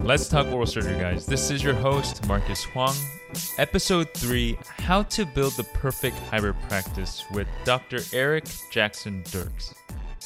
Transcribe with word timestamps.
Let's 0.00 0.28
talk 0.28 0.46
oral 0.48 0.66
surgery, 0.66 0.98
guys. 0.98 1.24
This 1.24 1.50
is 1.52 1.62
your 1.62 1.74
host, 1.74 2.26
Marcus 2.26 2.64
Huang. 2.64 2.96
Episode 3.58 4.12
3 4.14 4.58
How 4.78 5.04
to 5.04 5.24
Build 5.24 5.52
the 5.52 5.62
Perfect 5.64 6.18
Hybrid 6.18 6.56
Practice 6.68 7.24
with 7.30 7.46
Dr. 7.64 8.00
Eric 8.12 8.44
Jackson 8.72 9.22
Dierks. 9.24 9.72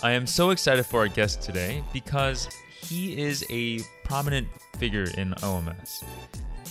I 0.02 0.12
am 0.12 0.26
so 0.26 0.50
excited 0.50 0.86
for 0.86 1.00
our 1.00 1.08
guest 1.08 1.42
today 1.42 1.82
because 1.92 2.48
he 2.68 3.20
is 3.20 3.44
a 3.50 3.80
prominent 4.04 4.48
figure 4.78 5.06
in 5.18 5.34
OMS. 5.42 6.02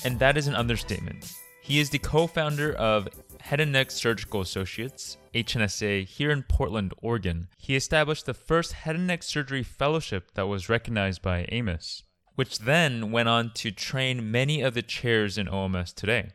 And 0.03 0.17
that 0.19 0.37
is 0.37 0.47
an 0.47 0.55
understatement. 0.55 1.33
He 1.61 1.79
is 1.79 1.89
the 1.89 1.99
co 1.99 2.25
founder 2.25 2.73
of 2.73 3.07
Head 3.41 3.59
and 3.59 3.71
Neck 3.71 3.91
Surgical 3.91 4.41
Associates, 4.41 5.17
HNSA, 5.33 6.05
here 6.05 6.31
in 6.31 6.43
Portland, 6.43 6.93
Oregon. 7.01 7.47
He 7.57 7.75
established 7.75 8.25
the 8.25 8.33
first 8.33 8.73
head 8.73 8.95
and 8.95 9.07
neck 9.07 9.23
surgery 9.23 9.63
fellowship 9.63 10.33
that 10.35 10.47
was 10.47 10.69
recognized 10.69 11.21
by 11.21 11.47
AAOMS, 11.51 12.03
which 12.35 12.59
then 12.59 13.11
went 13.11 13.29
on 13.29 13.51
to 13.55 13.71
train 13.71 14.31
many 14.31 14.61
of 14.61 14.73
the 14.73 14.81
chairs 14.81 15.37
in 15.37 15.47
OMS 15.47 15.93
today. 15.93 16.33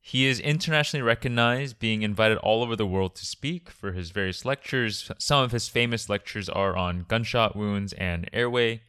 He 0.00 0.26
is 0.26 0.40
internationally 0.40 1.02
recognized, 1.02 1.78
being 1.78 2.00
invited 2.00 2.38
all 2.38 2.62
over 2.62 2.74
the 2.74 2.86
world 2.86 3.14
to 3.16 3.26
speak 3.26 3.68
for 3.68 3.92
his 3.92 4.10
various 4.10 4.44
lectures. 4.44 5.10
Some 5.18 5.44
of 5.44 5.52
his 5.52 5.68
famous 5.68 6.08
lectures 6.08 6.48
are 6.48 6.74
on 6.76 7.04
gunshot 7.08 7.54
wounds 7.54 7.92
and 7.92 8.30
airway. 8.32 8.82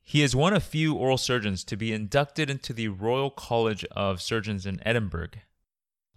He 0.00 0.22
is 0.22 0.36
one 0.36 0.54
of 0.54 0.62
few 0.62 0.94
oral 0.94 1.18
surgeons 1.18 1.64
to 1.64 1.76
be 1.76 1.92
inducted 1.92 2.48
into 2.48 2.72
the 2.72 2.86
Royal 2.86 3.30
College 3.30 3.84
of 3.86 4.22
Surgeons 4.22 4.64
in 4.64 4.80
Edinburgh. 4.86 5.30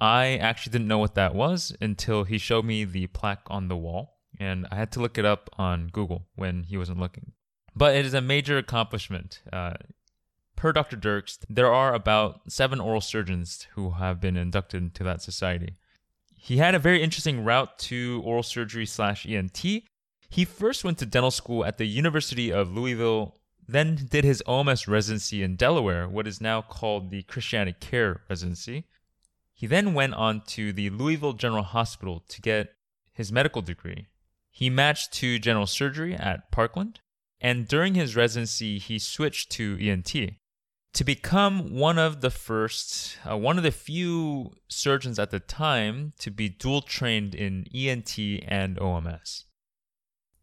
I 0.01 0.37
actually 0.37 0.71
didn't 0.71 0.87
know 0.87 0.97
what 0.97 1.15
that 1.15 1.35
was 1.35 1.75
until 1.81 2.23
he 2.23 2.37
showed 2.37 2.65
me 2.65 2.85
the 2.85 3.07
plaque 3.07 3.43
on 3.47 3.67
the 3.67 3.77
wall, 3.77 4.19
and 4.39 4.65
I 4.71 4.75
had 4.75 4.91
to 4.93 4.99
look 4.99 5.17
it 5.17 5.25
up 5.25 5.49
on 5.57 5.87
Google 5.87 6.27
when 6.35 6.63
he 6.63 6.77
wasn't 6.77 6.99
looking 6.99 7.33
but 7.79 7.95
it 7.95 8.05
is 8.05 8.13
a 8.13 8.21
major 8.21 8.57
accomplishment. 8.57 9.41
Uh, 9.51 9.73
per 10.57 10.73
Dr. 10.73 10.97
Dierks, 10.97 11.39
there 11.49 11.71
are 11.71 11.93
about 11.93 12.51
seven 12.51 12.81
oral 12.81 12.99
surgeons 12.99 13.67
who 13.75 13.91
have 13.91 14.19
been 14.19 14.35
inducted 14.35 14.83
into 14.83 15.03
that 15.05 15.21
society. 15.21 15.77
He 16.35 16.57
had 16.57 16.75
a 16.75 16.79
very 16.79 17.01
interesting 17.01 17.45
route 17.45 17.79
to 17.79 18.21
oral 18.25 18.43
surgery 18.43 18.85
slash 18.85 19.25
ENT. 19.25 19.63
He 20.29 20.45
first 20.45 20.83
went 20.83 20.97
to 20.99 21.05
dental 21.05 21.31
school 21.31 21.65
at 21.65 21.77
the 21.77 21.87
University 21.87 22.51
of 22.51 22.75
Louisville, 22.75 23.37
then 23.67 24.07
did 24.09 24.25
his 24.25 24.43
OMS 24.45 24.87
residency 24.87 25.41
in 25.41 25.55
Delaware, 25.55 26.07
what 26.09 26.27
is 26.27 26.41
now 26.41 26.61
called 26.61 27.11
the 27.11 27.23
ChristianaCare 27.23 28.19
residency. 28.29 28.85
He 29.59 29.67
then 29.67 29.93
went 29.93 30.13
on 30.13 30.39
to 30.55 30.71
the 30.71 30.89
Louisville 30.89 31.33
General 31.33 31.63
Hospital 31.63 32.23
to 32.29 32.41
get 32.41 32.75
his 33.11 33.29
medical 33.29 33.61
degree. 33.61 34.07
He 34.51 34.69
matched 34.69 35.11
to 35.15 35.37
general 35.37 35.67
surgery 35.67 36.15
at 36.15 36.49
Parkland, 36.49 37.01
and 37.41 37.67
during 37.67 37.93
his 37.93 38.15
residency, 38.15 38.79
he 38.79 38.97
switched 38.97 39.51
to 39.51 39.77
ENT 39.81 40.15
to 40.93 41.03
become 41.03 41.75
one 41.75 41.97
of 41.97 42.21
the 42.21 42.29
first, 42.29 43.17
uh, 43.29 43.35
one 43.35 43.57
of 43.57 43.65
the 43.65 43.71
few 43.71 44.53
surgeons 44.69 45.19
at 45.19 45.29
the 45.29 45.41
time 45.41 46.13
to 46.19 46.31
be 46.31 46.47
dual 46.47 46.81
trained 46.81 47.35
in 47.35 47.65
ENT 47.75 48.17
and 48.47 48.77
OMS. 48.79 49.43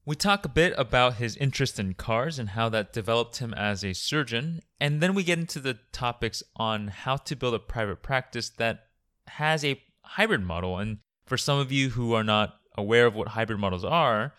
We 0.04 0.14
talk 0.14 0.44
a 0.44 0.50
bit 0.50 0.74
about 0.76 1.14
his 1.14 1.38
interest 1.38 1.78
in 1.78 1.94
cars 1.94 2.38
and 2.38 2.50
how 2.50 2.68
that 2.68 2.92
developed 2.92 3.38
him 3.38 3.54
as 3.54 3.82
a 3.82 3.94
surgeon, 3.94 4.60
and 4.78 5.00
then 5.00 5.14
we 5.14 5.24
get 5.24 5.38
into 5.38 5.58
the 5.58 5.78
topics 5.90 6.42
on 6.56 6.88
how 6.88 7.16
to 7.16 7.34
build 7.34 7.54
a 7.54 7.58
private 7.58 8.02
practice 8.02 8.50
that 8.50 8.85
has 9.28 9.64
a 9.64 9.80
hybrid 10.02 10.42
model. 10.42 10.78
And 10.78 10.98
for 11.24 11.36
some 11.36 11.58
of 11.58 11.72
you 11.72 11.90
who 11.90 12.12
are 12.14 12.24
not 12.24 12.56
aware 12.76 13.06
of 13.06 13.14
what 13.14 13.28
hybrid 13.28 13.58
models 13.58 13.84
are, 13.84 14.34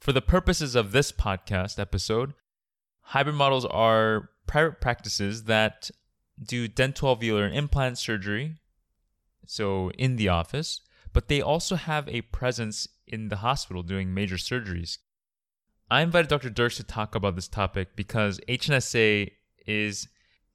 for 0.00 0.12
the 0.12 0.22
purposes 0.22 0.74
of 0.74 0.92
this 0.92 1.12
podcast 1.12 1.78
episode, 1.78 2.34
hybrid 3.00 3.36
models 3.36 3.64
are 3.66 4.30
private 4.46 4.80
practices 4.80 5.44
that 5.44 5.90
do 6.42 6.68
dental 6.68 7.16
alveolar 7.16 7.52
implant 7.52 7.98
surgery, 7.98 8.56
so 9.46 9.90
in 9.92 10.16
the 10.16 10.28
office, 10.28 10.80
but 11.12 11.28
they 11.28 11.40
also 11.40 11.76
have 11.76 12.08
a 12.08 12.20
presence 12.22 12.86
in 13.06 13.28
the 13.28 13.36
hospital 13.36 13.82
doing 13.82 14.12
major 14.12 14.36
surgeries. 14.36 14.98
I 15.90 16.02
invited 16.02 16.28
Dr. 16.28 16.50
Dirks 16.50 16.76
to 16.76 16.82
talk 16.82 17.14
about 17.14 17.36
this 17.36 17.48
topic 17.48 17.94
because 17.94 18.40
HNSA 18.48 19.30
is 19.66 20.08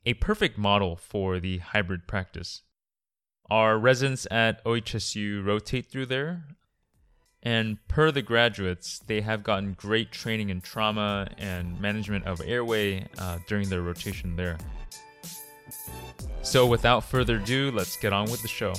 a 0.06 0.14
perfect 0.16 0.58
model 0.58 0.96
for 0.96 1.40
the 1.40 1.60
hybrid 1.60 2.08
practice. 2.08 2.64
Our 3.52 3.78
residents 3.78 4.26
at 4.32 4.64
OHSU 4.64 5.46
rotate 5.46 5.88
through 5.88 6.06
there 6.06 6.46
and 7.44 7.86
per 7.90 8.10
the 8.10 8.22
graduates, 8.22 9.00
they 9.08 9.20
have 9.20 9.44
gotten 9.44 9.74
great 9.74 10.10
training 10.14 10.50
in 10.50 10.62
trauma 10.62 11.28
and 11.38 11.78
management 11.82 12.26
of 12.28 12.40
airway 12.46 13.08
uh, 13.18 13.40
during 13.50 13.68
their 13.68 13.82
rotation 13.82 14.38
there. 14.38 14.58
So, 16.44 16.66
without 16.66 17.04
further 17.04 17.36
ado, 17.36 17.72
let's 17.72 17.98
get 17.98 18.14
on 18.14 18.32
with 18.32 18.42
the 18.42 18.48
show. 18.48 18.74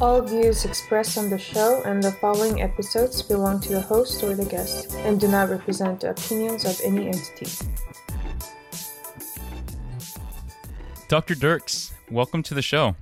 All 0.00 0.22
views 0.22 0.64
expressed 0.64 1.18
on 1.18 1.28
the 1.28 1.38
show 1.38 1.82
and 1.84 2.02
the 2.02 2.12
following 2.12 2.62
episodes 2.62 3.20
belong 3.20 3.60
to 3.60 3.72
the 3.72 3.82
host 3.82 4.22
or 4.22 4.34
the 4.34 4.46
guest 4.46 4.94
and 4.94 5.20
do 5.20 5.28
not 5.28 5.50
represent 5.50 6.00
the 6.00 6.12
opinions 6.12 6.64
of 6.64 6.80
any 6.82 7.08
entity. 7.08 7.46
Dr. 11.08 11.34
Dierks, 11.34 11.92
welcome 12.10 12.42
to 12.42 12.52
the 12.52 12.60
show. 12.60 12.94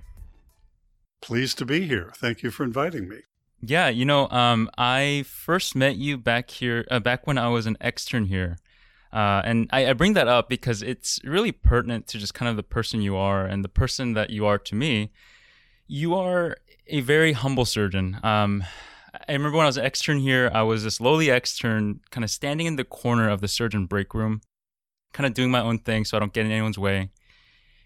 Pleased 1.21 1.59
to 1.59 1.65
be 1.65 1.89
here. 1.89 2.13
Thank 2.15 2.45
you 2.45 2.53
for 2.53 2.63
inviting 2.63 3.09
me. 3.09 3.23
Yeah, 3.61 3.89
you 3.89 4.05
know, 4.05 4.29
um, 4.29 4.71
I 4.79 5.25
first 5.27 5.75
met 5.75 5.97
you 5.97 6.17
back 6.17 6.51
here, 6.51 6.87
uh, 6.89 7.01
back 7.01 7.27
when 7.27 7.37
I 7.37 7.49
was 7.49 7.67
an 7.67 7.77
extern 7.81 8.27
here. 8.27 8.59
Uh, 9.13 9.43
and 9.45 9.69
I, 9.73 9.89
I, 9.89 9.93
bring 9.95 10.13
that 10.13 10.29
up 10.29 10.49
because 10.49 10.83
it's 10.83 11.19
really 11.25 11.51
pertinent 11.51 12.07
to 12.09 12.19
just 12.19 12.33
kind 12.33 12.49
of 12.49 12.55
the 12.55 12.63
person 12.63 13.01
you 13.01 13.17
are 13.17 13.45
and 13.45 13.65
the 13.65 13.69
person 13.69 14.13
that 14.13 14.31
you 14.31 14.47
are 14.47 14.59
to 14.59 14.77
me. 14.77 15.11
You 15.89 16.15
are 16.15 16.59
a 16.87 17.01
very 17.01 17.33
humble 17.33 17.65
surgeon. 17.65 18.21
Um, 18.23 18.63
I 19.29 19.33
remember 19.33 19.57
when 19.57 19.67
I 19.67 19.69
was 19.69 19.79
an 19.79 19.85
extern 19.85 20.21
here, 20.21 20.49
I 20.55 20.63
was 20.63 20.85
this 20.85 21.01
lowly 21.01 21.29
extern, 21.29 22.03
kind 22.11 22.23
of 22.23 22.31
standing 22.31 22.69
in 22.69 22.77
the 22.77 22.85
corner 22.85 23.29
of 23.29 23.41
the 23.41 23.49
surgeon 23.49 23.87
break 23.87 24.15
room, 24.15 24.43
kind 25.13 25.27
of 25.27 25.35
doing 25.35 25.51
my 25.51 25.61
own 25.61 25.81
thing 25.81 26.05
so 26.05 26.17
I 26.17 26.21
don't 26.21 26.33
get 26.33 26.47
in 26.47 26.53
anyone's 26.53 26.79
way. 26.79 27.11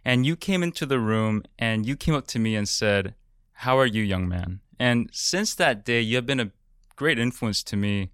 And 0.05 0.25
you 0.25 0.37
came 0.37 0.63
into 0.63 0.87
the 0.87 0.99
room 0.99 1.43
and 1.59 1.87
you 1.87 1.97
came 1.97 2.15
up 2.15 2.27
to 2.29 2.39
me 2.39 2.57
and 2.57 2.69
said, 2.69 3.15
how 3.53 3.79
are 3.79 3.87
you, 3.87 4.03
young 4.03 4.29
man? 4.29 4.61
And 4.79 5.11
since 5.13 5.55
that 5.57 5.85
day, 5.85 6.01
you 6.01 6.17
have 6.17 6.25
been 6.25 6.41
a 6.41 6.53
great 6.97 7.19
influence 7.19 7.63
to 7.65 7.77
me, 7.77 8.11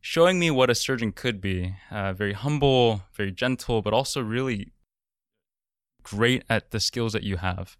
showing 0.00 0.38
me 0.38 0.50
what 0.50 0.70
a 0.70 0.74
surgeon 0.74 1.12
could 1.12 1.40
be 1.40 1.74
uh, 1.90 2.14
very 2.14 2.32
humble, 2.32 3.02
very 3.12 3.30
gentle, 3.30 3.82
but 3.82 3.92
also 3.92 4.22
really 4.22 4.72
great 6.02 6.44
at 6.48 6.70
the 6.70 6.80
skills 6.80 7.12
that 7.12 7.22
you 7.22 7.36
have. 7.36 7.76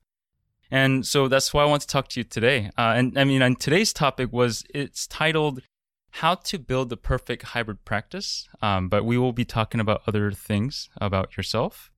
And 0.70 1.06
so 1.06 1.28
that's 1.28 1.54
why 1.54 1.62
I 1.62 1.66
want 1.66 1.81
to 1.82 1.88
talk 1.88 2.08
to 2.08 2.20
you 2.20 2.25
today. 2.25 2.70
Uh, 2.76 2.92
and 2.97 3.19
I 3.19 3.25
mean, 3.25 3.41
and 3.41 3.58
today's 3.58 3.94
topic 3.94 4.31
was 4.31 4.64
it's 4.75 5.06
titled 5.06 5.62
How 6.10 6.34
to 6.34 6.58
Build 6.58 6.91
the 6.91 6.98
Perfect 6.98 7.42
Hybrid 7.42 7.87
Practice. 7.87 8.47
Um, 8.60 8.91
but 8.91 9.06
we 9.06 9.16
will 9.16 9.32
be 9.32 9.47
talking 9.47 9.81
about 9.81 10.03
other 10.06 10.31
things 10.32 10.91
about 11.00 11.38
yourself. 11.38 11.91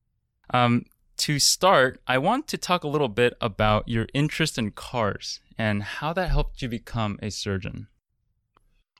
Um, 0.53 0.85
to 1.21 1.37
start, 1.37 2.01
I 2.07 2.17
want 2.17 2.47
to 2.47 2.57
talk 2.57 2.83
a 2.83 2.87
little 2.87 3.07
bit 3.07 3.35
about 3.39 3.87
your 3.87 4.07
interest 4.13 4.57
in 4.57 4.71
cars 4.71 5.39
and 5.57 5.83
how 5.83 6.13
that 6.13 6.29
helped 6.29 6.61
you 6.61 6.67
become 6.67 7.19
a 7.21 7.29
surgeon. 7.29 7.87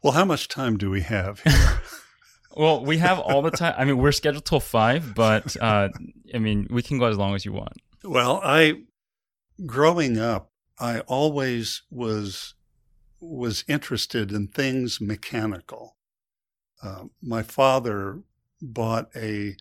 Well, 0.03 0.13
how 0.13 0.25
much 0.25 0.47
time 0.47 0.77
do 0.77 0.89
we 0.89 1.01
have 1.01 1.41
well, 2.55 2.85
we 2.85 2.97
have 2.97 3.19
all 3.19 3.41
the 3.41 3.51
time. 3.51 3.73
I 3.75 3.85
mean, 3.85 3.97
we're 3.97 4.11
scheduled 4.11 4.45
till 4.45 4.59
five, 4.59 5.15
but 5.15 5.55
uh, 5.61 5.89
I 6.33 6.37
mean, 6.37 6.67
we 6.69 6.83
can 6.83 6.99
go 6.99 7.05
as 7.05 7.17
long 7.17 7.33
as 7.33 7.43
you 7.43 7.53
want. 7.53 7.73
Well, 8.03 8.39
I, 8.43 8.83
growing 9.65 10.19
up, 10.19 10.51
I 10.79 11.01
always 11.01 11.83
was 11.89 12.55
was 13.19 13.63
interested 13.67 14.31
in 14.31 14.47
things 14.47 14.99
mechanical. 14.99 15.95
Uh, 16.83 17.05
my 17.21 17.43
father 17.43 18.21
bought 18.61 19.09
a 19.15 19.55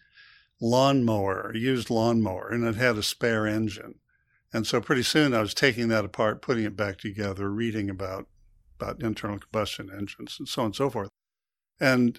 lawnmower, 0.60 1.52
used 1.54 1.90
lawnmower, 1.90 2.50
and 2.50 2.64
it 2.64 2.76
had 2.76 2.98
a 2.98 3.02
spare 3.02 3.46
engine. 3.46 3.94
And 4.52 4.66
so 4.66 4.80
pretty 4.80 5.02
soon 5.04 5.32
I 5.32 5.40
was 5.40 5.54
taking 5.54 5.88
that 5.88 6.04
apart, 6.04 6.42
putting 6.42 6.64
it 6.64 6.76
back 6.76 6.98
together, 6.98 7.50
reading 7.50 7.88
about 7.88 8.26
about 8.80 9.02
internal 9.02 9.38
combustion 9.38 9.90
engines 9.94 10.36
and 10.38 10.48
so 10.48 10.62
on 10.62 10.66
and 10.66 10.76
so 10.76 10.88
forth. 10.88 11.10
And 11.78 12.18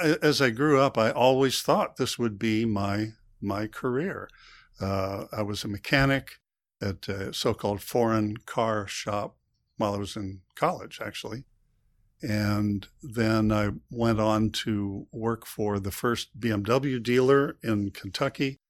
I, 0.00 0.16
as 0.22 0.40
I 0.40 0.48
grew 0.48 0.80
up, 0.80 0.96
I 0.96 1.10
always 1.10 1.60
thought 1.60 1.96
this 1.96 2.18
would 2.18 2.38
be 2.38 2.64
my 2.64 3.12
my 3.40 3.66
career. 3.66 4.28
Uh, 4.80 5.24
I 5.30 5.42
was 5.42 5.62
a 5.62 5.68
mechanic 5.68 6.38
at 6.80 7.08
a 7.08 7.32
so-called 7.32 7.80
foreign 7.80 8.38
car 8.38 8.86
shop 8.88 9.36
while 9.76 9.94
I 9.94 9.98
was 9.98 10.16
in 10.16 10.40
college, 10.54 11.00
actually. 11.04 11.44
And 12.26 12.88
then 13.02 13.52
I 13.52 13.70
went 13.90 14.18
on 14.18 14.50
to 14.50 15.06
work 15.12 15.46
for 15.46 15.78
the 15.78 15.90
first 15.90 16.40
BMW 16.40 17.02
dealer 17.02 17.58
in 17.62 17.90
Kentucky. 17.90 18.60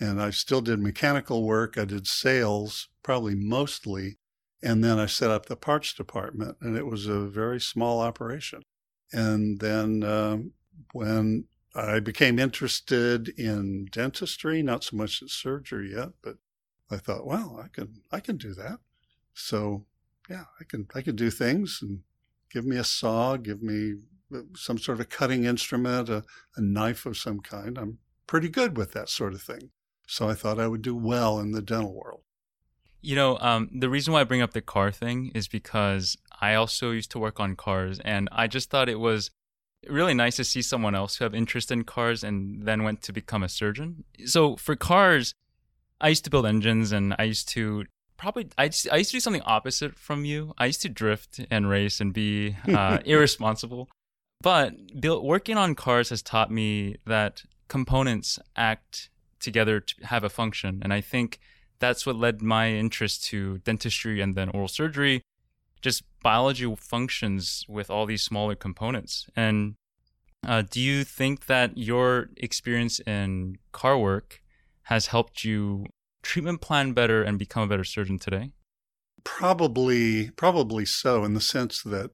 And 0.00 0.20
I 0.20 0.30
still 0.30 0.60
did 0.60 0.78
mechanical 0.80 1.44
work. 1.44 1.78
I 1.78 1.86
did 1.86 2.06
sales, 2.06 2.88
probably 3.02 3.34
mostly 3.34 4.18
And 4.62 4.84
then 4.84 4.98
I 4.98 5.06
set 5.06 5.30
up 5.30 5.46
the 5.46 5.56
parts 5.56 5.94
department, 5.94 6.58
and 6.60 6.76
it 6.76 6.86
was 6.86 7.06
a 7.06 7.20
very 7.28 7.60
small 7.60 8.00
operation. 8.00 8.62
And 9.12 9.60
then 9.60 10.02
um, 10.04 10.52
when 10.92 11.44
I 11.74 12.00
became 12.00 12.38
interested 12.38 13.28
in 13.38 13.86
dentistry, 13.86 14.62
not 14.62 14.84
so 14.84 14.96
much 14.96 15.22
in 15.22 15.28
surgery 15.28 15.92
yet, 15.94 16.10
but 16.22 16.38
I 16.90 16.96
thought, 16.98 17.26
well, 17.26 17.60
I 17.64 17.68
can 17.68 18.02
I 18.10 18.20
can 18.20 18.36
do 18.36 18.54
that. 18.54 18.80
So 19.34 19.86
yeah, 20.28 20.44
I 20.60 20.64
can 20.64 20.88
I 20.94 21.02
can 21.02 21.16
do 21.16 21.30
things 21.30 21.78
and 21.82 22.00
give 22.50 22.64
me 22.64 22.76
a 22.76 22.84
saw, 22.84 23.36
give 23.36 23.62
me 23.62 23.94
uh, 24.34 24.40
some 24.54 24.78
sort 24.78 25.00
of 25.00 25.08
cutting 25.08 25.44
instrument, 25.44 26.08
a, 26.08 26.24
a 26.56 26.60
knife 26.60 27.06
of 27.06 27.16
some 27.16 27.40
kind. 27.40 27.78
I'm 27.78 27.98
pretty 28.26 28.48
good 28.48 28.76
with 28.76 28.92
that 28.92 29.08
sort 29.08 29.34
of 29.34 29.42
thing. 29.42 29.70
So 30.06 30.28
I 30.28 30.34
thought 30.34 30.58
I 30.58 30.68
would 30.68 30.82
do 30.82 30.96
well 30.96 31.38
in 31.38 31.52
the 31.52 31.62
dental 31.62 31.94
world. 31.94 32.22
You 33.00 33.14
know, 33.14 33.38
um, 33.40 33.70
the 33.72 33.88
reason 33.88 34.12
why 34.12 34.22
I 34.22 34.24
bring 34.24 34.42
up 34.42 34.52
the 34.52 34.60
car 34.60 34.90
thing 34.90 35.30
is 35.34 35.46
because 35.48 36.16
I 36.40 36.54
also 36.54 36.90
used 36.90 37.10
to 37.12 37.18
work 37.18 37.38
on 37.38 37.56
cars, 37.56 38.00
and 38.00 38.28
I 38.32 38.48
just 38.48 38.70
thought 38.70 38.88
it 38.88 38.98
was 38.98 39.30
really 39.86 40.14
nice 40.14 40.36
to 40.36 40.44
see 40.44 40.62
someone 40.62 40.94
else 40.94 41.16
who 41.16 41.24
have 41.24 41.34
interest 41.34 41.70
in 41.70 41.84
cars 41.84 42.24
and 42.24 42.64
then 42.64 42.82
went 42.82 43.02
to 43.02 43.12
become 43.12 43.44
a 43.44 43.48
surgeon. 43.48 44.04
So 44.24 44.56
for 44.56 44.74
cars, 44.74 45.34
I 46.00 46.08
used 46.08 46.24
to 46.24 46.30
build 46.30 46.46
engines, 46.46 46.90
and 46.90 47.14
I 47.18 47.24
used 47.24 47.48
to 47.50 47.84
probably 48.18 48.50
I 48.58 48.68
just, 48.68 48.88
I 48.92 48.96
used 48.96 49.10
to 49.10 49.16
do 49.16 49.20
something 49.20 49.42
opposite 49.46 49.96
from 49.98 50.26
you. 50.26 50.52
I 50.58 50.66
used 50.66 50.82
to 50.82 50.90
drift 50.90 51.40
and 51.50 51.70
race 51.70 52.00
and 52.00 52.12
be 52.12 52.56
uh, 52.68 52.98
irresponsible. 53.06 53.88
But 54.42 55.00
build, 55.00 55.24
working 55.24 55.56
on 55.56 55.74
cars 55.74 56.10
has 56.10 56.20
taught 56.20 56.50
me 56.50 56.96
that 57.06 57.42
components 57.68 58.38
act 58.56 59.08
together 59.40 59.80
to 59.80 59.94
have 60.06 60.24
a 60.24 60.28
function, 60.28 60.80
and 60.82 60.92
I 60.92 61.00
think 61.00 61.38
that's 61.78 62.04
what 62.04 62.16
led 62.16 62.42
my 62.42 62.70
interest 62.72 63.24
to 63.24 63.58
dentistry 63.58 64.20
and 64.20 64.34
then 64.34 64.48
oral 64.50 64.68
surgery. 64.68 65.22
Just 65.80 66.02
biology 66.22 66.72
functions 66.76 67.64
with 67.68 67.88
all 67.88 68.04
these 68.04 68.22
smaller 68.22 68.56
components. 68.56 69.28
And 69.36 69.74
uh, 70.46 70.62
do 70.68 70.80
you 70.80 71.04
think 71.04 71.46
that 71.46 71.78
your 71.78 72.30
experience 72.36 73.00
in 73.00 73.58
car 73.70 73.96
work 73.96 74.42
has 74.82 75.06
helped 75.06 75.44
you 75.44 75.86
treatment 76.28 76.60
plan 76.60 76.92
better 76.92 77.22
and 77.22 77.38
become 77.38 77.62
a 77.64 77.66
better 77.66 77.84
surgeon 77.84 78.18
today? 78.18 78.52
Probably, 79.24 80.30
probably 80.30 80.84
so, 80.84 81.24
in 81.24 81.34
the 81.34 81.40
sense 81.40 81.82
that, 81.82 82.10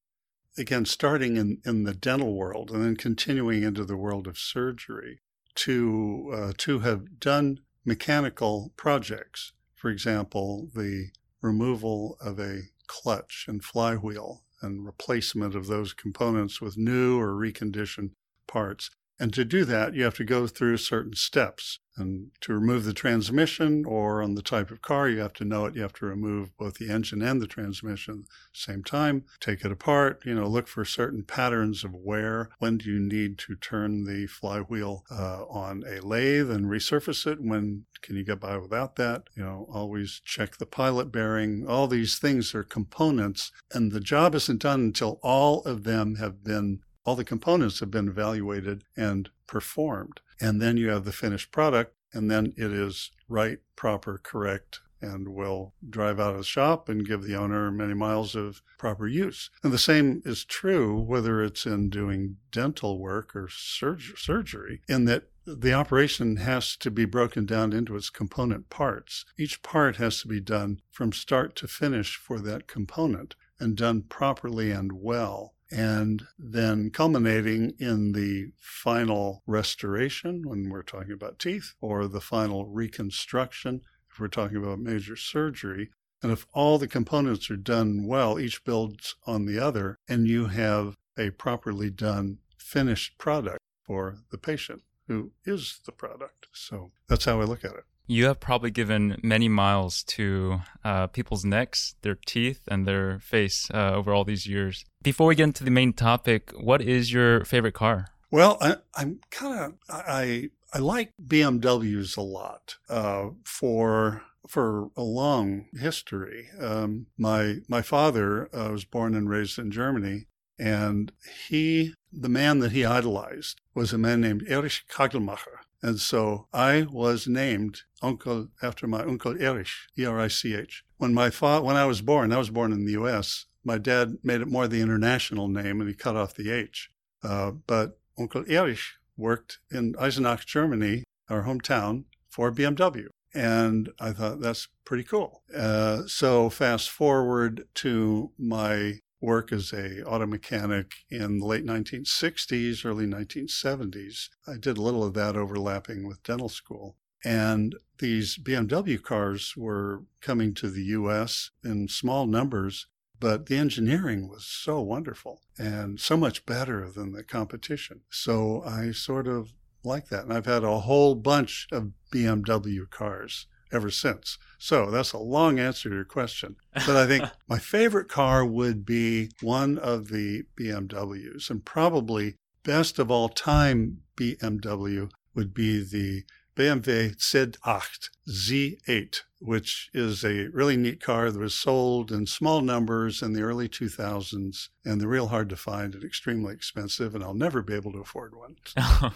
again, 0.57 0.85
starting 0.85 1.37
in, 1.37 1.59
in 1.67 1.83
the 1.83 1.95
dental 1.95 2.35
world 2.35 2.71
and 2.71 2.83
then 2.83 2.97
continuing 2.97 3.63
into 3.65 3.85
the 3.85 3.97
world 3.97 4.27
of 4.27 4.39
surgery, 4.39 5.21
to 5.57 6.33
uh, 6.35 6.53
to 6.59 6.81
have 6.81 7.21
done 7.21 7.61
mechanical 7.85 8.73
projects, 8.77 9.53
for 9.75 9.91
example, 9.91 10.69
the 10.75 11.11
removal 11.43 12.17
of 12.21 12.41
a 12.41 12.63
clutch 12.87 13.45
and 13.49 13.63
flywheel 13.63 14.43
and 14.63 14.85
replacement 14.85 15.55
of 15.55 15.67
those 15.67 15.93
components 15.93 16.61
with 16.61 16.79
new 16.79 17.21
or 17.21 17.35
reconditioned 17.35 18.11
parts. 18.47 18.91
And 19.19 19.33
to 19.35 19.45
do 19.45 19.65
that, 19.65 19.95
you 19.95 20.03
have 20.03 20.17
to 20.17 20.25
go 20.25 20.47
through 20.47 20.79
certain 20.79 21.15
steps. 21.15 21.79
And 21.97 22.33
to 22.41 22.53
remove 22.53 22.85
the 22.85 22.93
transmission, 22.93 23.85
or 23.85 24.21
on 24.21 24.35
the 24.35 24.43
type 24.43 24.73
of 24.73 24.83
car, 24.83 25.09
you 25.09 25.21
have 25.21 25.35
to 25.35 25.45
know 25.45 25.67
it. 25.67 25.77
You 25.77 25.83
have 25.83 25.93
to 25.95 26.07
remove 26.07 26.57
both 26.57 26.75
the 26.75 26.91
engine 26.91 27.23
and 27.23 27.41
the 27.41 27.47
transmission 27.47 28.25
at 28.27 28.53
the 28.53 28.73
same 28.73 28.83
time, 28.83 29.25
take 29.39 29.65
it 29.65 29.71
apart, 29.71 30.21
you 30.27 30.35
know, 30.35 30.49
look 30.49 30.67
for 30.67 30.85
certain 30.85 31.23
patterns 31.23 31.85
of 31.85 31.95
wear. 31.95 32.51
When 32.59 32.79
do 32.79 32.91
you 32.91 32.99
need 32.99 33.39
to 33.39 33.55
turn 33.55 34.05
the 34.05 34.27
flywheel 34.27 35.05
uh, 35.09 35.45
on 35.45 35.85
a 35.87 36.05
lathe 36.05 36.51
and 36.51 36.67
resurface 36.67 37.29
it? 37.29 37.41
When 37.41 37.85
can 38.03 38.17
you 38.17 38.25
get 38.25 38.41
by 38.41 38.57
without 38.57 38.97
that? 38.97 39.29
You 39.37 39.45
know, 39.45 39.69
always 39.73 40.21
check 40.25 40.57
the 40.57 40.67
pilot 40.67 41.13
bearing. 41.13 41.65
All 41.69 41.87
these 41.87 42.19
things 42.19 42.57
are 42.57 42.65
components, 42.65 43.53
and 43.73 43.93
the 43.93 44.01
job 44.01 44.35
isn't 44.35 44.63
done 44.63 44.81
until 44.81 45.21
all 45.23 45.63
of 45.63 45.85
them 45.85 46.17
have 46.17 46.43
been 46.43 46.81
all 47.05 47.17
the 47.17 47.25
components 47.25 47.81
have 47.81 47.91
been 47.91 48.09
evaluated 48.09 48.85
and 48.97 49.31
performed. 49.47 50.21
And 50.41 50.61
then 50.61 50.77
you 50.77 50.89
have 50.89 51.05
the 51.05 51.13
finished 51.13 51.53
product, 51.53 51.95
and 52.13 52.31
then 52.31 52.55
it 52.57 52.73
is 52.73 53.11
right, 53.29 53.59
proper, 53.77 54.21
correct, 54.23 54.81
and 55.01 55.29
will 55.29 55.75
drive 55.89 56.19
out 56.19 56.33
of 56.33 56.39
the 56.39 56.45
shop 56.45 56.89
and 56.89 57.07
give 57.07 57.23
the 57.23 57.37
owner 57.37 57.71
many 57.71 57.95
miles 57.95 58.35
of 58.35 58.63
proper 58.79 59.07
use. 59.07 59.51
And 59.63 59.73
the 59.73 59.79
same 59.79 60.23
is 60.25 60.45
true 60.45 60.99
whether 60.99 61.43
it's 61.43 61.67
in 61.67 61.91
doing 61.91 62.37
dental 62.51 62.99
work 62.99 63.37
or 63.37 63.49
surg- 63.51 64.17
surgery, 64.17 64.81
in 64.89 65.05
that 65.05 65.25
the 65.47 65.75
operation 65.75 66.37
has 66.37 66.75
to 66.77 66.91
be 66.91 67.05
broken 67.05 67.45
down 67.45 67.75
into 67.75 67.97
its 67.97 68.09
component 68.09 68.71
parts. 68.71 69.27
Each 69.37 69.63
part 69.63 69.97
has 69.97 70.23
to 70.23 70.29
be 70.29 70.41
done 70.41 70.81
from 70.91 71.13
start 71.13 71.55
to 71.57 71.69
finish 71.69 72.17
for 72.17 72.41
that 72.41 72.67
component 72.67 73.35
and 73.61 73.77
done 73.77 74.03
properly 74.03 74.71
and 74.71 74.93
well 74.93 75.54
and 75.71 76.27
then 76.39 76.91
culminating 76.91 77.75
in 77.79 78.13
the 78.13 78.53
final 78.59 79.43
restoration 79.47 80.43
when 80.47 80.69
we're 80.69 80.83
talking 80.83 81.13
about 81.13 81.39
teeth, 81.39 81.75
or 81.81 82.07
the 82.07 82.21
final 82.21 82.67
reconstruction 82.67 83.81
if 84.11 84.21
we're 84.21 84.29
talking 84.29 84.57
about 84.57 84.79
major 84.79 85.17
surgery. 85.17 85.91
And 86.23 86.33
if 86.33 86.47
all 86.55 86.79
the 86.79 86.89
components 86.89 87.51
are 87.51 87.57
done 87.57 88.07
well, 88.07 88.39
each 88.39 88.65
builds 88.65 89.17
on 89.27 89.45
the 89.45 89.59
other, 89.59 89.99
and 90.09 90.27
you 90.27 90.47
have 90.47 90.97
a 91.19 91.31
properly 91.31 91.91
done 91.91 92.39
finished 92.57 93.19
product 93.19 93.59
for 93.83 94.17
the 94.31 94.39
patient 94.39 94.83
who 95.07 95.33
is 95.45 95.81
the 95.85 95.93
product. 95.93 96.47
So 96.53 96.93
that's 97.09 97.27
how 97.27 97.41
I 97.41 97.45
look 97.45 97.65
at 97.65 97.75
it. 97.75 97.85
You 98.07 98.27
have 98.27 98.39
probably 98.39 98.71
given 98.71 99.19
many 99.23 99.49
miles 99.49 100.03
to 100.09 100.61
uh, 100.85 101.07
people's 101.07 101.45
necks, 101.45 101.95
their 102.03 102.19
teeth, 102.27 102.61
and 102.69 102.87
their 102.87 103.19
face 103.19 103.71
uh, 103.73 103.93
over 103.95 104.13
all 104.13 104.25
these 104.25 104.47
years. 104.47 104.85
Before 105.03 105.29
we 105.29 105.35
get 105.35 105.45
into 105.45 105.65
the 105.65 105.71
main 105.71 105.95
topic, 105.95 106.53
what 106.59 106.83
is 106.83 107.13
your 107.13 107.45
favorite 107.47 107.75
car? 107.75 108.09
Well, 108.31 108.59
I, 108.61 108.77
am 109.01 109.21
kind 109.31 109.59
of 109.59 109.75
I 109.89 110.51
I 110.73 110.79
like 110.79 111.13
BMWs 111.25 112.17
a 112.17 112.21
lot 112.21 112.77
uh, 112.89 113.29
for 113.45 114.23
for 114.49 114.91
a 114.97 115.03
long 115.03 115.67
history. 115.79 116.49
Um, 116.61 117.07
my 117.17 117.59
my 117.69 117.81
father 117.81 118.49
uh, 118.55 118.71
was 118.71 118.85
born 118.85 119.15
and 119.15 119.31
raised 119.31 119.59
in 119.59 119.71
Germany, 119.71 120.27
and 120.59 121.13
he 121.49 121.95
the 122.13 122.29
man 122.29 122.59
that 122.59 122.73
he 122.73 122.85
idolized 122.85 123.61
was 123.75 123.93
a 123.93 123.99
man 123.99 124.21
named 124.21 124.45
Erich 124.49 124.83
Kagelmacher. 124.91 125.64
And 125.85 126.01
so 126.01 126.49
I 126.51 126.87
was 126.91 127.29
named 127.29 127.83
uncle 128.01 128.49
after 128.63 128.87
my 128.87 129.03
uncle 129.03 129.37
Erich, 129.39 129.69
E-R-I-C-H. 129.99 130.83
When 130.97 131.13
my 131.13 131.29
fa- 131.29 131.61
when 131.61 131.77
I 131.77 131.85
was 131.85 132.01
born, 132.01 132.33
I 132.33 132.39
was 132.39 132.49
born 132.49 132.73
in 132.73 132.87
the 132.87 132.93
U.S. 132.93 133.45
My 133.63 133.77
dad 133.77 134.17
made 134.23 134.41
it 134.41 134.49
more 134.49 134.67
the 134.67 134.81
international 134.81 135.47
name, 135.47 135.83
and 135.83 135.89
he 135.91 135.95
cut 135.95 136.17
off 136.17 136.33
the 136.33 136.51
H. 136.51 136.91
Uh, 137.23 137.51
but 137.67 137.99
Uncle 138.19 138.47
Erich 138.49 138.95
worked 139.19 139.59
in 139.71 139.95
Eisenach, 140.01 140.47
Germany, 140.47 141.05
our 141.29 141.43
hometown, 141.43 142.05
for 142.31 142.51
BMW. 142.51 143.09
And 143.35 143.91
I 144.01 144.13
thought 144.13 144.41
that's 144.41 144.69
pretty 144.87 145.05
cool. 145.05 145.43
Uh, 145.55 146.07
so 146.07 146.49
fast 146.49 146.89
forward 146.89 147.67
to 147.75 148.31
my 148.39 149.01
work 149.25 149.53
as 149.53 149.73
a 149.73 150.03
auto 150.05 150.27
mechanic 150.27 150.95
in 151.11 151.39
the 151.39 151.47
late 151.47 151.65
1960s, 151.65 152.85
early 152.85 153.07
1970s. 153.07 154.29
I 154.47 154.57
did 154.59 154.77
a 154.77 154.83
little 154.83 155.03
of 155.03 155.15
that 155.15 155.37
overlapping 155.37 156.07
with 156.07 156.23
dental 156.23 156.49
school. 156.49 156.97
And 157.25 157.75
these 157.99 158.37
BMW 158.37 159.03
cars 159.03 159.55
were 159.57 160.03
coming 160.21 160.53
to 160.55 160.69
the 160.69 160.85
US 160.99 161.51
in 161.65 161.89
small 161.89 162.27
numbers, 162.27 162.87
but 163.19 163.47
the 163.47 163.57
engineering 163.57 164.29
was 164.29 164.45
so 164.45 164.81
wonderful 164.83 165.41
and 165.59 165.99
so 165.99 166.17
much 166.17 166.45
better 166.45 166.91
than 166.91 167.13
the 167.13 167.25
competition. 167.25 168.03
So 168.11 168.63
I 168.63 168.93
sort 168.93 169.27
of 169.27 169.55
like 169.83 170.09
that. 170.09 170.25
And 170.25 170.33
I've 170.33 170.47
had 170.47 170.65
a 170.65 170.81
whole 170.81 171.15
bunch 171.15 171.67
of 171.73 171.93
BMW 172.13 172.89
cars 172.91 173.47
ever 173.75 173.91
since. 173.91 174.39
So 174.59 174.91
that's 174.91 175.13
a 175.13 175.19
long 175.19 175.59
answer 175.59 175.89
to 175.89 175.95
your 175.95 176.05
question. 176.05 176.57
But 176.73 176.97
I 176.97 177.07
think 177.07 177.25
my 177.49 177.59
favorite 177.59 178.09
car 178.09 178.45
would 178.45 178.87
be 178.87 179.31
one 179.41 179.79
of 179.79 180.09
the 180.09 180.45
BMWs, 180.59 181.51
and 181.51 181.65
probably 181.65 182.37
best 182.63 182.99
of 182.99 183.11
all 183.11 183.29
time 183.29 183.99
BMW 184.17 185.11
would 185.35 185.53
be 185.53 185.83
the 185.83 186.23
BMW 186.57 187.17
Z8 187.17 188.09
Z8 188.29 189.21
which 189.45 189.91
is 189.93 190.25
a 190.25 190.49
really 190.53 190.77
neat 190.77 191.03
car 191.03 191.31
that 191.31 191.39
was 191.39 191.55
sold 191.55 192.11
in 192.11 192.27
small 192.27 192.63
numbers 192.63 193.21
in 193.21 193.35
the 193.35 193.43
early 193.43 193.69
2000s, 193.69 194.69
and 194.87 195.01
they're 195.01 195.09
real 195.09 195.29
hard 195.29 195.51
to 195.51 195.57
find 195.57 195.95
and 195.95 196.03
extremely 196.03 196.55
expensive, 196.55 197.15
and 197.15 197.23
I'll 197.23 197.35
never 197.35 197.61
be 197.61 197.75
able 197.75 197.93
to 197.93 197.99
afford 197.99 198.33
one. 198.35 198.57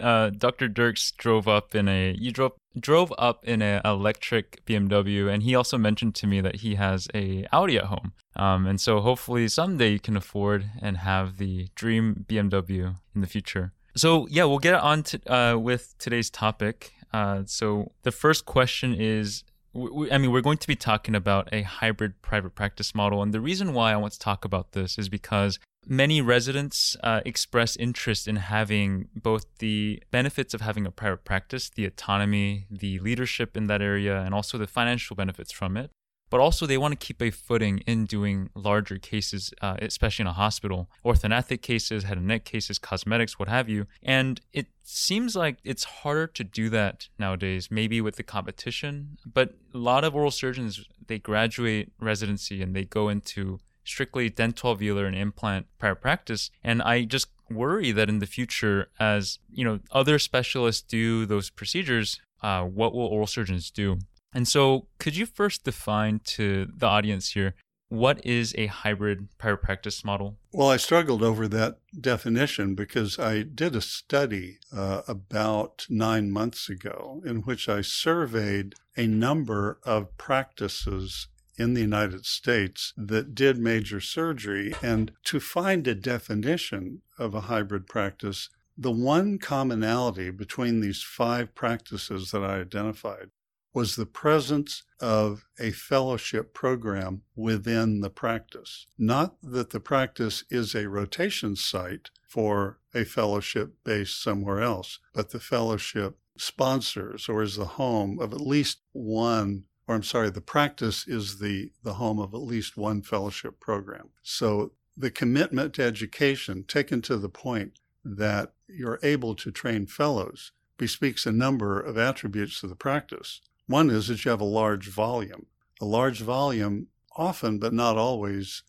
uh, 0.00 0.30
Dr. 0.30 0.70
Dierks 0.70 1.14
drove 1.14 1.46
up 1.48 1.74
in 1.74 1.86
a 1.86 2.16
you 2.18 2.32
drove 2.32 2.52
drove 2.78 3.12
up 3.18 3.44
in 3.44 3.62
an 3.62 3.80
electric 3.84 4.64
BMW, 4.66 5.32
and 5.32 5.42
he 5.42 5.54
also 5.54 5.78
mentioned 5.78 6.14
to 6.16 6.26
me 6.26 6.40
that 6.40 6.56
he 6.56 6.76
has 6.76 7.08
a 7.14 7.46
Audi 7.52 7.78
at 7.78 7.84
home, 7.84 8.12
um, 8.36 8.66
and 8.66 8.80
so 8.80 9.00
hopefully 9.00 9.48
someday 9.48 9.90
you 9.92 10.00
can 10.00 10.16
afford 10.16 10.70
and 10.80 10.98
have 10.98 11.38
the 11.38 11.68
dream 11.74 12.24
BMW 12.28 12.96
in 13.14 13.20
the 13.20 13.26
future. 13.26 13.72
So 13.96 14.26
yeah, 14.30 14.44
we'll 14.44 14.58
get 14.58 14.74
on 14.74 15.02
to 15.04 15.32
uh, 15.32 15.56
with 15.56 15.94
today's 15.98 16.30
topic. 16.30 16.94
Uh, 17.12 17.42
so 17.44 17.92
the 18.04 18.12
first 18.12 18.46
question 18.46 18.94
is 18.94 19.44
I 19.74 20.18
mean, 20.18 20.32
we're 20.32 20.42
going 20.42 20.58
to 20.58 20.66
be 20.66 20.76
talking 20.76 21.14
about 21.14 21.48
a 21.50 21.62
hybrid 21.62 22.20
private 22.20 22.54
practice 22.54 22.94
model. 22.94 23.22
And 23.22 23.32
the 23.32 23.40
reason 23.40 23.72
why 23.72 23.92
I 23.92 23.96
want 23.96 24.12
to 24.12 24.18
talk 24.18 24.44
about 24.44 24.72
this 24.72 24.98
is 24.98 25.08
because 25.08 25.58
many 25.86 26.20
residents 26.20 26.96
uh, 27.02 27.20
express 27.24 27.76
interest 27.76 28.28
in 28.28 28.36
having 28.36 29.08
both 29.14 29.46
the 29.58 30.02
benefits 30.10 30.54
of 30.54 30.60
having 30.60 30.86
a 30.86 30.90
private 30.90 31.24
practice, 31.24 31.70
the 31.70 31.84
autonomy, 31.84 32.66
the 32.70 32.98
leadership 33.00 33.56
in 33.56 33.66
that 33.66 33.82
area, 33.82 34.20
and 34.20 34.34
also 34.34 34.58
the 34.58 34.66
financial 34.66 35.16
benefits 35.16 35.52
from 35.52 35.76
it 35.76 35.90
but 36.32 36.40
also 36.40 36.64
they 36.64 36.78
want 36.78 36.98
to 36.98 37.06
keep 37.06 37.20
a 37.20 37.30
footing 37.30 37.80
in 37.86 38.06
doing 38.06 38.48
larger 38.54 38.96
cases, 38.96 39.52
uh, 39.60 39.76
especially 39.82 40.22
in 40.22 40.28
a 40.28 40.32
hospital, 40.32 40.88
orthognathic 41.04 41.60
cases, 41.60 42.04
head 42.04 42.16
and 42.16 42.26
neck 42.26 42.46
cases, 42.46 42.78
cosmetics, 42.78 43.38
what 43.38 43.48
have 43.50 43.68
you. 43.68 43.86
And 44.02 44.40
it 44.50 44.68
seems 44.82 45.36
like 45.36 45.58
it's 45.62 45.84
harder 45.84 46.26
to 46.28 46.42
do 46.42 46.70
that 46.70 47.10
nowadays, 47.18 47.70
maybe 47.70 48.00
with 48.00 48.16
the 48.16 48.22
competition. 48.22 49.18
But 49.26 49.56
a 49.74 49.78
lot 49.78 50.04
of 50.04 50.14
oral 50.14 50.30
surgeons, 50.30 50.82
they 51.06 51.18
graduate 51.18 51.92
residency 52.00 52.62
and 52.62 52.74
they 52.74 52.84
go 52.84 53.10
into 53.10 53.60
strictly 53.84 54.28
dental 54.28 54.76
alveolar 54.76 55.06
and 55.06 55.16
implant 55.16 55.66
private 55.78 56.00
practice. 56.00 56.50
And 56.62 56.82
I 56.82 57.04
just 57.04 57.28
worry 57.50 57.92
that 57.92 58.08
in 58.08 58.18
the 58.18 58.26
future, 58.26 58.88
as 58.98 59.38
you 59.50 59.64
know, 59.64 59.80
other 59.90 60.18
specialists 60.18 60.82
do 60.82 61.26
those 61.26 61.50
procedures, 61.50 62.20
uh, 62.42 62.62
what 62.64 62.94
will 62.94 63.06
oral 63.06 63.26
surgeons 63.26 63.70
do? 63.70 63.98
And 64.34 64.48
so, 64.48 64.86
could 64.98 65.16
you 65.16 65.26
first 65.26 65.64
define 65.64 66.20
to 66.24 66.68
the 66.74 66.86
audience 66.86 67.32
here 67.32 67.54
what 67.92 68.24
is 68.24 68.54
a 68.56 68.68
hybrid 68.68 69.28
private 69.36 69.60
practice 69.60 70.02
model? 70.02 70.38
Well, 70.50 70.70
I 70.70 70.78
struggled 70.78 71.22
over 71.22 71.46
that 71.48 71.76
definition 72.00 72.74
because 72.74 73.18
I 73.18 73.42
did 73.42 73.76
a 73.76 73.82
study 73.82 74.60
uh, 74.74 75.02
about 75.06 75.86
nine 75.90 76.30
months 76.30 76.70
ago 76.70 77.22
in 77.26 77.42
which 77.42 77.68
I 77.68 77.82
surveyed 77.82 78.74
a 78.96 79.06
number 79.06 79.78
of 79.84 80.16
practices 80.16 81.28
in 81.56 81.74
the 81.74 81.80
United 81.80 82.24
States 82.24 82.92
that 82.96 83.34
did 83.34 83.58
major 83.58 84.00
surgery. 84.00 84.74
And 84.82 85.12
to 85.24 85.40
find 85.40 85.86
a 85.86 85.94
definition 85.94 87.02
of 87.18 87.34
a 87.34 87.42
hybrid 87.42 87.86
practice, 87.86 88.48
the 88.76 88.90
one 88.90 89.38
commonality 89.38 90.30
between 90.30 90.80
these 90.80 91.02
five 91.02 91.54
practices 91.54 92.30
that 92.30 92.42
I 92.42 92.60
identified 92.60 93.30
was 93.74 93.96
the 93.96 94.06
presence 94.06 94.82
of 95.00 95.46
a 95.58 95.70
fellowship 95.70 96.52
program 96.52 97.22
within 97.34 98.00
the 98.00 98.10
practice. 98.10 98.86
Not 98.98 99.36
that 99.42 99.70
the 99.70 99.80
practice 99.80 100.44
is 100.50 100.74
a 100.74 100.88
rotation 100.88 101.56
site 101.56 102.10
for 102.28 102.78
a 102.94 103.04
fellowship 103.04 103.74
based 103.84 104.22
somewhere 104.22 104.60
else, 104.60 104.98
but 105.14 105.30
the 105.30 105.40
fellowship 105.40 106.18
sponsors 106.36 107.28
or 107.28 107.42
is 107.42 107.56
the 107.56 107.64
home 107.64 108.18
of 108.18 108.32
at 108.32 108.40
least 108.40 108.80
one 108.92 109.64
or 109.86 109.94
I'm 109.94 110.02
sorry, 110.02 110.30
the 110.30 110.40
practice 110.40 111.06
is 111.08 111.38
the, 111.38 111.72
the 111.82 111.94
home 111.94 112.18
of 112.18 112.34
at 112.34 112.40
least 112.40 112.76
one 112.76 113.02
fellowship 113.02 113.58
program. 113.58 114.10
So 114.22 114.72
the 114.96 115.10
commitment 115.10 115.74
to 115.74 115.82
education 115.82 116.64
taken 116.64 117.02
to 117.02 117.16
the 117.16 117.28
point 117.28 117.78
that 118.04 118.52
you're 118.68 119.00
able 119.02 119.34
to 119.36 119.50
train 119.50 119.86
fellows 119.86 120.52
bespeaks 120.76 121.26
a 121.26 121.32
number 121.32 121.80
of 121.80 121.98
attributes 121.98 122.62
of 122.62 122.68
the 122.68 122.76
practice. 122.76 123.40
One 123.66 123.90
is 123.90 124.08
that 124.08 124.24
you 124.24 124.30
have 124.30 124.40
a 124.40 124.44
large 124.44 124.88
volume. 124.88 125.46
A 125.80 125.84
large 125.84 126.20
volume, 126.20 126.88
often 127.16 127.58
but 127.58 127.72
not 127.72 127.96
always, 127.96 128.62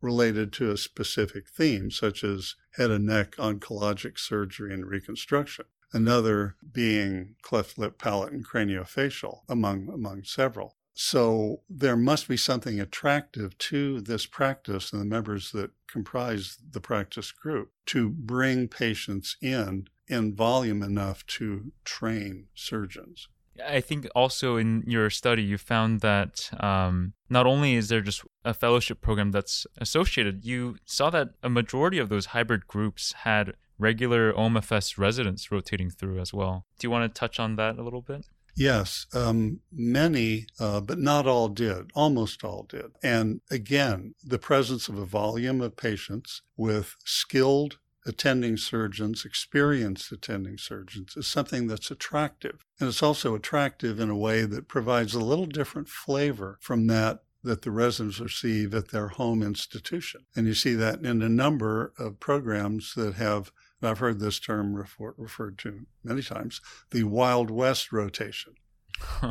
related 0.00 0.52
to 0.54 0.70
a 0.70 0.76
specific 0.76 1.48
theme, 1.48 1.90
such 1.90 2.24
as 2.24 2.56
head 2.76 2.90
and 2.90 3.06
neck 3.06 3.36
oncologic 3.36 4.18
surgery 4.18 4.72
and 4.72 4.86
reconstruction. 4.86 5.66
Another 5.92 6.56
being 6.72 7.34
cleft 7.42 7.78
lip, 7.78 7.98
palate, 7.98 8.32
and 8.32 8.46
craniofacial, 8.46 9.40
among, 9.48 9.88
among 9.88 10.24
several. 10.24 10.76
So 10.92 11.62
there 11.68 11.96
must 11.96 12.28
be 12.28 12.36
something 12.36 12.80
attractive 12.80 13.56
to 13.58 14.00
this 14.00 14.26
practice 14.26 14.92
and 14.92 15.00
the 15.00 15.06
members 15.06 15.52
that 15.52 15.70
comprise 15.86 16.58
the 16.72 16.80
practice 16.80 17.32
group 17.32 17.70
to 17.86 18.08
bring 18.10 18.68
patients 18.68 19.36
in 19.40 19.88
in 20.08 20.34
volume 20.34 20.82
enough 20.82 21.24
to 21.24 21.70
train 21.84 22.48
surgeons. 22.54 23.28
I 23.64 23.80
think 23.80 24.08
also 24.14 24.56
in 24.56 24.84
your 24.86 25.08
study, 25.10 25.42
you 25.42 25.56
found 25.56 26.00
that 26.00 26.50
um, 26.62 27.12
not 27.28 27.46
only 27.46 27.74
is 27.74 27.88
there 27.88 28.00
just 28.00 28.24
a 28.44 28.54
fellowship 28.54 29.00
program 29.00 29.30
that's 29.30 29.66
associated, 29.78 30.44
you 30.44 30.76
saw 30.84 31.10
that 31.10 31.30
a 31.42 31.48
majority 31.48 31.98
of 31.98 32.08
those 32.08 32.26
hybrid 32.26 32.66
groups 32.66 33.12
had 33.12 33.54
regular 33.80 34.32
OMFS 34.32 34.98
residents 34.98 35.50
rotating 35.50 35.90
through 35.90 36.20
as 36.20 36.32
well. 36.32 36.66
Do 36.78 36.86
you 36.86 36.90
want 36.90 37.12
to 37.12 37.18
touch 37.18 37.40
on 37.40 37.56
that 37.56 37.78
a 37.78 37.82
little 37.82 38.02
bit? 38.02 38.26
Yes, 38.56 39.06
um, 39.14 39.60
many, 39.72 40.46
uh, 40.58 40.80
but 40.80 40.98
not 40.98 41.26
all 41.26 41.48
did. 41.48 41.90
Almost 41.94 42.44
all 42.44 42.66
did. 42.68 42.92
And 43.02 43.40
again, 43.50 44.14
the 44.22 44.38
presence 44.38 44.88
of 44.88 44.98
a 44.98 45.06
volume 45.06 45.60
of 45.60 45.76
patients 45.76 46.42
with 46.56 46.96
skilled 47.04 47.78
attending 48.06 48.56
surgeons, 48.56 49.24
experienced 49.24 50.10
attending 50.10 50.58
surgeons, 50.58 51.16
is 51.16 51.26
something 51.26 51.66
that's 51.66 51.90
attractive. 51.90 52.64
And 52.78 52.88
it's 52.88 53.02
also 53.02 53.34
attractive 53.34 54.00
in 54.00 54.10
a 54.10 54.16
way 54.16 54.44
that 54.44 54.68
provides 54.68 55.14
a 55.14 55.20
little 55.20 55.46
different 55.46 55.88
flavor 55.88 56.58
from 56.60 56.86
that 56.88 57.22
that 57.42 57.62
the 57.62 57.70
residents 57.70 58.20
receive 58.20 58.74
at 58.74 58.90
their 58.90 59.08
home 59.08 59.42
institution. 59.42 60.22
And 60.36 60.46
you 60.46 60.54
see 60.54 60.74
that 60.74 61.00
in 61.04 61.22
a 61.22 61.28
number 61.28 61.92
of 61.98 62.20
programs 62.20 62.94
that 62.94 63.14
have, 63.14 63.50
I've 63.82 63.98
heard 63.98 64.20
this 64.20 64.38
term 64.38 64.74
refer, 64.74 65.14
referred 65.16 65.58
to 65.58 65.86
many 66.04 66.22
times, 66.22 66.60
the 66.90 67.04
Wild 67.04 67.50
West 67.50 67.92
rotation. 67.92 68.54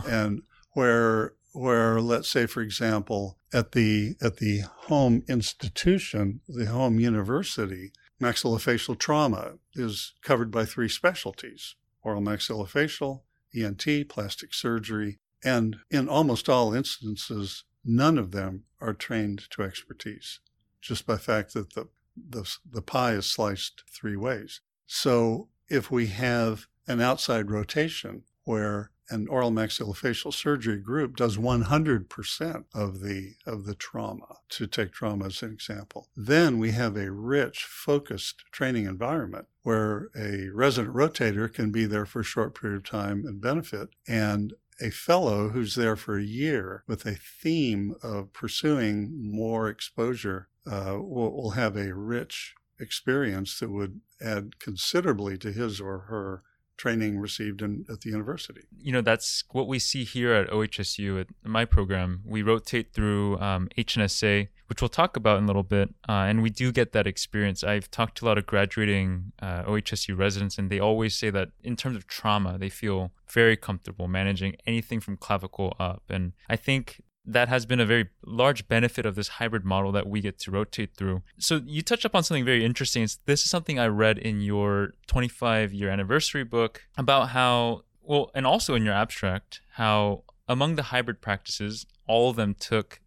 and 0.08 0.44
where 0.74 1.34
where 1.54 2.00
let's 2.00 2.30
say 2.30 2.46
for 2.46 2.62
example 2.62 3.38
at 3.54 3.72
the 3.74 4.16
at 4.22 4.38
the 4.38 4.62
home 4.62 5.24
institution 5.28 6.42
the 6.48 6.66
home 6.66 7.00
university 7.00 7.92
maxillofacial 8.22 8.98
trauma 8.98 9.54
is 9.74 10.14
covered 10.24 10.52
by 10.52 10.66
three 10.66 10.90
specialties 10.90 11.76
oral 12.02 12.22
maxillofacial, 12.22 13.22
ENT, 13.56 14.08
plastic 14.10 14.54
surgery, 14.54 15.20
and 15.44 15.78
in 15.90 16.08
almost 16.08 16.50
all 16.50 16.74
instances, 16.74 17.64
none 17.84 18.18
of 18.18 18.32
them 18.32 18.64
are 18.80 18.94
trained 18.94 19.50
to 19.52 19.64
expertise, 19.64 20.40
just 20.82 21.06
by 21.06 21.18
fact 21.18 21.54
that 21.54 21.74
the, 21.74 21.88
the, 22.28 22.50
the 22.70 22.82
pie 22.82 23.14
is 23.14 23.26
sliced 23.26 23.84
three 23.88 24.16
ways. 24.16 24.62
So 24.86 25.50
if 25.70 25.92
we 25.92 26.08
have 26.08 26.68
an 26.88 27.02
outside 27.02 27.52
rotation 27.52 28.24
where 28.44 28.92
an 29.10 29.28
oral 29.28 29.52
maxillofacial 29.52 30.34
surgery 30.34 30.80
group 30.80 31.16
does 31.16 31.38
100% 31.38 32.66
of 32.74 33.02
the 33.02 33.34
of 33.46 33.66
the 33.66 33.76
trauma 33.76 34.38
to 34.50 34.68
take 34.68 34.92
trauma 34.92 35.26
as 35.26 35.42
an 35.42 35.52
example 35.52 36.08
then 36.16 36.60
we 36.60 36.72
have 36.72 36.96
a 36.96 37.12
rich 37.12 37.64
focused 37.64 38.44
training 38.52 38.86
environment 38.86 39.48
where 39.64 40.10
a 40.16 40.50
resident 40.54 40.94
rotator 40.94 41.52
can 41.52 41.72
be 41.72 41.86
there 41.86 42.06
for 42.06 42.20
a 42.20 42.24
short 42.24 42.60
period 42.60 42.78
of 42.78 42.84
time 42.84 43.24
and 43.26 43.42
benefit 43.42 43.90
and 44.08 44.54
a 44.82 44.90
fellow 44.90 45.50
who's 45.50 45.76
there 45.76 45.96
for 45.96 46.18
a 46.18 46.24
year 46.24 46.84
with 46.88 47.06
a 47.06 47.16
theme 47.16 47.96
of 48.02 48.32
pursuing 48.32 49.12
more 49.20 49.68
exposure 49.68 50.48
uh, 50.68 50.98
will, 51.00 51.32
will 51.34 51.52
have 51.52 51.76
a 51.76 51.94
rich 51.94 52.56
experience 52.80 53.60
that 53.60 53.70
would 53.70 54.02
add 54.22 54.60
considerably 54.60 55.38
to 55.38 55.52
his 55.52 55.82
or 55.82 56.00
her 56.10 56.44
training 56.80 57.20
received 57.20 57.62
in, 57.62 57.86
at 57.92 58.02
the 58.02 58.10
university. 58.10 58.62
You 58.82 58.94
know, 58.94 59.02
that's 59.02 59.44
what 59.52 59.68
we 59.68 59.78
see 59.80 60.06
here 60.06 60.34
at 60.34 60.50
OHSU 60.50 61.20
at 61.20 61.28
my 61.44 61.66
program. 61.66 62.22
We 62.26 62.42
rotate 62.42 62.94
through 62.94 63.38
um, 63.40 63.68
HNSA, 63.78 64.48
which 64.68 64.82
we'll 64.82 64.90
talk 64.90 65.18
about 65.18 65.38
in 65.40 65.44
a 65.44 65.48
little 65.48 65.64
bit, 65.64 65.90
uh, 66.08 66.26
and 66.30 66.42
we 66.42 66.50
do 66.50 66.72
get 66.72 66.94
that 66.94 67.06
experience. 67.06 67.64
I've 67.64 67.92
talked 67.92 68.18
to 68.20 68.26
a 68.26 68.28
lot 68.28 68.38
of 68.38 68.46
graduating 68.46 69.34
uh, 69.42 69.64
OHSU 69.64 70.18
residents, 70.18 70.58
and 70.58 70.70
they 70.70 70.80
always 70.80 71.16
say 71.16 71.30
that 71.30 71.50
in 71.64 71.76
terms 71.76 71.98
of 71.98 72.08
trauma, 72.08 72.58
they 72.58 72.70
feel 72.70 73.12
very 73.30 73.58
comfortable 73.58 74.08
managing 74.08 74.56
anything 74.66 75.02
from 75.02 75.18
clavicle 75.18 75.76
up. 75.80 76.04
And 76.10 76.32
I 76.48 76.56
think 76.56 77.02
that 77.32 77.48
has 77.48 77.66
been 77.66 77.80
a 77.80 77.86
very 77.86 78.10
large 78.26 78.68
benefit 78.68 79.06
of 79.06 79.16
this 79.16 79.28
hybrid 79.28 79.64
model 79.64 79.92
that 79.92 80.08
we 80.08 80.22
get 80.22 80.40
to 80.40 80.52
rotate 80.52 80.96
through. 80.96 81.22
So 81.38 81.62
you 81.66 81.82
touched 81.82 82.06
upon 82.06 82.24
something 82.24 82.46
very 82.46 82.66
interesting. 82.66 83.08
This 83.26 83.44
is 83.44 83.50
something 83.50 83.80
I 83.80 83.88
read 83.88 84.18
in 84.18 84.42
your 84.42 84.94
25 85.08 85.74
year 85.74 85.90
anniversary 85.90 86.44
book 86.44 86.84
about 86.98 87.30
how, 87.30 87.84
well, 88.02 88.32
and 88.34 88.46
also 88.48 88.76
in 88.76 88.84
your 88.84 88.94
abstract, 88.94 89.62
how 89.74 90.24
among 90.48 90.76
the 90.76 90.84
hybrid 90.84 91.22
practices, 91.22 91.86
all 92.08 92.32
of 92.32 92.36
them 92.36 92.56
took 92.60 93.00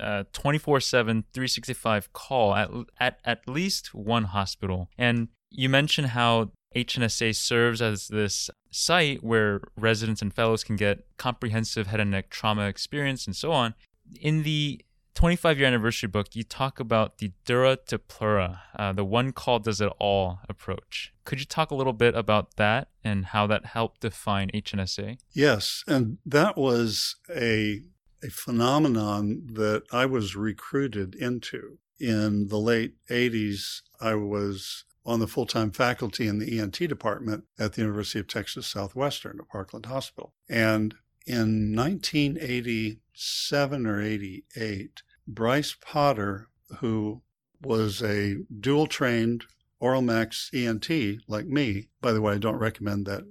uh, 0.00 0.24
24 0.32 0.80
7, 0.80 1.24
365 1.32 2.12
call 2.12 2.54
at, 2.54 2.70
at 2.98 3.18
at 3.24 3.48
least 3.48 3.94
one 3.94 4.24
hospital. 4.24 4.88
And 4.96 5.28
you 5.50 5.68
mentioned 5.68 6.08
how 6.08 6.52
HNSA 6.74 7.34
serves 7.34 7.80
as 7.80 8.08
this 8.08 8.50
site 8.70 9.22
where 9.22 9.60
residents 9.76 10.22
and 10.22 10.32
fellows 10.32 10.64
can 10.64 10.76
get 10.76 11.04
comprehensive 11.16 11.86
head 11.86 12.00
and 12.00 12.10
neck 12.10 12.30
trauma 12.30 12.66
experience 12.66 13.26
and 13.26 13.34
so 13.34 13.52
on. 13.52 13.74
In 14.20 14.42
the 14.42 14.80
25 15.14 15.58
year 15.58 15.66
anniversary 15.66 16.08
book, 16.08 16.36
you 16.36 16.44
talk 16.44 16.78
about 16.78 17.18
the 17.18 17.32
dura 17.44 17.76
to 17.88 17.98
pleura, 17.98 18.62
uh, 18.78 18.92
the 18.92 19.04
one 19.04 19.32
call 19.32 19.58
does 19.58 19.80
it 19.80 19.90
all 19.98 20.38
approach. 20.48 21.12
Could 21.24 21.40
you 21.40 21.46
talk 21.46 21.70
a 21.70 21.74
little 21.74 21.92
bit 21.92 22.14
about 22.14 22.56
that 22.56 22.88
and 23.02 23.26
how 23.26 23.46
that 23.48 23.66
helped 23.66 24.02
define 24.02 24.48
HNSA? 24.54 25.18
Yes, 25.32 25.82
and 25.88 26.18
that 26.24 26.56
was 26.56 27.16
a 27.34 27.82
a 28.22 28.30
phenomenon 28.30 29.42
that 29.52 29.84
I 29.92 30.06
was 30.06 30.36
recruited 30.36 31.14
into. 31.14 31.78
In 32.00 32.46
the 32.46 32.58
late 32.58 32.94
80s, 33.10 33.82
I 34.00 34.14
was 34.14 34.84
on 35.08 35.18
the 35.20 35.26
full 35.26 35.46
time 35.46 35.70
faculty 35.70 36.28
in 36.28 36.38
the 36.38 36.60
ENT 36.60 36.74
department 36.74 37.44
at 37.58 37.72
the 37.72 37.80
University 37.80 38.18
of 38.18 38.28
Texas 38.28 38.66
Southwestern 38.66 39.38
at 39.40 39.48
Parkland 39.48 39.86
Hospital. 39.86 40.34
And 40.50 40.94
in 41.26 41.74
1987 41.74 43.86
or 43.86 44.02
88, 44.02 45.02
Bryce 45.26 45.74
Potter, 45.80 46.50
who 46.80 47.22
was 47.62 48.02
a 48.02 48.36
dual 48.60 48.86
trained 48.86 49.44
Oral 49.80 50.02
Max 50.02 50.50
ENT 50.52 50.90
like 51.26 51.46
me, 51.46 51.88
by 52.02 52.12
the 52.12 52.20
way, 52.20 52.34
I 52.34 52.38
don't 52.38 52.58
recommend 52.58 53.06
that 53.06 53.22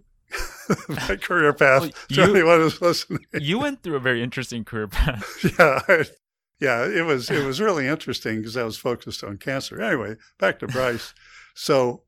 that 0.89 1.21
career 1.21 1.53
path 1.53 1.81
well, 1.81 1.91
you, 2.09 2.15
to 2.15 2.23
anyone 2.23 2.59
who's 2.59 2.81
listening. 2.81 3.23
You 3.33 3.59
went 3.59 3.83
through 3.83 3.97
a 3.97 4.01
very 4.01 4.23
interesting 4.23 4.65
career 4.65 4.87
path. 4.87 5.23
yeah, 5.59 5.81
I, 5.87 6.05
yeah, 6.59 6.85
it 6.85 7.05
was 7.05 7.29
it 7.29 7.45
was 7.45 7.61
really 7.61 7.87
interesting 7.87 8.37
because 8.37 8.57
I 8.57 8.63
was 8.63 8.77
focused 8.77 9.23
on 9.23 9.37
cancer. 9.37 9.79
Anyway, 9.79 10.15
back 10.39 10.57
to 10.59 10.67
Bryce. 10.67 11.13
So 11.59 12.03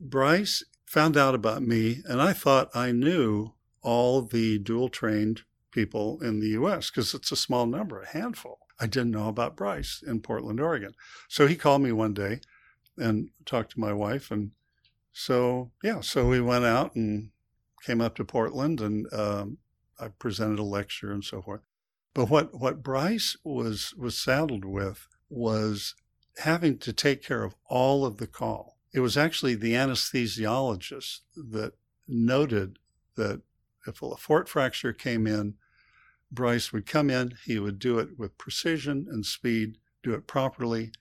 Bryce 0.00 0.64
found 0.84 1.16
out 1.16 1.32
about 1.32 1.62
me, 1.62 2.02
and 2.04 2.20
I 2.20 2.32
thought 2.32 2.74
I 2.74 2.90
knew 2.90 3.52
all 3.80 4.22
the 4.22 4.58
dual 4.58 4.88
trained 4.88 5.42
people 5.70 6.20
in 6.20 6.40
the 6.40 6.48
U.S. 6.48 6.90
because 6.90 7.14
it's 7.14 7.30
a 7.30 7.36
small 7.36 7.66
number, 7.66 8.02
a 8.02 8.08
handful. 8.08 8.58
I 8.80 8.88
didn't 8.88 9.12
know 9.12 9.28
about 9.28 9.54
Bryce 9.54 10.02
in 10.04 10.18
Portland, 10.18 10.60
Oregon. 10.60 10.94
So 11.28 11.46
he 11.46 11.54
called 11.54 11.82
me 11.82 11.92
one 11.92 12.12
day 12.12 12.40
and 12.96 13.30
talked 13.46 13.70
to 13.72 13.80
my 13.80 13.92
wife, 13.92 14.32
and 14.32 14.50
so 15.12 15.70
yeah, 15.80 16.00
so 16.00 16.26
we 16.26 16.40
went 16.40 16.64
out 16.64 16.96
and 16.96 17.30
came 17.84 18.00
up 18.00 18.16
to 18.16 18.24
Portland, 18.24 18.80
and 18.80 19.06
um, 19.12 19.58
I 20.00 20.08
presented 20.08 20.58
a 20.58 20.64
lecture 20.64 21.12
and 21.12 21.24
so 21.24 21.40
forth. 21.40 21.60
But 22.14 22.30
what 22.30 22.58
what 22.58 22.82
Bryce 22.82 23.36
was 23.44 23.94
was 23.96 24.18
saddled 24.18 24.64
with 24.64 25.06
was 25.30 25.94
having 26.38 26.78
to 26.78 26.92
take 26.92 27.22
care 27.22 27.44
of 27.44 27.54
all 27.68 28.04
of 28.04 28.16
the 28.16 28.26
call. 28.26 28.77
It 28.92 29.00
was 29.00 29.16
actually 29.16 29.54
the 29.54 29.74
anesthesiologist 29.74 31.20
that 31.36 31.74
noted 32.06 32.78
that 33.16 33.42
if 33.86 34.02
a 34.02 34.16
fort 34.16 34.48
fracture 34.48 34.92
came 34.92 35.26
in, 35.26 35.54
Bryce 36.30 36.72
would 36.72 36.86
come 36.86 37.10
in, 37.10 37.34
he 37.44 37.58
would 37.58 37.78
do 37.78 37.98
it 37.98 38.18
with 38.18 38.38
precision 38.38 39.06
and 39.10 39.24
speed, 39.24 39.78
do 40.02 40.12
it 40.12 40.26
properly, 40.26 40.92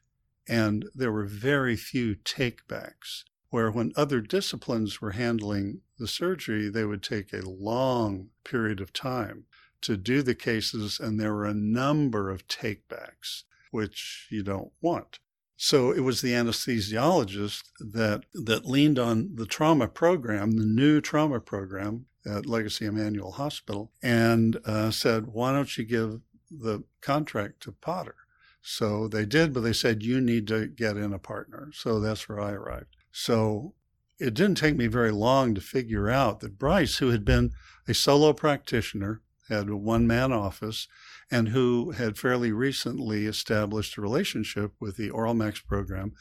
and 0.48 0.89
there 0.96 1.12
were 1.12 1.25
very 1.25 1.75
few 1.75 2.15
takebacks. 2.15 3.24
Where 3.50 3.72
when 3.72 3.94
other 3.96 4.20
disciplines 4.20 5.00
were 5.01 5.12
handling 5.12 5.82
the 5.98 6.08
surgery, 6.08 6.70
they 6.70 6.84
would 6.84 7.01
take 7.01 7.32
a 7.32 7.50
long 7.50 8.29
period 8.44 8.82
of 8.82 8.91
time 8.91 9.46
to 9.82 9.96
do 9.96 10.22
the 10.22 10.36
cases, 10.36 11.00
and 11.00 11.20
there 11.20 11.34
were 11.34 11.46
a 11.46 11.53
number 11.53 12.29
of 12.29 12.48
takebacks, 12.48 13.44
which 13.72 14.27
you 14.29 14.44
don't 14.44 14.72
want. 14.82 15.20
So 15.58 15.92
it 15.92 16.02
was 16.02 16.22
the 16.22 16.34
anesthesiologist 16.34 17.64
that 17.80 18.26
that 18.34 18.66
leaned 18.66 19.00
on 19.00 19.32
the 19.36 19.48
trauma 19.48 19.88
program, 19.88 20.52
the 20.52 20.66
new 20.66 21.02
trauma 21.02 21.40
program 21.40 22.06
at 22.26 22.46
Legacy 22.46 22.86
Emanuel 22.86 23.32
Hospital, 23.32 23.92
and 24.04 24.60
uh, 24.66 24.92
said, 24.92 25.28
"Why 25.28 25.52
don't 25.52 25.76
you 25.76 25.84
give 25.84 26.22
the 26.52 26.84
contract 27.02 27.62
to 27.62 27.72
Potter?" 27.72 28.16
So 28.62 29.08
they 29.08 29.26
did, 29.26 29.52
but 29.52 29.62
they 29.62 29.74
said 29.74 30.04
you 30.04 30.22
need 30.22 30.48
to 30.48 30.68
get 30.68 30.96
in 30.96 31.12
a 31.12 31.20
partner. 31.20 31.72
So 31.74 32.00
that's 32.00 32.30
where 32.30 32.40
I 32.40 32.52
arrived. 32.52 32.96
So 33.12 33.74
it 34.20 34.34
didn't 34.34 34.58
take 34.58 34.76
me 34.76 34.88
very 34.88 35.12
long 35.12 35.56
to 35.56 35.62
figure 35.62 36.10
out 36.10 36.40
that 36.42 36.60
Bryce, 36.60 36.98
who 36.98 37.10
had 37.10 37.26
been 37.26 37.52
a 37.88 37.94
solo 37.94 38.34
practitioner, 38.34 39.22
had 39.50 39.70
a 39.70 39.78
one 39.78 40.06
man 40.06 40.32
office, 40.32 40.88
and 41.29 41.50
who 41.50 41.91
had 41.91 42.17
fairly 42.17 42.51
recently 42.51 43.25
established 43.25 43.98
a 43.98 44.01
relationship 44.01 44.72
with 44.79 44.98
the 44.98 45.10
Oral 45.10 45.34
Max 45.34 45.60
program 45.60 46.13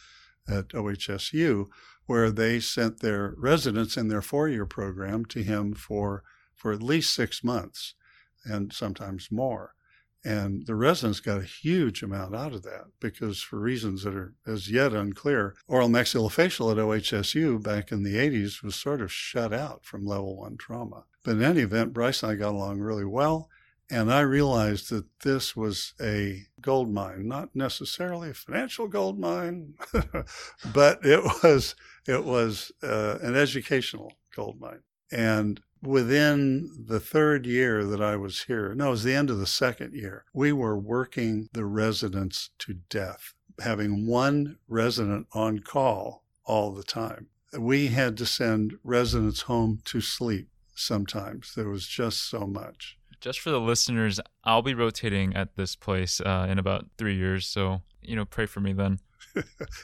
at 0.48 0.68
OHSU, 0.68 1.66
where 2.07 2.31
they 2.31 2.61
sent 2.61 3.00
their 3.00 3.35
residents 3.37 3.96
in 3.96 4.09
their 4.09 4.22
four 4.22 4.48
year 4.48 4.66
program 4.66 5.24
to 5.26 5.42
him 5.42 5.74
for, 5.74 6.22
for 6.54 6.72
at 6.72 6.83
least 6.83 7.14
six 7.14 7.42
months 7.42 7.94
and 8.44 8.72
sometimes 8.72 9.31
more. 9.31 9.74
And 10.24 10.66
the 10.66 10.74
residents 10.74 11.20
got 11.20 11.38
a 11.38 11.44
huge 11.44 12.02
amount 12.02 12.35
out 12.35 12.52
of 12.52 12.64
that 12.64 12.87
because, 12.98 13.40
for 13.42 13.61
reasons 13.61 14.02
that 14.02 14.14
are 14.16 14.35
as 14.44 14.68
yet 14.68 14.92
unclear, 14.92 15.54
oral 15.68 15.88
maxillofacial 15.88 16.72
at 16.72 16.78
OHSU 16.78 17.62
back 17.62 17.92
in 17.92 18.02
the 18.02 18.16
80s 18.16 18.61
was 18.61 18.74
sort 18.74 19.00
of 19.00 19.12
shut 19.12 19.52
out 19.52 19.85
from 19.85 20.04
level 20.04 20.37
one 20.37 20.57
trauma. 20.57 21.04
But 21.22 21.37
in 21.37 21.44
any 21.44 21.61
event, 21.61 21.92
Bryce 21.92 22.24
and 22.24 22.33
I 22.33 22.35
got 22.35 22.54
along 22.54 22.81
really 22.81 23.04
well. 23.04 23.48
And 23.88 24.12
I 24.12 24.20
realized 24.20 24.90
that 24.90 25.07
this 25.20 25.55
was 25.55 25.94
a 26.01 26.42
gold 26.61 26.90
mine, 26.92 27.29
not 27.29 27.55
necessarily 27.55 28.31
a 28.31 28.35
financial 28.35 28.88
gold 28.88 29.18
mine, 29.18 29.75
but 30.75 31.05
it 31.05 31.22
was 31.42 31.77
it 32.07 32.25
was 32.25 32.72
uh, 32.83 33.18
an 33.22 33.37
educational 33.37 34.12
gold 34.35 34.61
mine. 34.61 34.81
And 35.12 35.61
within 35.83 36.85
the 36.87 36.99
third 36.99 37.46
year 37.46 37.85
that 37.85 38.03
I 38.03 38.16
was 38.16 38.42
here, 38.42 38.75
no, 38.75 38.88
it 38.88 38.90
was 38.90 39.05
the 39.05 39.14
end 39.14 39.31
of 39.31 39.38
the 39.38 39.46
second 39.46 39.94
year, 39.94 40.25
we 40.33 40.53
were 40.53 40.79
working 40.79 41.49
the 41.53 41.64
residents 41.64 42.51
to 42.61 42.75
death, 42.90 43.35
having 43.61 44.07
one 44.07 44.59
resident 44.66 45.29
on 45.33 45.61
call 45.61 46.25
all 46.44 46.72
the 46.72 46.83
time. 46.83 47.29
We 47.57 47.88
had 47.88 48.16
to 48.18 48.27
send 48.27 48.75
residents 48.83 49.42
home 49.42 49.81
to 49.87 50.01
sleep 50.01 50.49
sometimes. 50.75 51.55
There 51.55 51.68
was 51.68 51.87
just 51.87 52.29
so 52.29 52.46
much 52.46 52.99
just 53.26 53.40
for 53.40 53.50
the 53.50 53.60
listeners, 53.60 54.20
I'll 54.44 54.62
be 54.62 54.72
rotating 54.72 55.34
at 55.34 55.56
this 55.56 55.74
place 55.74 56.20
uh, 56.20 56.46
in 56.48 56.60
about 56.60 56.86
three 56.96 57.16
years. 57.16 57.44
So, 57.44 57.82
you 58.00 58.14
know, 58.14 58.24
pray 58.24 58.46
for 58.46 58.60
me 58.60 58.72
then. 58.72 59.00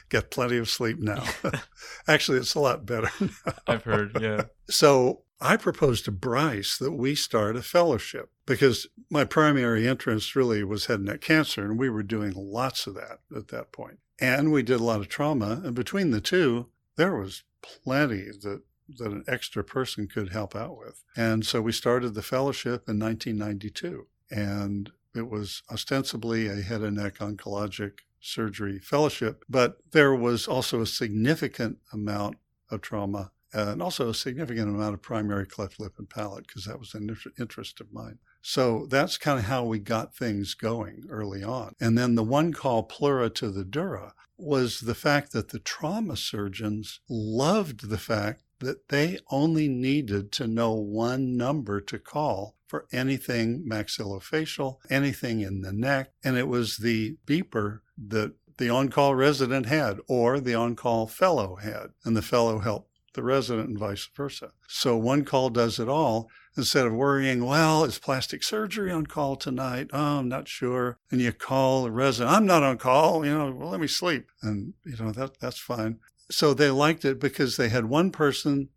Get 0.09 0.31
plenty 0.31 0.57
of 0.57 0.69
sleep 0.69 0.97
now. 0.97 1.25
Actually, 2.07 2.37
it's 2.37 2.55
a 2.55 2.61
lot 2.61 2.85
better. 2.85 3.11
I've 3.67 3.83
heard, 3.83 4.17
yeah. 4.21 4.43
So 4.69 5.23
I 5.41 5.57
proposed 5.57 6.05
to 6.05 6.11
Bryce 6.11 6.77
that 6.77 6.93
we 6.93 7.15
start 7.15 7.57
a 7.57 7.61
fellowship 7.61 8.29
because 8.45 8.87
my 9.09 9.25
primary 9.25 9.87
interest 9.87 10.37
really 10.37 10.63
was 10.63 10.85
head 10.85 10.99
and 10.99 11.07
neck 11.07 11.19
cancer, 11.19 11.65
and 11.65 11.77
we 11.77 11.89
were 11.89 12.01
doing 12.01 12.31
lots 12.33 12.87
of 12.87 12.95
that 12.95 13.19
at 13.35 13.49
that 13.49 13.73
point. 13.73 13.99
And 14.21 14.53
we 14.53 14.63
did 14.63 14.79
a 14.79 14.85
lot 14.85 15.01
of 15.01 15.09
trauma. 15.09 15.61
And 15.65 15.75
between 15.75 16.11
the 16.11 16.21
two, 16.21 16.69
there 16.95 17.13
was 17.13 17.43
plenty 17.61 18.29
that 18.43 18.61
that 18.97 19.11
an 19.11 19.23
extra 19.27 19.63
person 19.63 20.07
could 20.07 20.29
help 20.29 20.55
out 20.55 20.77
with. 20.77 21.03
And 21.15 21.45
so 21.45 21.61
we 21.61 21.71
started 21.71 22.13
the 22.13 22.21
fellowship 22.21 22.87
in 22.87 22.99
1992. 22.99 24.07
And 24.31 24.91
it 25.15 25.29
was 25.29 25.61
ostensibly 25.71 26.47
a 26.47 26.55
head 26.55 26.81
and 26.81 26.97
neck 26.97 27.19
oncologic 27.19 27.99
surgery 28.19 28.79
fellowship, 28.79 29.43
but 29.49 29.77
there 29.91 30.15
was 30.15 30.47
also 30.47 30.81
a 30.81 30.87
significant 30.87 31.77
amount 31.91 32.37
of 32.71 32.81
trauma 32.81 33.31
and 33.51 33.81
also 33.81 34.09
a 34.09 34.15
significant 34.15 34.67
amount 34.69 34.95
of 34.95 35.01
primary 35.01 35.45
cleft 35.45 35.79
lip 35.79 35.93
and 35.99 36.09
palate 36.09 36.47
because 36.47 36.65
that 36.65 36.79
was 36.79 36.95
an 36.95 37.15
interest 37.37 37.79
of 37.79 37.93
mine. 37.93 38.17
So 38.41 38.87
that's 38.89 39.17
kind 39.17 39.39
of 39.39 39.45
how 39.45 39.63
we 39.63 39.79
got 39.79 40.15
things 40.15 40.53
going 40.53 41.03
early 41.09 41.43
on. 41.43 41.75
And 41.79 41.97
then 41.97 42.15
the 42.15 42.23
one 42.23 42.51
call 42.51 42.83
pleura 42.83 43.29
to 43.31 43.49
the 43.49 43.63
dura 43.63 44.13
was 44.37 44.81
the 44.81 44.95
fact 44.95 45.31
that 45.33 45.49
the 45.49 45.59
trauma 45.59 46.17
surgeons 46.17 46.99
loved 47.07 47.89
the 47.89 47.97
fact 47.97 48.43
that 48.63 48.89
they 48.89 49.19
only 49.29 49.67
needed 49.67 50.31
to 50.33 50.47
know 50.47 50.73
one 50.73 51.37
number 51.37 51.79
to 51.81 51.99
call 51.99 52.55
for 52.67 52.87
anything 52.91 53.63
maxillofacial, 53.69 54.77
anything 54.89 55.41
in 55.41 55.61
the 55.61 55.71
neck, 55.71 56.11
and 56.23 56.37
it 56.37 56.47
was 56.47 56.77
the 56.77 57.17
beeper 57.27 57.81
that 57.97 58.33
the 58.57 58.69
on 58.69 58.89
call 58.89 59.15
resident 59.15 59.65
had 59.65 59.99
or 60.07 60.39
the 60.39 60.55
on 60.55 60.75
call 60.75 61.07
fellow 61.07 61.57
had, 61.57 61.87
and 62.03 62.17
the 62.17 62.21
fellow 62.21 62.59
helped 62.59 62.89
the 63.13 63.23
resident 63.23 63.69
and 63.69 63.77
vice 63.77 64.09
versa. 64.15 64.51
So 64.67 64.97
one 64.97 65.23
call 65.23 65.49
does 65.49 65.79
it 65.79 65.87
all 65.87 66.29
instead 66.57 66.85
of 66.85 66.93
worrying, 66.93 67.45
well, 67.45 67.83
is 67.83 67.99
plastic 67.99 68.43
surgery 68.43 68.91
on 68.91 69.05
call 69.05 69.35
tonight? 69.35 69.89
Oh, 69.93 70.19
I'm 70.19 70.29
not 70.29 70.47
sure. 70.47 70.97
And 71.11 71.21
you 71.21 71.31
call 71.31 71.83
the 71.83 71.91
resident, 71.91 72.35
I'm 72.35 72.45
not 72.45 72.63
on 72.63 72.77
call, 72.77 73.25
you 73.25 73.37
know, 73.37 73.51
well, 73.51 73.69
let 73.69 73.79
me 73.79 73.87
sleep. 73.87 74.27
And, 74.41 74.73
you 74.83 74.97
know, 74.97 75.11
that 75.11 75.39
that's 75.39 75.59
fine 75.59 75.99
so 76.29 76.53
they 76.53 76.69
liked 76.69 77.05
it 77.05 77.19
because 77.19 77.57
they 77.57 77.69
had 77.69 77.85
one 77.85 78.11
person 78.11 78.69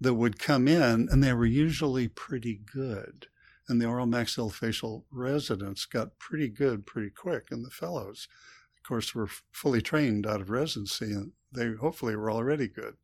that 0.00 0.14
would 0.14 0.38
come 0.38 0.68
in 0.68 1.08
and 1.10 1.22
they 1.22 1.32
were 1.32 1.46
usually 1.46 2.08
pretty 2.08 2.60
good. 2.72 3.26
And 3.68 3.80
the 3.80 3.86
oral 3.86 4.06
maxillofacial 4.06 5.04
residents 5.10 5.86
got 5.86 6.18
pretty 6.18 6.48
good 6.48 6.86
pretty 6.86 7.10
quick. 7.10 7.48
And 7.50 7.64
the 7.64 7.70
fellows, 7.70 8.28
of 8.76 8.86
course, 8.86 9.14
were 9.14 9.28
fully 9.52 9.80
trained 9.80 10.26
out 10.26 10.40
of 10.40 10.50
residency 10.50 11.12
and 11.12 11.32
they 11.52 11.72
hopefully 11.72 12.16
were 12.16 12.30
already 12.30 12.68
good. 12.68 12.96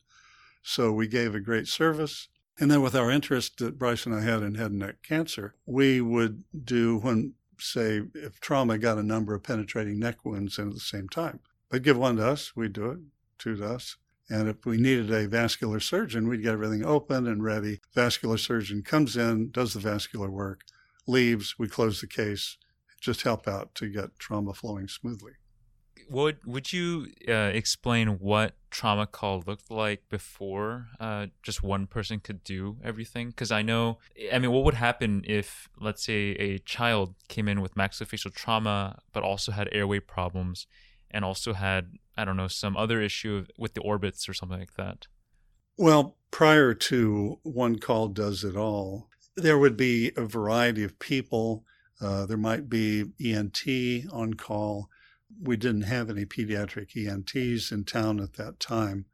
So 0.62 0.92
we 0.92 1.06
gave 1.06 1.34
a 1.34 1.40
great 1.40 1.68
service. 1.68 2.28
And 2.58 2.70
then 2.70 2.82
with 2.82 2.94
our 2.94 3.10
interest 3.10 3.58
that 3.58 3.78
Bryce 3.78 4.04
and 4.04 4.14
I 4.14 4.20
had 4.20 4.42
in 4.42 4.56
head 4.56 4.72
and 4.72 4.80
neck 4.80 4.96
cancer, 5.02 5.54
we 5.64 6.00
would 6.02 6.44
do 6.64 6.98
when 6.98 7.34
say 7.58 8.02
if 8.14 8.40
trauma 8.40 8.78
got 8.78 8.98
a 8.98 9.02
number 9.02 9.34
of 9.34 9.42
penetrating 9.42 9.98
neck 9.98 10.24
wounds 10.24 10.58
in 10.58 10.68
at 10.68 10.74
the 10.74 10.80
same 10.80 11.08
time. 11.08 11.40
They'd 11.70 11.82
give 11.82 11.96
one 11.96 12.16
to 12.16 12.26
us, 12.26 12.56
we'd 12.56 12.72
do 12.72 12.90
it, 12.90 12.98
to 13.40 13.64
us. 13.64 13.96
And 14.28 14.48
if 14.48 14.64
we 14.64 14.76
needed 14.76 15.10
a 15.10 15.26
vascular 15.26 15.80
surgeon, 15.80 16.28
we'd 16.28 16.42
get 16.42 16.52
everything 16.52 16.84
open 16.84 17.26
and 17.26 17.42
ready. 17.42 17.80
Vascular 17.94 18.38
surgeon 18.38 18.82
comes 18.82 19.16
in, 19.16 19.50
does 19.50 19.74
the 19.74 19.80
vascular 19.80 20.30
work, 20.30 20.62
leaves, 21.06 21.58
we 21.58 21.68
close 21.68 22.00
the 22.00 22.06
case, 22.06 22.56
just 23.00 23.22
help 23.22 23.48
out 23.48 23.74
to 23.74 23.88
get 23.88 24.18
trauma 24.18 24.54
flowing 24.54 24.86
smoothly. 24.86 25.32
Would 26.08 26.44
would 26.44 26.72
you 26.72 27.06
uh, 27.28 27.52
explain 27.54 28.18
what 28.18 28.54
trauma 28.70 29.06
call 29.06 29.44
looked 29.46 29.70
like 29.70 30.08
before 30.08 30.88
uh, 30.98 31.26
just 31.42 31.62
one 31.62 31.86
person 31.86 32.18
could 32.18 32.42
do 32.42 32.78
everything? 32.82 33.28
Because 33.28 33.52
I 33.52 33.62
know, 33.62 33.98
I 34.32 34.38
mean, 34.40 34.50
what 34.50 34.64
would 34.64 34.74
happen 34.74 35.22
if, 35.24 35.68
let's 35.78 36.04
say, 36.04 36.30
a 36.32 36.58
child 36.58 37.14
came 37.28 37.46
in 37.46 37.60
with 37.60 37.76
maxillofacial 37.76 38.34
trauma, 38.34 38.98
but 39.12 39.22
also 39.22 39.52
had 39.52 39.68
airway 39.70 40.00
problems, 40.00 40.66
and 41.10 41.24
also 41.24 41.52
had, 41.52 41.92
I 42.16 42.24
don't 42.24 42.36
know, 42.36 42.48
some 42.48 42.76
other 42.76 43.00
issue 43.00 43.46
with 43.58 43.74
the 43.74 43.80
orbits 43.82 44.28
or 44.28 44.34
something 44.34 44.58
like 44.58 44.74
that? 44.74 45.06
Well, 45.76 46.16
prior 46.30 46.74
to 46.74 47.38
one 47.42 47.78
call 47.78 48.08
does 48.08 48.44
it 48.44 48.56
all, 48.56 49.08
there 49.36 49.58
would 49.58 49.76
be 49.76 50.12
a 50.16 50.26
variety 50.26 50.82
of 50.84 50.98
people. 50.98 51.64
Uh, 52.00 52.26
there 52.26 52.36
might 52.36 52.68
be 52.68 53.12
ENT 53.20 53.66
on 54.12 54.34
call 54.34 54.90
we 55.42 55.56
didn't 55.56 55.82
have 55.82 56.10
any 56.10 56.24
pediatric 56.24 56.96
ENTs 56.96 57.72
in 57.72 57.84
town 57.84 58.20
at 58.20 58.34
that 58.34 58.60
time, 58.60 59.06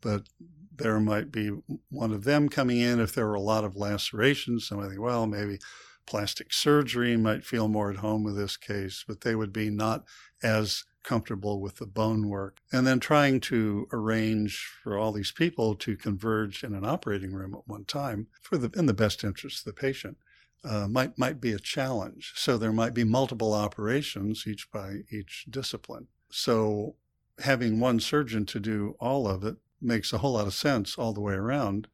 but 0.00 0.28
there 0.74 0.98
might 1.00 1.30
be 1.30 1.50
one 1.90 2.12
of 2.12 2.24
them 2.24 2.48
coming 2.48 2.78
in 2.78 3.00
if 3.00 3.14
there 3.14 3.26
were 3.26 3.34
a 3.34 3.40
lot 3.40 3.64
of 3.64 3.76
lacerations. 3.76 4.66
Somebody 4.66 4.90
think, 4.90 5.02
well, 5.02 5.26
maybe 5.26 5.58
plastic 6.06 6.52
surgery 6.52 7.16
might 7.16 7.44
feel 7.44 7.68
more 7.68 7.90
at 7.90 7.98
home 7.98 8.24
with 8.24 8.36
this 8.36 8.56
case, 8.56 9.04
but 9.06 9.20
they 9.20 9.34
would 9.34 9.52
be 9.52 9.70
not 9.70 10.04
as 10.42 10.84
comfortable 11.02 11.60
with 11.60 11.76
the 11.76 11.86
bone 11.86 12.28
work. 12.28 12.58
And 12.72 12.86
then 12.86 13.00
trying 13.00 13.40
to 13.40 13.88
arrange 13.92 14.70
for 14.82 14.98
all 14.98 15.12
these 15.12 15.32
people 15.32 15.74
to 15.76 15.96
converge 15.96 16.62
in 16.62 16.74
an 16.74 16.84
operating 16.84 17.32
room 17.32 17.54
at 17.54 17.66
one 17.66 17.84
time 17.84 18.26
for 18.42 18.58
the 18.58 18.70
in 18.78 18.86
the 18.86 18.94
best 18.94 19.24
interest 19.24 19.60
of 19.60 19.74
the 19.74 19.80
patient 19.80 20.16
uh, 20.64 20.86
might 20.88 21.18
might 21.18 21.40
be 21.40 21.52
a 21.52 21.58
challenge. 21.58 22.32
So 22.36 22.58
there 22.58 22.72
might 22.72 22.94
be 22.94 23.04
multiple 23.04 23.54
operations, 23.54 24.44
each 24.46 24.70
by 24.70 25.00
each 25.10 25.46
discipline. 25.48 26.08
So 26.30 26.96
having 27.40 27.80
one 27.80 28.00
surgeon 28.00 28.46
to 28.46 28.60
do 28.60 28.96
all 29.00 29.26
of 29.26 29.44
it 29.44 29.56
makes 29.80 30.12
a 30.12 30.18
whole 30.18 30.32
lot 30.32 30.46
of 30.46 30.54
sense 30.54 30.96
all 30.98 31.12
the 31.12 31.20
way 31.20 31.34
around. 31.34 31.88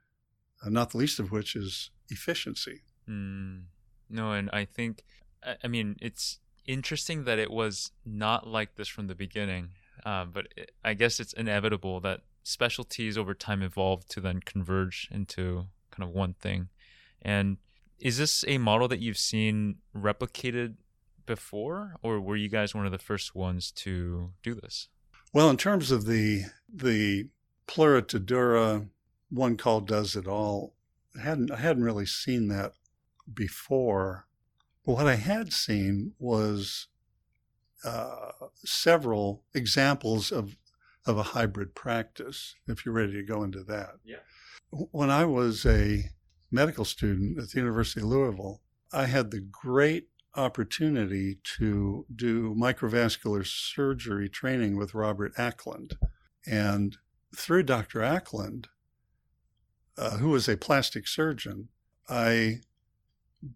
Uh, 0.64 0.70
not 0.70 0.90
the 0.90 0.98
least 0.98 1.20
of 1.20 1.30
which 1.30 1.54
is 1.54 1.90
efficiency. 2.08 2.82
Mm. 3.08 3.64
No, 4.08 4.32
and 4.32 4.50
I 4.52 4.64
think, 4.64 5.02
I 5.62 5.66
mean, 5.68 5.96
it's 6.00 6.38
interesting 6.66 7.24
that 7.24 7.38
it 7.38 7.50
was 7.50 7.92
not 8.04 8.46
like 8.46 8.76
this 8.76 8.88
from 8.88 9.06
the 9.06 9.14
beginning, 9.14 9.70
uh, 10.04 10.24
but 10.24 10.48
it, 10.56 10.72
I 10.84 10.94
guess 10.94 11.20
it's 11.20 11.32
inevitable 11.32 12.00
that 12.00 12.20
specialties 12.42 13.18
over 13.18 13.34
time 13.34 13.62
evolve 13.62 14.06
to 14.06 14.20
then 14.20 14.40
converge 14.40 15.08
into 15.10 15.66
kind 15.90 16.08
of 16.08 16.14
one 16.14 16.34
thing. 16.34 16.68
And 17.22 17.56
is 17.98 18.18
this 18.18 18.44
a 18.46 18.58
model 18.58 18.88
that 18.88 19.00
you've 19.00 19.18
seen 19.18 19.76
replicated 19.96 20.74
before, 21.24 21.96
or 22.02 22.20
were 22.20 22.36
you 22.36 22.48
guys 22.48 22.74
one 22.74 22.86
of 22.86 22.92
the 22.92 22.98
first 22.98 23.34
ones 23.34 23.72
to 23.72 24.30
do 24.42 24.54
this? 24.54 24.88
Well, 25.32 25.50
in 25.50 25.56
terms 25.56 25.90
of 25.90 26.06
the 26.06 26.44
the 26.72 27.28
dura, 28.24 28.86
one 29.30 29.56
call 29.56 29.80
does 29.80 30.16
it 30.16 30.26
all. 30.26 30.74
I 31.16 31.22
hadn't 31.22 31.50
I 31.50 31.56
hadn't 31.56 31.84
really 31.84 32.06
seen 32.06 32.48
that 32.48 32.74
before. 33.32 34.26
What 34.86 35.08
I 35.08 35.16
had 35.16 35.52
seen 35.52 36.12
was 36.16 36.86
uh, 37.84 38.30
several 38.64 39.42
examples 39.52 40.30
of 40.30 40.56
of 41.04 41.18
a 41.18 41.24
hybrid 41.34 41.74
practice. 41.74 42.54
If 42.68 42.84
you're 42.84 42.94
ready 42.94 43.12
to 43.14 43.22
go 43.24 43.42
into 43.42 43.64
that, 43.64 43.96
yeah. 44.04 44.18
When 44.70 45.10
I 45.10 45.24
was 45.24 45.66
a 45.66 46.10
medical 46.52 46.84
student 46.84 47.36
at 47.38 47.50
the 47.50 47.58
University 47.58 48.00
of 48.00 48.06
Louisville, 48.06 48.60
I 48.92 49.06
had 49.06 49.32
the 49.32 49.40
great 49.40 50.08
opportunity 50.36 51.38
to 51.58 52.06
do 52.14 52.54
microvascular 52.54 53.44
surgery 53.44 54.28
training 54.28 54.76
with 54.76 54.94
Robert 54.94 55.34
Acland, 55.34 55.96
And 56.46 56.96
through 57.34 57.64
Dr. 57.64 58.00
Acland, 58.00 58.66
uh, 59.98 60.18
who 60.18 60.28
was 60.28 60.48
a 60.48 60.56
plastic 60.56 61.08
surgeon, 61.08 61.70
I 62.08 62.60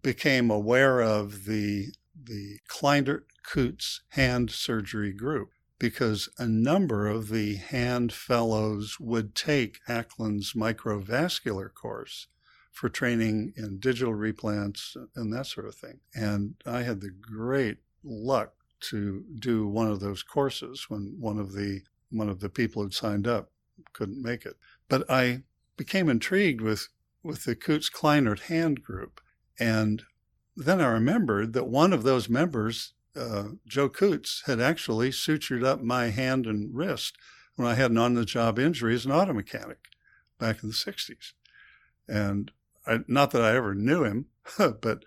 became 0.01 0.49
aware 0.49 1.01
of 1.01 1.45
the 1.45 1.93
the 2.23 2.59
Kleinert 2.69 3.23
Kutz 3.43 4.01
hand 4.09 4.51
surgery 4.51 5.11
group 5.11 5.49
because 5.79 6.29
a 6.37 6.47
number 6.47 7.07
of 7.07 7.29
the 7.29 7.55
hand 7.55 8.13
fellows 8.13 8.97
would 8.99 9.33
take 9.33 9.79
Acland's 9.87 10.53
microvascular 10.53 11.73
course 11.73 12.27
for 12.71 12.87
training 12.87 13.53
in 13.57 13.79
digital 13.79 14.13
replants 14.13 14.95
and 15.15 15.33
that 15.33 15.47
sort 15.47 15.65
of 15.65 15.75
thing. 15.75 15.99
And 16.13 16.55
I 16.65 16.83
had 16.83 17.01
the 17.01 17.09
great 17.09 17.79
luck 18.03 18.53
to 18.81 19.23
do 19.37 19.67
one 19.67 19.87
of 19.87 19.99
those 19.99 20.23
courses 20.23 20.85
when 20.87 21.15
one 21.19 21.37
of 21.37 21.53
the 21.53 21.81
one 22.11 22.29
of 22.29 22.39
the 22.39 22.49
people 22.49 22.83
who'd 22.83 22.93
signed 22.93 23.27
up 23.27 23.51
couldn't 23.93 24.21
make 24.21 24.45
it. 24.45 24.57
But 24.89 25.09
I 25.09 25.43
became 25.77 26.09
intrigued 26.09 26.61
with 26.61 26.89
with 27.23 27.45
the 27.45 27.55
Kutz 27.55 27.91
Kleinert 27.91 28.41
hand 28.41 28.83
group. 28.83 29.21
And 29.59 30.03
then 30.55 30.81
I 30.81 30.87
remembered 30.87 31.53
that 31.53 31.67
one 31.67 31.93
of 31.93 32.03
those 32.03 32.29
members, 32.29 32.93
uh, 33.15 33.49
Joe 33.67 33.89
Kutz, 33.89 34.45
had 34.45 34.59
actually 34.59 35.11
sutured 35.11 35.65
up 35.65 35.81
my 35.81 36.07
hand 36.07 36.45
and 36.45 36.75
wrist 36.75 37.17
when 37.55 37.67
I 37.67 37.75
had 37.75 37.91
an 37.91 37.97
on 37.97 38.13
the 38.13 38.25
job 38.25 38.59
injury 38.59 38.93
as 38.95 39.05
an 39.05 39.11
auto 39.11 39.33
mechanic 39.33 39.79
back 40.39 40.63
in 40.63 40.69
the 40.69 40.75
60s. 40.75 41.33
And 42.07 42.51
I, 42.85 42.99
not 43.07 43.31
that 43.31 43.41
I 43.43 43.55
ever 43.55 43.75
knew 43.75 44.03
him, 44.03 44.25
but 44.57 45.03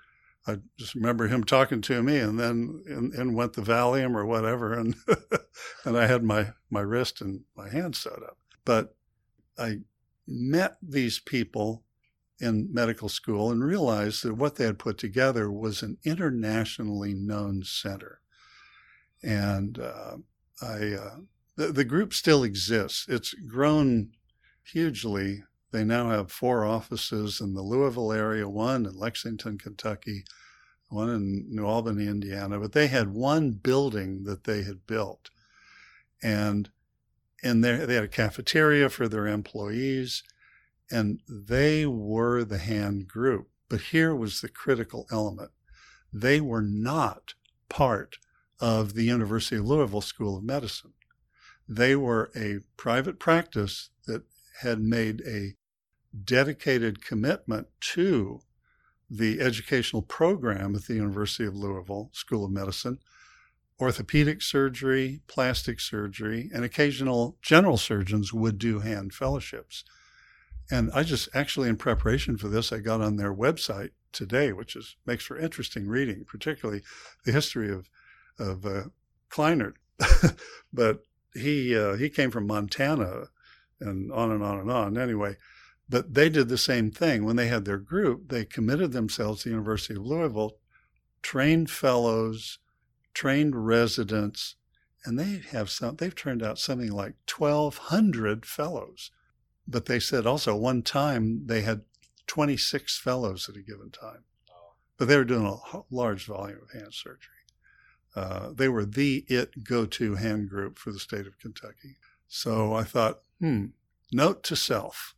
I 0.46 0.58
just 0.78 0.94
remember 0.94 1.28
him 1.28 1.44
talking 1.44 1.80
to 1.82 2.02
me, 2.02 2.18
and 2.18 2.38
then 2.38 2.82
in, 2.86 3.12
in 3.18 3.34
went 3.34 3.54
the 3.54 3.62
Valium 3.62 4.14
or 4.14 4.26
whatever, 4.26 4.74
and 4.74 4.94
and 5.84 5.96
I 5.96 6.06
had 6.06 6.22
my 6.22 6.52
my 6.70 6.80
wrist 6.80 7.22
and 7.22 7.44
my 7.56 7.70
hand 7.70 7.96
sewed 7.96 8.22
up. 8.22 8.36
But 8.64 8.94
I 9.58 9.80
met 10.26 10.76
these 10.82 11.18
people 11.18 11.82
in 12.40 12.72
medical 12.72 13.08
school 13.08 13.50
and 13.50 13.64
realized 13.64 14.24
that 14.24 14.34
what 14.34 14.56
they 14.56 14.64
had 14.64 14.78
put 14.78 14.98
together 14.98 15.50
was 15.50 15.82
an 15.82 15.96
internationally 16.04 17.14
known 17.14 17.62
center, 17.62 18.20
and 19.22 19.78
uh, 19.78 20.16
I 20.60 20.94
uh, 20.94 21.16
the, 21.56 21.68
the 21.68 21.84
group 21.84 22.12
still 22.12 22.42
exists. 22.42 23.06
It's 23.08 23.34
grown 23.34 24.10
hugely 24.64 25.44
they 25.74 25.84
now 25.84 26.10
have 26.10 26.30
four 26.30 26.64
offices 26.64 27.40
in 27.40 27.54
the 27.54 27.60
Louisville 27.60 28.12
area, 28.12 28.48
one 28.48 28.86
in 28.86 28.96
Lexington, 28.96 29.58
Kentucky, 29.58 30.22
one 30.88 31.10
in 31.10 31.46
New 31.48 31.66
Albany, 31.66 32.06
Indiana. 32.06 32.60
But 32.60 32.74
they 32.74 32.86
had 32.86 33.12
one 33.12 33.50
building 33.50 34.22
that 34.22 34.44
they 34.44 34.62
had 34.62 34.86
built. 34.86 35.30
And 36.22 36.70
in 37.42 37.60
there, 37.60 37.86
they 37.86 37.96
had 37.96 38.04
a 38.04 38.08
cafeteria 38.08 38.88
for 38.88 39.08
their 39.08 39.26
employees, 39.26 40.22
and 40.90 41.20
they 41.28 41.86
were 41.86 42.44
the 42.44 42.58
hand 42.58 43.08
group. 43.08 43.48
But 43.68 43.80
here 43.80 44.14
was 44.14 44.40
the 44.40 44.48
critical 44.48 45.06
element 45.10 45.50
they 46.14 46.40
were 46.40 46.62
not 46.62 47.34
part 47.68 48.18
of 48.60 48.94
the 48.94 49.02
University 49.02 49.56
of 49.56 49.64
Louisville 49.64 50.00
School 50.00 50.36
of 50.36 50.44
Medicine. 50.44 50.92
They 51.68 51.96
were 51.96 52.30
a 52.36 52.60
private 52.76 53.18
practice 53.18 53.90
that 54.06 54.22
had 54.60 54.80
made 54.80 55.22
a 55.26 55.54
dedicated 56.24 57.04
commitment 57.04 57.66
to 57.80 58.42
the 59.10 59.40
educational 59.40 60.02
program 60.02 60.76
at 60.76 60.84
the 60.84 60.94
University 60.94 61.44
of 61.44 61.56
Louisville 61.56 62.10
School 62.12 62.44
of 62.44 62.52
Medicine, 62.52 62.98
orthopedic 63.80 64.40
surgery, 64.40 65.20
plastic 65.26 65.80
surgery, 65.80 66.48
and 66.54 66.64
occasional 66.64 67.36
general 67.42 67.76
surgeons 67.76 68.32
would 68.32 68.58
do 68.58 68.80
hand 68.80 69.12
fellowships. 69.12 69.84
And 70.70 70.90
I 70.94 71.02
just 71.02 71.28
actually, 71.34 71.68
in 71.68 71.76
preparation 71.76 72.38
for 72.38 72.48
this, 72.48 72.72
I 72.72 72.78
got 72.78 73.00
on 73.00 73.16
their 73.16 73.34
website 73.34 73.90
today, 74.12 74.52
which 74.52 74.76
is 74.76 74.96
makes 75.04 75.24
for 75.24 75.38
interesting 75.38 75.86
reading, 75.86 76.24
particularly 76.26 76.82
the 77.24 77.32
history 77.32 77.70
of 77.70 77.88
of 78.38 78.64
uh, 78.64 78.84
Kleinert. 79.30 79.74
but 80.72 81.02
he 81.34 81.76
uh, 81.76 81.94
he 81.94 82.08
came 82.08 82.30
from 82.30 82.46
Montana, 82.46 83.28
and 83.80 84.10
on 84.12 84.30
and 84.30 84.42
on 84.42 84.58
and 84.58 84.70
on. 84.70 84.96
Anyway, 84.96 85.36
but 85.88 86.14
they 86.14 86.28
did 86.28 86.48
the 86.48 86.58
same 86.58 86.90
thing. 86.90 87.24
When 87.24 87.36
they 87.36 87.48
had 87.48 87.64
their 87.64 87.78
group, 87.78 88.28
they 88.28 88.44
committed 88.44 88.92
themselves 88.92 89.42
to 89.42 89.48
the 89.48 89.52
University 89.54 89.94
of 89.94 90.06
Louisville, 90.06 90.56
trained 91.22 91.70
fellows, 91.70 92.58
trained 93.12 93.66
residents, 93.66 94.56
and 95.04 95.18
they 95.18 95.42
have 95.50 95.70
some, 95.70 95.96
they've 95.96 96.14
turned 96.14 96.42
out 96.42 96.58
something 96.58 96.90
like 96.90 97.14
1,200 97.36 98.46
fellows. 98.46 99.10
But 99.66 99.86
they 99.86 100.00
said 100.00 100.26
also 100.26 100.54
one 100.54 100.82
time 100.82 101.46
they 101.46 101.62
had 101.62 101.82
26 102.26 102.98
fellows 102.98 103.48
at 103.48 103.56
a 103.56 103.62
given 103.62 103.90
time. 103.90 104.24
but 104.96 105.08
they 105.08 105.16
were 105.16 105.24
doing 105.24 105.46
a 105.46 105.80
large 105.90 106.26
volume 106.26 106.60
of 106.62 106.70
hand 106.70 106.94
surgery. 106.94 107.30
Uh, 108.14 108.52
they 108.54 108.68
were 108.68 108.84
the 108.84 109.24
it 109.28 109.64
go 109.64 109.84
to 109.86 110.14
hand 110.14 110.48
group 110.48 110.78
for 110.78 110.92
the 110.92 111.00
state 111.00 111.26
of 111.26 111.38
Kentucky. 111.38 111.96
So 112.28 112.74
I 112.74 112.84
thought, 112.84 113.20
hmm, 113.40 113.66
note 114.12 114.42
to 114.44 114.56
self, 114.56 115.14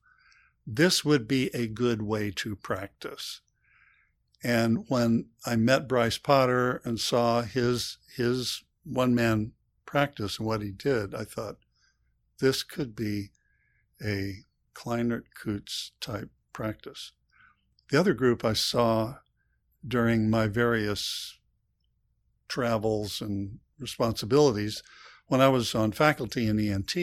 this 0.67 1.05
would 1.05 1.29
be 1.29 1.51
a 1.55 1.67
good 1.67 2.03
way 2.03 2.31
to 2.37 2.57
practice. 2.57 3.41
And 4.43 4.85
when 4.89 5.27
I 5.45 5.57
met 5.57 5.89
Bryce 5.89 6.19
Potter 6.19 6.81
and 6.85 6.99
saw 6.99 7.43
his 7.43 7.99
his 8.17 8.65
one 8.85 9.15
man 9.15 9.53
practice 9.85 10.39
and 10.39 10.47
what 10.47 10.63
he 10.63 10.71
did, 10.73 11.15
I 11.15 11.25
thought 11.25 11.57
this 12.39 12.63
could 12.63 12.97
be 12.97 13.31
a 14.03 14.45
Kleinert 14.75 15.25
Kutz 15.43 15.91
type 16.01 16.31
practice. 16.53 17.13
The 17.91 17.99
other 17.99 18.15
group 18.15 18.45
I 18.45 18.53
saw 18.53 19.17
during 19.87 20.29
my 20.29 20.47
various 20.49 21.39
travels 22.49 23.21
and 23.21 23.59
responsibilities, 23.79 24.83
when 25.27 25.41
I 25.41 25.49
was 25.49 25.75
on 25.75 25.93
faculty 25.93 26.47
in 26.47 26.59
ENT, 26.59 26.95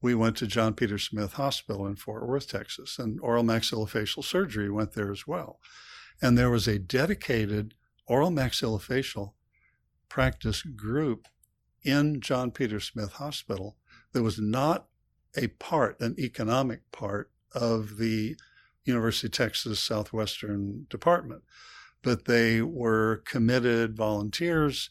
we 0.00 0.14
went 0.14 0.36
to 0.36 0.46
John 0.46 0.74
Peter 0.74 0.98
Smith 0.98 1.34
Hospital 1.34 1.86
in 1.86 1.96
Fort 1.96 2.26
Worth, 2.26 2.48
Texas, 2.48 2.98
and 2.98 3.18
oral 3.20 3.42
maxillofacial 3.42 4.24
surgery 4.24 4.70
went 4.70 4.92
there 4.92 5.10
as 5.10 5.26
well. 5.26 5.58
And 6.22 6.38
there 6.38 6.50
was 6.50 6.68
a 6.68 6.78
dedicated 6.78 7.74
oral 8.06 8.30
maxillofacial 8.30 9.32
practice 10.08 10.62
group 10.62 11.26
in 11.82 12.20
John 12.20 12.50
Peter 12.50 12.80
Smith 12.80 13.14
Hospital 13.14 13.76
that 14.12 14.22
was 14.22 14.38
not 14.38 14.86
a 15.36 15.48
part, 15.48 16.00
an 16.00 16.14
economic 16.18 16.90
part 16.92 17.30
of 17.52 17.96
the 17.98 18.36
University 18.84 19.28
of 19.28 19.32
Texas 19.32 19.80
Southwestern 19.80 20.86
Department, 20.88 21.42
but 22.02 22.24
they 22.24 22.62
were 22.62 23.22
committed 23.24 23.96
volunteers 23.96 24.90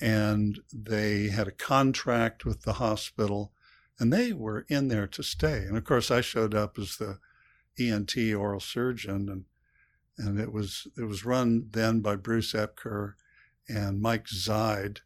and 0.00 0.60
they 0.72 1.28
had 1.28 1.48
a 1.48 1.52
contract 1.52 2.44
with 2.44 2.62
the 2.62 2.74
hospital 2.74 3.52
and 3.98 4.12
they 4.12 4.32
were 4.32 4.64
in 4.68 4.88
there 4.88 5.08
to 5.08 5.22
stay. 5.22 5.58
And 5.58 5.76
of 5.76 5.84
course, 5.84 6.10
I 6.10 6.20
showed 6.20 6.54
up 6.54 6.78
as 6.78 6.96
the 6.96 7.18
ENT 7.78 8.16
oral 8.34 8.60
surgeon 8.60 9.28
and 9.28 9.44
and 10.18 10.40
it 10.40 10.52
was 10.52 10.88
it 10.96 11.04
was 11.04 11.24
run 11.24 11.68
then 11.70 12.00
by 12.00 12.16
Bruce 12.16 12.52
Epker 12.52 13.14
and 13.68 14.00
Mike 14.00 14.28
Zeid, 14.28 15.00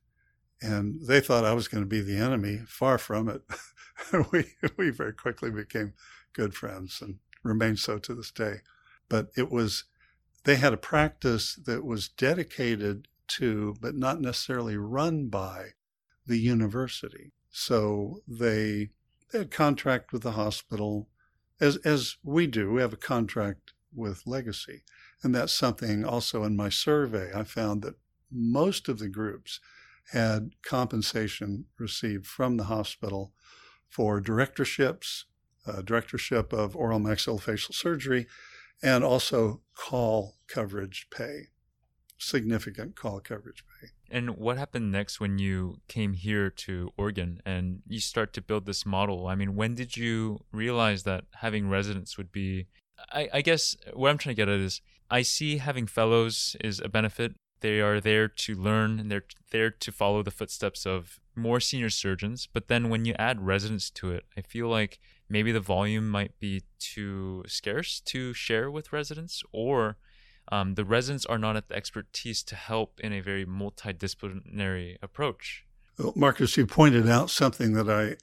and 0.63 1.07
they 1.07 1.21
thought 1.21 1.45
I 1.45 1.55
was 1.55 1.69
going 1.69 1.83
to 1.83 1.89
be 1.89 2.01
the 2.01 2.17
enemy. 2.17 2.61
Far 2.67 2.99
from 2.99 3.29
it. 3.29 3.43
we 4.33 4.47
we 4.77 4.91
very 4.91 5.13
quickly 5.13 5.51
became 5.51 5.95
good 6.33 6.55
friends 6.55 7.01
and 7.03 7.19
remain 7.43 7.77
so 7.77 7.99
to 7.99 8.15
this 8.15 8.31
day. 8.31 8.61
But 9.09 9.31
it 9.37 9.51
was 9.51 9.85
they 10.45 10.57
had 10.57 10.73
a 10.73 10.79
practice 10.79 11.55
that 11.55 11.85
was 11.85 12.09
dedicated 12.09 13.09
to, 13.29 13.77
but 13.81 13.95
not 13.95 14.21
necessarily 14.21 14.77
run 14.77 15.29
by, 15.29 15.71
the 16.27 16.39
university. 16.39 17.33
So 17.51 18.21
they 18.27 18.91
they 19.31 19.39
had 19.39 19.51
contract 19.51 20.13
with 20.13 20.23
the 20.23 20.33
hospital, 20.33 21.09
as 21.61 21.77
as 21.79 22.17
we 22.23 22.47
do. 22.47 22.73
We 22.73 22.81
have 22.81 22.93
a 22.93 22.97
contract 22.97 23.73
with 23.95 24.27
Legacy, 24.27 24.85
and 25.23 25.35
that's 25.35 25.53
something 25.53 26.05
also 26.05 26.45
in 26.45 26.57
my 26.57 26.69
survey 26.69 27.31
I 27.35 27.45
found 27.45 27.83
that 27.83 27.97
most 28.31 28.89
of 28.89 28.99
the 28.99 29.09
groups 29.09 29.61
had 30.11 30.51
compensation 30.65 31.67
received 31.79 32.27
from 32.27 32.57
the 32.57 32.65
hospital 32.65 33.33
for 33.89 34.21
directorships, 34.21 35.25
uh, 35.67 35.83
directorship 35.83 36.53
of 36.53 36.75
oral 36.75 36.99
maxillofacial 36.99 37.75
surgery, 37.75 38.27
and 38.83 39.05
also 39.05 39.61
call 39.77 40.37
coverage 40.49 41.07
pay, 41.11 41.49
significant 42.19 42.97
call 42.97 43.21
coverage 43.21 43.65
pay. 43.81 43.89
And 44.11 44.37
what 44.37 44.59
happened 44.59 44.93
next 44.93 45.21
when 45.21 45.39
you 45.39 45.81
came 45.89 46.13
here 46.13 46.51
to 46.51 46.91
Oregon 46.99 47.41
and 47.47 47.81
you 47.87 48.01
start 48.01 48.35
to 48.35 48.43
build 48.43 48.67
this 48.67 48.85
model? 48.85 49.27
I 49.27 49.35
mean, 49.35 49.55
when 49.55 49.75
did 49.75 49.97
you 49.97 50.45
realize 50.53 51.05
that 51.05 51.25
having 51.37 51.69
residents 51.69 52.19
would 52.19 52.31
be? 52.31 52.67
I, 53.11 53.29
I 53.33 53.41
guess 53.41 53.75
what 53.95 54.11
I'm 54.11 54.19
trying 54.19 54.35
to 54.37 54.41
get 54.41 54.51
at 54.51 54.61
is 54.61 54.83
I 55.11 55.23
see 55.23 55.59
having 55.59 55.87
fellows 55.87 56.57
is 56.63 56.81
a 56.81 56.89
benefit 56.89 57.35
they 57.63 57.81
are 57.81 58.01
there 58.01 58.29
to 58.29 58.55
learn 58.55 58.99
and 59.01 59.11
they're 59.11 59.25
there 59.51 59.71
to 59.71 59.93
follow 59.93 60.23
the 60.23 60.31
footsteps 60.31 60.85
of 60.85 61.19
more 61.35 61.61
senior 61.61 61.91
surgeons. 61.91 62.47
But 62.53 62.69
then 62.69 62.91
when 62.91 63.05
you 63.05 63.15
add 63.19 63.47
residents 63.47 63.89
to 63.91 64.11
it, 64.11 64.27
I 64.37 64.43
feel 64.43 64.69
like 64.69 64.99
maybe 65.29 65.53
the 65.53 65.61
volume 65.61 66.11
might 66.11 66.39
be 66.39 66.65
too 66.79 67.45
scarce 67.47 68.01
to 68.01 68.35
share 68.35 68.71
with 68.71 68.93
residents, 68.93 69.43
or 69.53 69.97
um, 70.51 70.75
the 70.75 70.85
residents 70.85 71.25
are 71.25 71.39
not 71.39 71.57
at 71.57 71.69
the 71.69 71.77
expertise 71.77 72.43
to 72.43 72.57
help 72.57 73.01
in 73.01 73.13
a 73.13 73.21
very 73.21 73.47
multidisciplinary 73.47 74.99
approach. 75.03 75.65
Well, 75.99 76.13
Marcus, 76.17 76.57
you 76.57 76.67
pointed 76.67 77.09
out 77.09 77.31
something 77.31 77.73
that 77.75 77.89
I, 77.89 78.17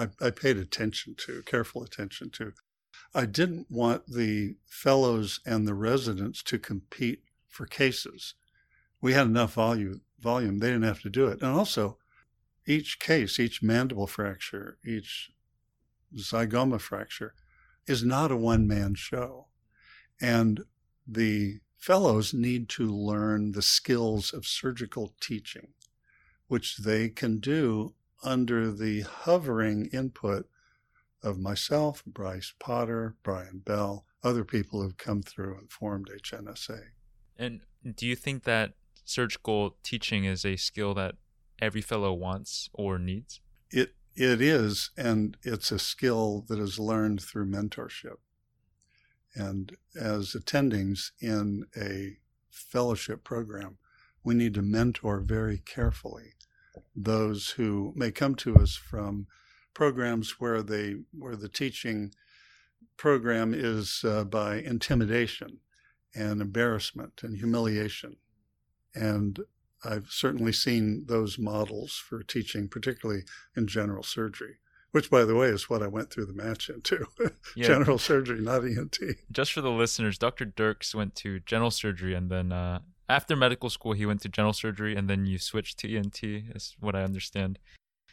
I, 0.00 0.08
I 0.20 0.30
paid 0.30 0.56
attention 0.56 1.16
to, 1.26 1.42
careful 1.42 1.82
attention 1.82 2.30
to. 2.30 2.52
I 3.14 3.26
didn't 3.26 3.70
want 3.70 4.06
the 4.06 4.56
fellows 4.66 5.40
and 5.44 5.66
the 5.66 5.74
residents 5.74 6.42
to 6.44 6.58
compete 6.58 7.22
for 7.48 7.66
cases 7.66 8.34
we 9.04 9.12
had 9.12 9.26
enough 9.26 9.52
volume, 9.52 10.00
volume. 10.18 10.60
They 10.60 10.68
didn't 10.68 10.84
have 10.84 11.02
to 11.02 11.10
do 11.10 11.26
it. 11.26 11.42
And 11.42 11.50
also, 11.50 11.98
each 12.66 12.98
case, 12.98 13.38
each 13.38 13.62
mandible 13.62 14.06
fracture, 14.06 14.78
each 14.82 15.30
zygoma 16.16 16.80
fracture 16.80 17.34
is 17.86 18.02
not 18.02 18.32
a 18.32 18.36
one 18.36 18.66
man 18.66 18.94
show. 18.94 19.48
And 20.22 20.64
the 21.06 21.60
fellows 21.76 22.32
need 22.32 22.70
to 22.70 22.86
learn 22.86 23.52
the 23.52 23.60
skills 23.60 24.32
of 24.32 24.46
surgical 24.46 25.12
teaching, 25.20 25.74
which 26.48 26.78
they 26.78 27.10
can 27.10 27.40
do 27.40 27.92
under 28.22 28.72
the 28.72 29.02
hovering 29.02 29.90
input 29.92 30.48
of 31.22 31.38
myself, 31.38 32.02
Bryce 32.06 32.54
Potter, 32.58 33.16
Bryan 33.22 33.58
Bell, 33.58 34.06
other 34.22 34.44
people 34.44 34.80
who've 34.80 34.96
come 34.96 35.20
through 35.20 35.58
and 35.58 35.70
formed 35.70 36.08
HNSA. 36.08 36.84
And 37.36 37.60
do 37.94 38.06
you 38.06 38.16
think 38.16 38.44
that 38.44 38.72
surgical 39.04 39.76
teaching 39.82 40.24
is 40.24 40.44
a 40.44 40.56
skill 40.56 40.94
that 40.94 41.16
every 41.60 41.80
fellow 41.80 42.12
wants 42.12 42.68
or 42.72 42.98
needs? 42.98 43.40
It 43.70 43.94
it 44.16 44.40
is, 44.40 44.90
and 44.96 45.36
it's 45.42 45.72
a 45.72 45.78
skill 45.78 46.44
that 46.48 46.60
is 46.60 46.78
learned 46.78 47.20
through 47.20 47.46
mentorship. 47.46 48.18
And 49.34 49.76
as 50.00 50.34
attendings 50.34 51.10
in 51.20 51.66
a 51.76 52.18
fellowship 52.48 53.24
program, 53.24 53.78
we 54.22 54.34
need 54.34 54.54
to 54.54 54.62
mentor 54.62 55.20
very 55.20 55.58
carefully 55.58 56.34
those 56.94 57.50
who 57.50 57.92
may 57.96 58.10
come 58.10 58.34
to 58.36 58.56
us 58.56 58.76
from 58.76 59.26
programs 59.74 60.38
where 60.40 60.62
they 60.62 60.96
where 61.12 61.36
the 61.36 61.48
teaching 61.48 62.12
program 62.96 63.52
is 63.52 64.04
uh, 64.04 64.24
by 64.24 64.56
intimidation 64.56 65.58
and 66.14 66.40
embarrassment 66.40 67.22
and 67.22 67.38
humiliation 67.38 68.16
and 68.94 69.40
I've 69.84 70.10
certainly 70.10 70.52
seen 70.52 71.04
those 71.06 71.38
models 71.38 71.96
for 71.96 72.22
teaching, 72.22 72.68
particularly 72.68 73.22
in 73.56 73.66
general 73.66 74.02
surgery, 74.02 74.56
which, 74.92 75.10
by 75.10 75.24
the 75.24 75.34
way, 75.34 75.48
is 75.48 75.68
what 75.68 75.82
I 75.82 75.88
went 75.88 76.10
through 76.10 76.26
the 76.26 76.32
match 76.32 76.70
into 76.70 77.06
yeah. 77.56 77.66
general 77.66 77.98
surgery, 77.98 78.40
not 78.40 78.64
ENT. 78.64 78.98
Just 79.30 79.52
for 79.52 79.60
the 79.60 79.70
listeners, 79.70 80.16
Dr. 80.16 80.46
Dierks 80.46 80.94
went 80.94 81.14
to 81.16 81.40
general 81.40 81.70
surgery 81.70 82.14
and 82.14 82.30
then 82.30 82.52
uh, 82.52 82.80
after 83.08 83.36
medical 83.36 83.68
school, 83.68 83.92
he 83.92 84.06
went 84.06 84.22
to 84.22 84.28
general 84.28 84.54
surgery 84.54 84.96
and 84.96 85.08
then 85.08 85.26
you 85.26 85.38
switched 85.38 85.78
to 85.80 85.96
ENT, 85.96 86.22
is 86.22 86.76
what 86.80 86.94
I 86.94 87.02
understand. 87.02 87.58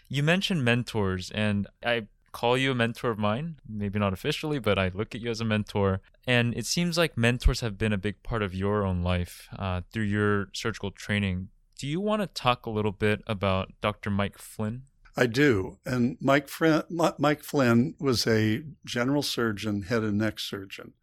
You 0.10 0.24
mentioned 0.24 0.66
mentors, 0.66 1.32
and 1.32 1.68
I 1.86 2.08
call 2.32 2.58
you 2.58 2.72
a 2.72 2.76
mentor 2.76 3.12
of 3.12 3.20
mine. 3.20 3.58
Maybe 3.68 4.00
not 4.00 4.14
officially, 4.14 4.60
but 4.60 4.80
I 4.80 4.92
look 4.94 5.14
at 5.16 5.22
you 5.22 5.30
as 5.30 5.42
a 5.42 5.46
mentor. 5.46 6.02
And 6.26 6.56
it 6.56 6.66
seems 6.66 6.98
like 6.98 7.18
mentors 7.18 7.62
have 7.62 7.78
been 7.78 7.94
a 7.94 7.98
big 7.98 8.22
part 8.24 8.42
of 8.42 8.54
your 8.54 8.86
own 8.86 9.04
life 9.04 9.48
uh, 9.58 9.82
through 9.92 10.04
your 10.04 10.50
surgical 10.54 10.92
training. 10.92 11.50
Do 11.78 11.88
you 11.88 12.00
want 12.00 12.22
to 12.22 12.28
talk 12.28 12.66
a 12.66 12.70
little 12.70 12.92
bit 12.92 13.22
about 13.28 13.72
Dr. 13.82 14.10
Mike 14.10 14.38
Flynn? 14.38 14.84
I 15.18 15.26
do. 15.26 15.78
And 15.86 16.18
Mike, 16.22 16.48
Flynn, 16.48 16.84
Mike 16.90 17.44
Flynn 17.44 17.96
was 18.00 18.26
a 18.26 18.64
general 18.86 19.24
surgeon, 19.24 19.84
head 19.84 20.04
and 20.04 20.18
neck 20.18 20.40
surgeon. 20.40 20.94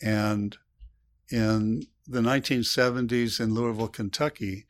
And 0.00 0.56
in 1.30 1.86
the 2.06 2.20
1970s 2.20 3.40
in 3.40 3.52
Louisville, 3.52 3.88
Kentucky, 3.88 4.66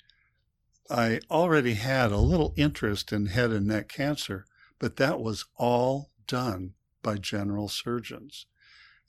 I 0.90 1.20
already 1.30 1.74
had 1.74 2.12
a 2.12 2.18
little 2.18 2.54
interest 2.56 3.12
in 3.12 3.26
head 3.26 3.50
and 3.50 3.66
neck 3.66 3.88
cancer 3.88 4.46
but 4.78 4.96
that 4.96 5.20
was 5.20 5.46
all 5.56 6.10
done 6.26 6.74
by 7.02 7.16
general 7.16 7.68
surgeons. 7.68 8.46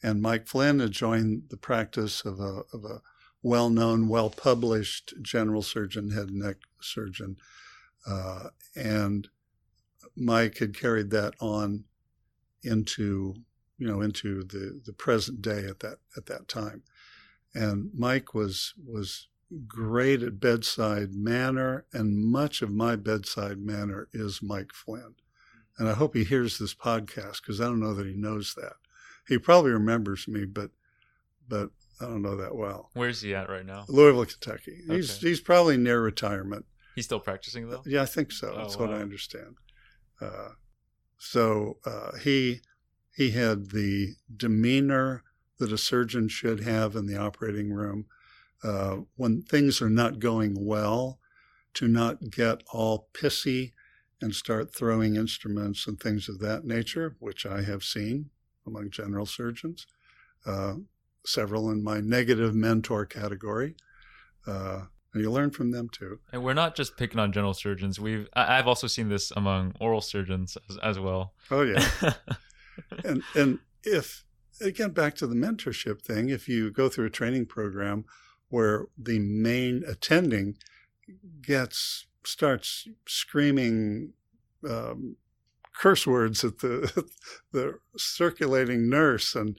And 0.03 0.21
Mike 0.21 0.47
Flynn 0.47 0.79
had 0.79 0.91
joined 0.91 1.43
the 1.49 1.57
practice 1.57 2.23
of 2.23 2.39
a, 2.39 2.63
of 2.73 2.85
a 2.85 3.01
well 3.41 3.69
known, 3.69 4.07
well 4.07 4.29
published 4.29 5.13
general 5.21 5.61
surgeon, 5.61 6.11
head 6.11 6.29
and 6.29 6.39
neck 6.39 6.57
surgeon. 6.81 7.37
Uh, 8.05 8.49
and 8.75 9.27
Mike 10.15 10.57
had 10.59 10.77
carried 10.77 11.09
that 11.11 11.33
on 11.39 11.85
into 12.63 13.35
you 13.77 13.87
know 13.87 14.01
into 14.01 14.43
the, 14.43 14.81
the 14.85 14.93
present 14.93 15.41
day 15.41 15.65
at 15.65 15.79
that 15.79 15.99
at 16.15 16.25
that 16.25 16.47
time 16.47 16.83
and 17.57 17.89
Mike 17.93 18.33
was 18.33 18.73
was 18.85 19.27
great 19.67 20.21
at 20.21 20.39
bedside 20.39 21.13
manner, 21.13 21.85
and 21.93 22.23
much 22.23 22.61
of 22.61 22.71
my 22.71 22.95
bedside 22.95 23.59
manner 23.59 24.09
is 24.13 24.41
Mike 24.41 24.73
Flynn. 24.73 25.15
And 25.79 25.87
I 25.87 25.93
hope 25.93 26.15
he 26.15 26.23
hears 26.23 26.57
this 26.57 26.73
podcast 26.73 27.41
because 27.41 27.61
I 27.61 27.65
don't 27.65 27.79
know 27.79 27.93
that 27.93 28.07
he 28.07 28.13
knows 28.13 28.53
that. 28.55 28.73
He 29.27 29.37
probably 29.37 29.71
remembers 29.71 30.27
me, 30.27 30.45
but 30.45 30.71
but 31.47 31.69
I 32.01 32.05
don't 32.05 32.21
know 32.21 32.35
that 32.37 32.55
well. 32.55 32.89
Where's 32.93 33.21
he 33.21 33.33
at 33.35 33.49
right 33.49 33.65
now? 33.65 33.85
Louisville, 33.87 34.25
Kentucky. 34.25 34.81
He's 34.87 35.17
Okay. 35.17 35.29
he's 35.29 35.41
probably 35.41 35.77
near 35.77 36.01
retirement. 36.01 36.65
He's 36.95 37.05
still 37.05 37.19
practicing 37.19 37.69
though. 37.69 37.83
Yeah, 37.85 38.01
I 38.01 38.05
think 38.05 38.31
so. 38.31 38.53
Oh, 38.53 38.57
That's 38.57 38.77
what 38.77 38.91
I 38.91 38.97
understand. 39.01 39.57
Uh, 40.19 40.49
so 41.19 41.77
uh, 41.85 42.17
he 42.17 42.61
he 43.15 43.31
had 43.31 43.71
the 43.71 44.15
demeanor 44.35 45.23
that 45.59 45.71
a 45.71 45.77
surgeon 45.77 46.27
should 46.27 46.61
have 46.61 46.95
in 46.95 47.07
the 47.07 47.17
operating 47.17 47.71
room 47.71 48.05
uh, 48.63 48.97
when 49.15 49.41
things 49.41 49.81
are 49.81 49.89
not 49.89 50.19
going 50.19 50.53
well, 50.57 51.19
to 51.73 51.87
not 51.87 52.29
get 52.29 52.61
all 52.71 53.09
pissy 53.13 53.73
and 54.21 54.33
start 54.33 54.73
throwing 54.73 55.15
instruments 55.15 55.87
and 55.87 55.99
things 55.99 56.27
of 56.27 56.39
that 56.39 56.65
nature, 56.65 57.15
which 57.19 57.45
I 57.45 57.61
have 57.61 57.83
seen 57.83 58.29
among 58.65 58.89
general 58.89 59.25
surgeons, 59.25 59.85
uh, 60.45 60.75
several 61.25 61.69
in 61.69 61.83
my 61.83 61.99
negative 62.01 62.55
mentor 62.55 63.05
category. 63.05 63.75
Uh, 64.45 64.85
and 65.13 65.23
you 65.23 65.31
learn 65.31 65.51
from 65.51 65.71
them 65.71 65.89
too. 65.89 66.19
And 66.31 66.43
we're 66.43 66.53
not 66.53 66.75
just 66.75 66.97
picking 66.97 67.19
on 67.19 67.31
general 67.31 67.53
surgeons. 67.53 67.99
We've 67.99 68.27
I've 68.33 68.67
also 68.67 68.87
seen 68.87 69.09
this 69.09 69.31
among 69.31 69.73
oral 69.79 70.01
surgeons 70.01 70.57
as, 70.69 70.77
as 70.77 70.99
well. 70.99 71.33
Oh 71.49 71.61
yeah. 71.61 71.87
and 73.03 73.23
and 73.35 73.59
if 73.83 74.25
again 74.61 74.91
back 74.91 75.15
to 75.15 75.27
the 75.27 75.35
mentorship 75.35 76.01
thing 76.01 76.29
if 76.29 76.47
you 76.47 76.71
go 76.71 76.89
through 76.89 77.05
a 77.05 77.09
training 77.09 77.45
program 77.45 78.05
where 78.49 78.85
the 78.97 79.19
main 79.19 79.83
attending 79.87 80.57
gets 81.41 82.05
starts 82.27 82.87
screaming 83.07 84.13
um, 84.67 85.15
curse 85.73 86.05
words 86.07 86.43
at 86.43 86.59
the 86.59 87.05
the 87.51 87.79
circulating 87.95 88.89
nurse 88.89 89.35
and 89.35 89.57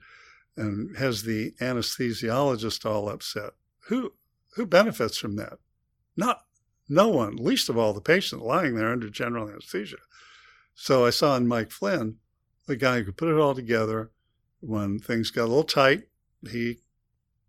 and 0.57 0.97
has 0.97 1.23
the 1.23 1.51
anesthesiologist 1.61 2.85
all 2.85 3.09
upset. 3.09 3.51
Who 3.87 4.13
who 4.55 4.65
benefits 4.65 5.17
from 5.17 5.35
that? 5.37 5.59
Not 6.17 6.43
no 6.87 7.07
one 7.07 7.35
least 7.35 7.69
of 7.69 7.77
all 7.77 7.93
the 7.93 8.01
patient 8.01 8.41
lying 8.41 8.75
there 8.75 8.91
under 8.91 9.09
general 9.09 9.49
anesthesia. 9.49 9.97
So 10.73 11.05
i 11.05 11.09
saw 11.09 11.35
in 11.35 11.47
mike 11.47 11.71
flynn 11.71 12.17
the 12.67 12.75
guy 12.75 12.99
who 12.99 13.05
could 13.05 13.17
put 13.17 13.29
it 13.29 13.39
all 13.39 13.53
together 13.53 14.11
when 14.61 14.99
things 14.99 15.31
got 15.31 15.45
a 15.45 15.47
little 15.47 15.63
tight 15.63 16.03
he 16.49 16.79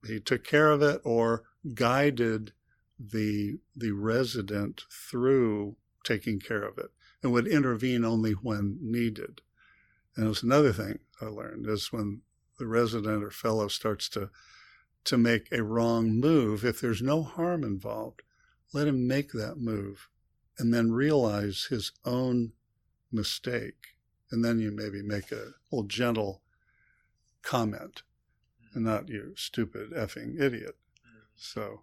he 0.07 0.19
took 0.19 0.45
care 0.45 0.71
of 0.71 0.83
it 0.83 1.01
or 1.05 1.45
guided 1.75 2.53
the 3.03 3.59
the 3.75 3.93
resident 3.93 4.83
through 4.91 5.77
taking 6.05 6.39
care 6.39 6.63
of 6.63 6.77
it 6.79 6.91
and 7.23 7.33
would 7.33 7.47
intervene 7.47 8.05
only 8.05 8.33
when 8.33 8.79
needed. 8.81 9.41
And 10.17 10.27
it 10.27 10.29
was 10.29 10.43
another 10.43 10.73
thing 10.73 10.99
i 11.21 11.27
learned 11.27 11.67
is 11.67 11.93
when 11.93 12.23
the 12.59 12.67
resident 12.67 13.23
or 13.25 13.31
fellow 13.31 13.69
starts 13.69 14.09
to 14.11 14.31
to 15.05 15.17
make 15.17 15.51
a 15.51 15.63
wrong 15.63 16.13
move 16.13 16.65
if 16.65 16.81
there's 16.81 17.01
no 17.01 17.23
harm 17.23 17.65
involved 17.65 18.23
let 18.73 18.87
him 18.87 19.07
make 19.07 19.33
that 19.33 19.57
move 19.59 20.09
and 20.59 20.73
then 20.73 20.93
realize 20.93 21.67
his 21.71 21.93
own 22.05 22.53
mistake. 23.11 23.97
And 24.31 24.45
then 24.45 24.61
you 24.61 24.71
maybe 24.71 25.03
make 25.03 25.33
a 25.33 25.53
little 25.71 25.87
gentle 25.87 26.43
comment 27.43 28.03
and 28.75 28.85
not 28.85 29.09
you 29.09 29.33
stupid 29.37 29.91
effing 29.93 30.41
idiot. 30.41 30.77
Mm-hmm. 31.01 31.19
So 31.35 31.83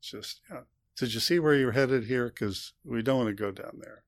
just, 0.00 0.40
yeah. 0.50 0.60
Did 0.96 1.14
you 1.14 1.20
see 1.20 1.38
where 1.38 1.54
you're 1.54 1.72
headed 1.72 2.04
here? 2.04 2.28
Because 2.28 2.72
we 2.84 3.02
don't 3.02 3.18
want 3.18 3.28
to 3.28 3.34
go 3.34 3.52
down 3.52 3.78
there. 3.80 4.02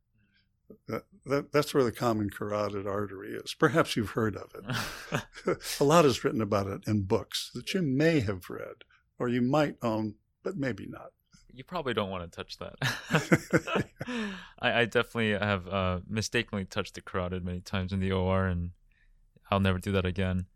That, 0.88 1.04
that, 1.26 1.52
that's 1.52 1.74
where 1.74 1.84
the 1.84 1.92
common 1.92 2.30
carotid 2.30 2.86
artery 2.86 3.32
is. 3.32 3.54
Perhaps 3.54 3.96
you've 3.96 4.10
heard 4.10 4.36
of 4.36 4.52
it. 4.54 5.58
a 5.80 5.84
lot 5.84 6.04
is 6.04 6.24
written 6.24 6.40
about 6.40 6.66
it 6.66 6.82
in 6.86 7.02
books 7.02 7.50
that 7.54 7.74
you 7.74 7.82
may 7.82 8.20
have 8.20 8.50
read 8.50 8.84
or 9.18 9.28
you 9.28 9.42
might 9.42 9.76
own, 9.82 10.14
but 10.42 10.56
maybe 10.56 10.86
not. 10.86 11.10
you 11.52 11.62
probably 11.64 11.94
don't 11.94 12.10
want 12.10 12.30
to 12.30 12.36
touch 12.36 12.58
that. 12.58 13.84
I, 14.58 14.80
I 14.80 14.84
definitely 14.86 15.32
have 15.32 15.68
uh, 15.68 16.00
mistakenly 16.08 16.64
touched 16.64 16.94
the 16.94 17.02
carotid 17.02 17.44
many 17.44 17.60
times 17.60 17.92
in 17.92 18.00
the 18.00 18.12
OR, 18.12 18.46
and 18.46 18.70
I'll 19.50 19.60
never 19.60 19.78
do 19.78 19.92
that 19.92 20.06
again. 20.06 20.46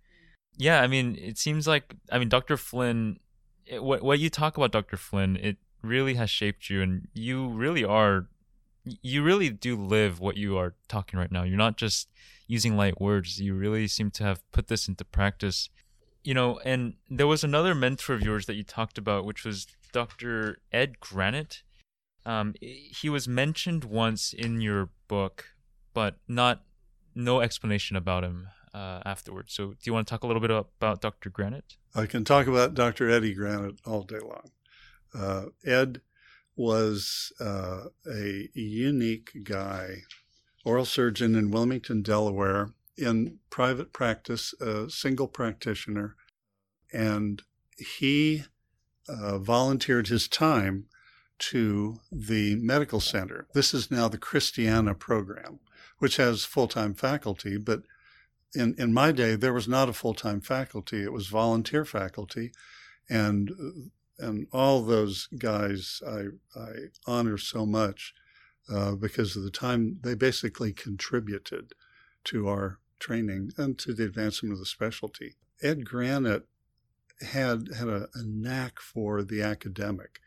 Yeah, 0.56 0.80
I 0.80 0.86
mean, 0.86 1.16
it 1.20 1.36
seems 1.36 1.66
like 1.66 1.94
I 2.10 2.18
mean, 2.18 2.28
Dr. 2.28 2.56
Flynn. 2.56 3.18
It, 3.66 3.82
what 3.82 4.02
what 4.02 4.18
you 4.18 4.30
talk 4.30 4.56
about, 4.56 4.72
Dr. 4.72 4.96
Flynn, 4.96 5.36
it 5.36 5.56
really 5.82 6.14
has 6.14 6.30
shaped 6.30 6.70
you, 6.70 6.82
and 6.82 7.08
you 7.12 7.48
really 7.48 7.84
are. 7.84 8.26
You 8.84 9.22
really 9.22 9.48
do 9.48 9.76
live 9.76 10.20
what 10.20 10.36
you 10.36 10.58
are 10.58 10.74
talking 10.88 11.18
right 11.18 11.32
now. 11.32 11.42
You're 11.42 11.56
not 11.56 11.76
just 11.76 12.08
using 12.46 12.76
light 12.76 13.00
words. 13.00 13.40
You 13.40 13.54
really 13.54 13.86
seem 13.86 14.10
to 14.12 14.24
have 14.24 14.42
put 14.52 14.68
this 14.68 14.88
into 14.88 15.04
practice. 15.04 15.70
You 16.22 16.34
know, 16.34 16.58
and 16.64 16.94
there 17.10 17.26
was 17.26 17.44
another 17.44 17.74
mentor 17.74 18.14
of 18.14 18.22
yours 18.22 18.46
that 18.46 18.54
you 18.54 18.62
talked 18.62 18.98
about, 18.98 19.24
which 19.24 19.44
was 19.44 19.66
Dr. 19.92 20.58
Ed 20.72 21.00
Granite. 21.00 21.62
Um, 22.26 22.54
he 22.60 23.10
was 23.10 23.28
mentioned 23.28 23.84
once 23.84 24.32
in 24.32 24.60
your 24.62 24.90
book, 25.08 25.46
but 25.92 26.16
not 26.26 26.62
no 27.14 27.40
explanation 27.40 27.96
about 27.96 28.24
him 28.24 28.48
uh, 28.74 29.00
afterwards. 29.06 29.54
So, 29.54 29.68
do 29.68 29.78
you 29.84 29.92
want 29.92 30.06
to 30.06 30.10
talk 30.10 30.24
a 30.24 30.26
little 30.26 30.42
bit 30.42 30.50
about 30.50 31.00
Dr. 31.00 31.30
Granite? 31.30 31.76
I 31.94 32.06
can 32.06 32.24
talk 32.24 32.46
about 32.46 32.74
Dr. 32.74 33.08
Eddie 33.08 33.34
Granite 33.34 33.80
all 33.86 34.02
day 34.02 34.18
long. 34.18 34.50
Uh, 35.14 35.44
Ed 35.64 36.00
was 36.56 37.32
uh, 37.40 37.84
a 38.06 38.48
unique 38.52 39.30
guy, 39.44 40.02
oral 40.64 40.84
surgeon 40.84 41.34
in 41.34 41.50
Wilmington, 41.50 42.02
Delaware, 42.02 42.70
in 42.96 43.38
private 43.50 43.92
practice, 43.92 44.54
a 44.60 44.90
single 44.90 45.28
practitioner, 45.28 46.16
and 46.92 47.42
he 47.76 48.44
uh, 49.08 49.38
volunteered 49.38 50.08
his 50.08 50.28
time 50.28 50.86
to 51.38 52.00
the 52.10 52.54
medical 52.56 53.00
center. 53.00 53.46
This 53.52 53.74
is 53.74 53.90
now 53.90 54.08
the 54.08 54.18
Christiana 54.18 54.94
program, 54.94 55.58
which 55.98 56.16
has 56.16 56.44
full 56.44 56.68
time 56.68 56.94
faculty, 56.94 57.56
but 57.56 57.82
in, 58.54 58.74
in 58.78 58.92
my 58.92 59.12
day, 59.12 59.36
there 59.36 59.52
was 59.52 59.68
not 59.68 59.88
a 59.88 59.92
full 59.92 60.14
time 60.14 60.40
faculty, 60.40 61.02
it 61.02 61.12
was 61.12 61.28
volunteer 61.28 61.84
faculty. 61.84 62.52
And 63.08 63.90
and 64.18 64.46
all 64.52 64.82
those 64.82 65.26
guys 65.38 66.00
I, 66.06 66.26
I 66.58 66.70
honor 67.06 67.36
so 67.36 67.66
much 67.66 68.14
uh, 68.72 68.92
because 68.92 69.36
of 69.36 69.42
the 69.42 69.50
time 69.50 69.98
they 70.02 70.14
basically 70.14 70.72
contributed 70.72 71.72
to 72.24 72.48
our 72.48 72.78
training 72.98 73.50
and 73.56 73.78
to 73.78 73.92
the 73.92 74.04
advancement 74.04 74.52
of 74.52 74.58
the 74.58 74.66
specialty. 74.66 75.34
Ed 75.62 75.84
Granite 75.84 76.46
had 77.20 77.68
had 77.76 77.88
a, 77.88 78.08
a 78.14 78.22
knack 78.24 78.80
for 78.80 79.22
the 79.22 79.42
academic, 79.42 80.20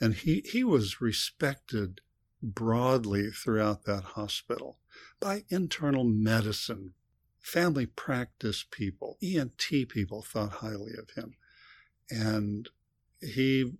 and 0.00 0.14
he, 0.14 0.42
he 0.50 0.62
was 0.62 1.00
respected 1.00 2.00
broadly 2.42 3.30
throughout 3.30 3.84
that 3.84 4.04
hospital 4.04 4.78
by 5.20 5.44
internal 5.48 6.04
medicine, 6.04 6.94
family 7.48 7.86
practice 7.86 8.64
people, 8.70 9.16
ENT 9.22 9.88
people 9.88 10.22
thought 10.22 10.52
highly 10.52 10.92
of 10.98 11.10
him. 11.16 11.34
And 12.10 12.68
he 13.20 13.72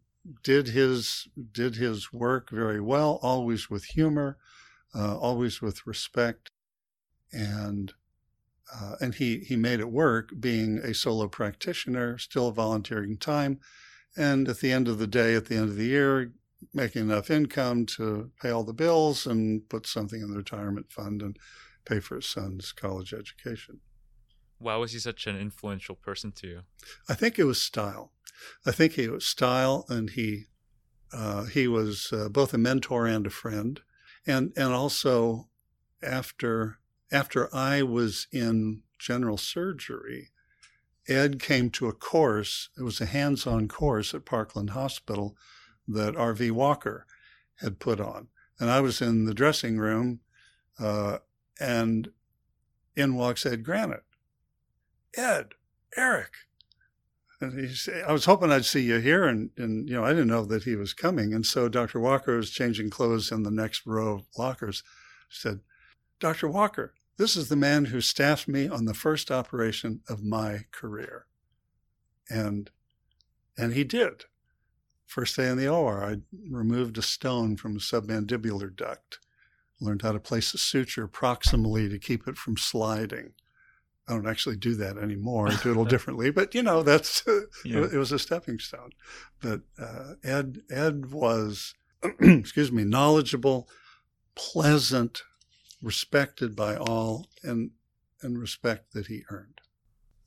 did 0.42 0.68
his 0.68 1.28
did 1.52 1.76
his 1.76 2.12
work 2.12 2.50
very 2.50 2.80
well, 2.80 3.18
always 3.22 3.68
with 3.70 3.84
humor, 3.84 4.38
uh, 4.94 5.16
always 5.16 5.60
with 5.60 5.86
respect, 5.86 6.50
and 7.32 7.92
uh, 8.74 8.96
and 9.00 9.14
he 9.14 9.40
he 9.40 9.56
made 9.56 9.80
it 9.80 9.90
work, 9.90 10.30
being 10.40 10.78
a 10.78 10.94
solo 10.94 11.28
practitioner, 11.28 12.18
still 12.18 12.50
volunteering 12.50 13.16
time, 13.16 13.60
and 14.16 14.48
at 14.48 14.58
the 14.60 14.72
end 14.72 14.88
of 14.88 14.98
the 14.98 15.06
day, 15.06 15.34
at 15.34 15.46
the 15.46 15.56
end 15.56 15.68
of 15.68 15.76
the 15.76 15.86
year, 15.86 16.32
making 16.74 17.02
enough 17.02 17.30
income 17.30 17.86
to 17.86 18.30
pay 18.40 18.50
all 18.50 18.64
the 18.64 18.72
bills 18.72 19.26
and 19.26 19.68
put 19.68 19.86
something 19.86 20.20
in 20.20 20.30
the 20.30 20.38
retirement 20.38 20.90
fund 20.90 21.22
and 21.22 21.38
pay 21.88 22.00
for 22.00 22.16
his 22.16 22.26
son's 22.26 22.72
college 22.72 23.14
education. 23.14 23.80
Why 24.58 24.76
was 24.76 24.92
he 24.92 24.98
such 24.98 25.26
an 25.26 25.36
influential 25.36 25.94
person 25.94 26.32
to 26.32 26.46
you? 26.46 26.60
I 27.08 27.14
think 27.14 27.38
it 27.38 27.44
was 27.44 27.60
style. 27.60 28.12
I 28.66 28.72
think 28.72 28.92
he 28.92 29.08
was 29.08 29.24
style, 29.24 29.84
and 29.88 30.10
he 30.10 30.44
uh, 31.12 31.44
he 31.44 31.66
was 31.66 32.12
uh, 32.12 32.28
both 32.28 32.52
a 32.52 32.58
mentor 32.58 33.06
and 33.06 33.26
a 33.26 33.30
friend, 33.30 33.80
and 34.26 34.52
and 34.56 34.72
also 34.72 35.48
after 36.02 36.78
after 37.10 37.54
I 37.54 37.82
was 37.82 38.26
in 38.32 38.82
general 38.98 39.36
surgery, 39.36 40.30
Ed 41.08 41.40
came 41.40 41.70
to 41.70 41.86
a 41.86 41.92
course. 41.92 42.68
It 42.78 42.82
was 42.82 43.00
a 43.00 43.06
hands-on 43.06 43.68
course 43.68 44.12
at 44.12 44.26
Parkland 44.26 44.70
Hospital 44.70 45.36
that 45.86 46.16
R.V. 46.16 46.50
Walker 46.50 47.06
had 47.56 47.78
put 47.78 48.00
on, 48.00 48.28
and 48.60 48.70
I 48.70 48.80
was 48.80 49.00
in 49.00 49.24
the 49.24 49.34
dressing 49.34 49.78
room, 49.78 50.20
uh, 50.78 51.18
and 51.60 52.10
in 52.96 53.14
walks 53.14 53.46
Ed 53.46 53.64
Granite. 53.64 54.04
Ed, 55.16 55.54
Eric, 55.96 56.32
And 57.40 57.58
he 57.58 57.74
said, 57.74 58.04
I 58.04 58.12
was 58.12 58.24
hoping 58.24 58.50
I'd 58.50 58.64
see 58.64 58.82
you 58.82 58.98
here. 58.98 59.26
And, 59.26 59.50
and, 59.56 59.88
you 59.88 59.94
know, 59.94 60.04
I 60.04 60.10
didn't 60.10 60.28
know 60.28 60.44
that 60.44 60.64
he 60.64 60.76
was 60.76 60.92
coming. 60.92 61.32
And 61.32 61.46
so 61.46 61.68
Dr. 61.68 62.00
Walker 62.00 62.36
was 62.36 62.50
changing 62.50 62.90
clothes 62.90 63.30
in 63.30 63.42
the 63.42 63.50
next 63.50 63.86
row 63.86 64.16
of 64.16 64.26
lockers. 64.36 64.82
said, 65.28 65.60
Dr. 66.20 66.48
Walker, 66.48 66.94
this 67.16 67.36
is 67.36 67.48
the 67.48 67.56
man 67.56 67.86
who 67.86 68.00
staffed 68.00 68.48
me 68.48 68.68
on 68.68 68.84
the 68.84 68.94
first 68.94 69.30
operation 69.30 70.00
of 70.08 70.22
my 70.22 70.66
career. 70.72 71.26
And, 72.28 72.70
and 73.56 73.72
he 73.72 73.84
did. 73.84 74.24
First 75.06 75.36
day 75.36 75.48
in 75.48 75.56
the 75.56 75.68
OR, 75.68 76.04
I 76.04 76.18
removed 76.50 76.98
a 76.98 77.02
stone 77.02 77.56
from 77.56 77.76
a 77.76 77.80
submandibular 77.80 78.74
duct, 78.74 79.18
learned 79.80 80.02
how 80.02 80.12
to 80.12 80.20
place 80.20 80.52
a 80.54 80.58
suture 80.58 81.06
proximally 81.08 81.88
to 81.88 81.98
keep 81.98 82.26
it 82.26 82.36
from 82.36 82.56
sliding 82.56 83.32
I 84.08 84.12
don't 84.12 84.28
actually 84.28 84.56
do 84.56 84.74
that 84.76 84.96
anymore. 84.96 85.48
I 85.48 85.50
do 85.50 85.56
it 85.56 85.64
a 85.64 85.68
little 85.68 85.84
differently, 85.84 86.30
but 86.30 86.54
you 86.54 86.62
know, 86.62 86.82
that's 86.82 87.22
yeah. 87.64 87.84
it 87.84 87.96
was 87.96 88.10
a 88.10 88.18
stepping 88.18 88.58
stone. 88.58 88.90
But 89.40 89.60
uh, 89.78 90.14
Ed 90.24 90.62
Ed 90.70 91.12
was, 91.12 91.74
excuse 92.20 92.72
me, 92.72 92.84
knowledgeable, 92.84 93.68
pleasant, 94.34 95.22
respected 95.82 96.56
by 96.56 96.76
all, 96.76 97.28
and 97.42 97.72
and 98.22 98.38
respect 98.38 98.94
that 98.94 99.06
he 99.06 99.24
earned. 99.30 99.60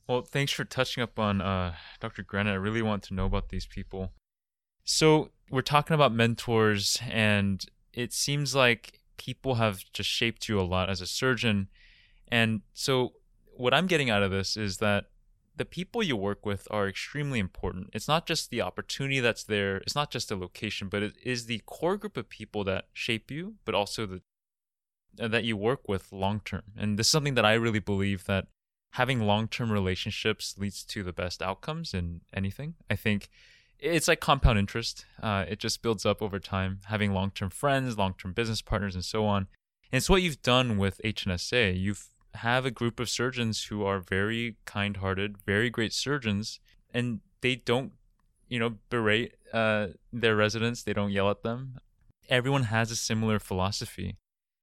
Well, 0.08 0.22
thanks 0.22 0.52
for 0.52 0.64
touching 0.64 1.02
up 1.02 1.18
on 1.18 1.40
uh, 1.40 1.74
Dr. 2.00 2.22
Granite. 2.22 2.52
I 2.52 2.54
really 2.54 2.82
want 2.82 3.02
to 3.04 3.14
know 3.14 3.26
about 3.26 3.48
these 3.48 3.66
people. 3.66 4.12
So 4.84 5.30
we're 5.50 5.62
talking 5.62 5.94
about 5.94 6.12
mentors, 6.12 7.00
and 7.08 7.64
it 7.92 8.12
seems 8.12 8.54
like 8.54 9.00
people 9.16 9.56
have 9.56 9.84
just 9.92 10.08
shaped 10.08 10.48
you 10.48 10.60
a 10.60 10.62
lot 10.62 10.90
as 10.90 11.00
a 11.00 11.06
surgeon. 11.06 11.68
And 12.28 12.62
so 12.72 13.14
what 13.56 13.74
I'm 13.74 13.86
getting 13.86 14.10
out 14.10 14.22
of 14.22 14.30
this 14.30 14.56
is 14.56 14.78
that 14.78 15.06
the 15.56 15.64
people 15.64 16.02
you 16.02 16.16
work 16.16 16.46
with 16.46 16.66
are 16.70 16.88
extremely 16.88 17.38
important. 17.38 17.90
It's 17.92 18.08
not 18.08 18.26
just 18.26 18.50
the 18.50 18.62
opportunity 18.62 19.20
that's 19.20 19.44
there, 19.44 19.76
it's 19.78 19.94
not 19.94 20.10
just 20.10 20.28
the 20.28 20.36
location, 20.36 20.88
but 20.88 21.02
it 21.02 21.14
is 21.22 21.46
the 21.46 21.62
core 21.66 21.96
group 21.96 22.16
of 22.16 22.28
people 22.28 22.64
that 22.64 22.86
shape 22.92 23.30
you, 23.30 23.56
but 23.64 23.74
also 23.74 24.06
the 24.06 24.22
uh, 25.20 25.28
that 25.28 25.44
you 25.44 25.56
work 25.56 25.88
with 25.88 26.10
long 26.10 26.40
term. 26.40 26.62
And 26.76 26.98
this 26.98 27.06
is 27.06 27.10
something 27.10 27.34
that 27.34 27.44
I 27.44 27.52
really 27.52 27.80
believe 27.80 28.24
that 28.24 28.46
having 28.92 29.20
long 29.20 29.46
term 29.46 29.70
relationships 29.70 30.56
leads 30.56 30.84
to 30.84 31.02
the 31.02 31.12
best 31.12 31.42
outcomes 31.42 31.92
in 31.92 32.22
anything. 32.32 32.74
I 32.88 32.96
think 32.96 33.28
it's 33.82 34.08
like 34.08 34.20
compound 34.20 34.58
interest. 34.58 35.04
Uh, 35.22 35.44
it 35.48 35.58
just 35.58 35.82
builds 35.82 36.06
up 36.06 36.22
over 36.22 36.38
time. 36.38 36.80
Having 36.84 37.12
long 37.12 37.32
term 37.32 37.50
friends, 37.50 37.98
long 37.98 38.14
term 38.16 38.32
business 38.32 38.62
partners, 38.62 38.94
and 38.94 39.04
so 39.04 39.26
on. 39.26 39.48
And 39.90 39.98
it's 39.98 40.08
what 40.08 40.22
you've 40.22 40.42
done 40.42 40.78
with 40.78 41.00
HNSA. 41.04 41.78
You've 41.78 42.08
have 42.34 42.64
a 42.64 42.70
group 42.70 42.98
of 42.98 43.10
surgeons 43.10 43.64
who 43.64 43.84
are 43.84 44.00
very 44.00 44.56
kind-hearted, 44.64 45.36
very 45.44 45.68
great 45.68 45.92
surgeons, 45.92 46.60
and 46.94 47.20
they 47.42 47.54
don't, 47.54 47.92
you 48.48 48.58
know, 48.58 48.76
berate 48.88 49.34
uh, 49.52 49.88
their 50.10 50.34
residents. 50.34 50.82
They 50.82 50.94
don't 50.94 51.10
yell 51.10 51.28
at 51.30 51.42
them. 51.42 51.78
Everyone 52.30 52.64
has 52.64 52.90
a 52.90 52.96
similar 52.96 53.38
philosophy. 53.38 54.16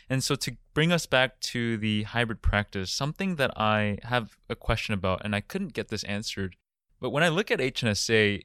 And 0.10 0.24
so, 0.24 0.34
to 0.36 0.56
bring 0.74 0.92
us 0.92 1.06
back 1.06 1.40
to 1.42 1.78
the 1.78 2.04
hybrid 2.04 2.42
practice, 2.42 2.90
something 2.90 3.36
that 3.36 3.52
I 3.56 4.00
have 4.04 4.38
a 4.50 4.56
question 4.56 4.96
about, 4.96 5.22
and 5.24 5.36
I 5.36 5.42
couldn't 5.42 5.74
get 5.74 5.90
this 5.90 6.04
answered, 6.06 6.56
but 7.00 7.12
when 7.12 7.24
I 7.24 7.30
look 7.30 7.52
at 7.52 7.60
HNSA, 7.60 8.42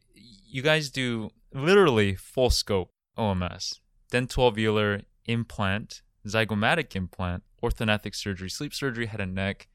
you 0.55 0.63
guys 0.63 0.89
do 0.89 1.31
literally 1.53 2.15
full 2.15 2.49
scope 2.49 2.93
OMS, 3.19 3.81
dental 4.13 4.53
alveolar 4.53 5.03
implant, 5.25 6.01
zygomatic 6.25 6.95
implant, 6.95 7.43
orthognathic 7.61 8.15
surgery, 8.15 8.49
sleep 8.49 8.73
surgery, 8.73 9.07
head 9.07 9.21
and 9.21 9.35
neck, 9.35 9.67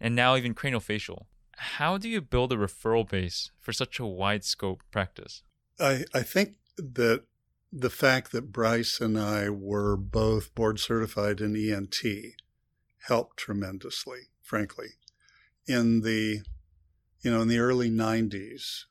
and 0.00 0.16
now 0.16 0.34
even 0.34 0.54
craniofacial. 0.54 1.26
How 1.58 1.98
do 1.98 2.08
you 2.08 2.22
build 2.22 2.50
a 2.50 2.56
referral 2.56 3.06
base 3.06 3.50
for 3.60 3.74
such 3.74 4.00
a 4.00 4.06
wide 4.06 4.42
scope 4.42 4.82
practice? 4.90 5.42
I, 5.78 6.04
I 6.14 6.22
think 6.22 6.54
that 6.78 7.24
the 7.70 7.90
fact 7.90 8.32
that 8.32 8.52
Bryce 8.52 9.02
and 9.02 9.18
I 9.18 9.50
were 9.50 9.98
both 9.98 10.54
board 10.54 10.80
certified 10.80 11.42
in 11.42 11.54
ENT 11.54 11.98
helped 13.06 13.36
tremendously, 13.36 14.30
frankly. 14.40 14.92
In 15.66 16.00
the 16.00 16.40
you 17.20 17.30
know, 17.30 17.42
in 17.42 17.48
the 17.48 17.58
early 17.58 17.90
90s, 17.90 18.86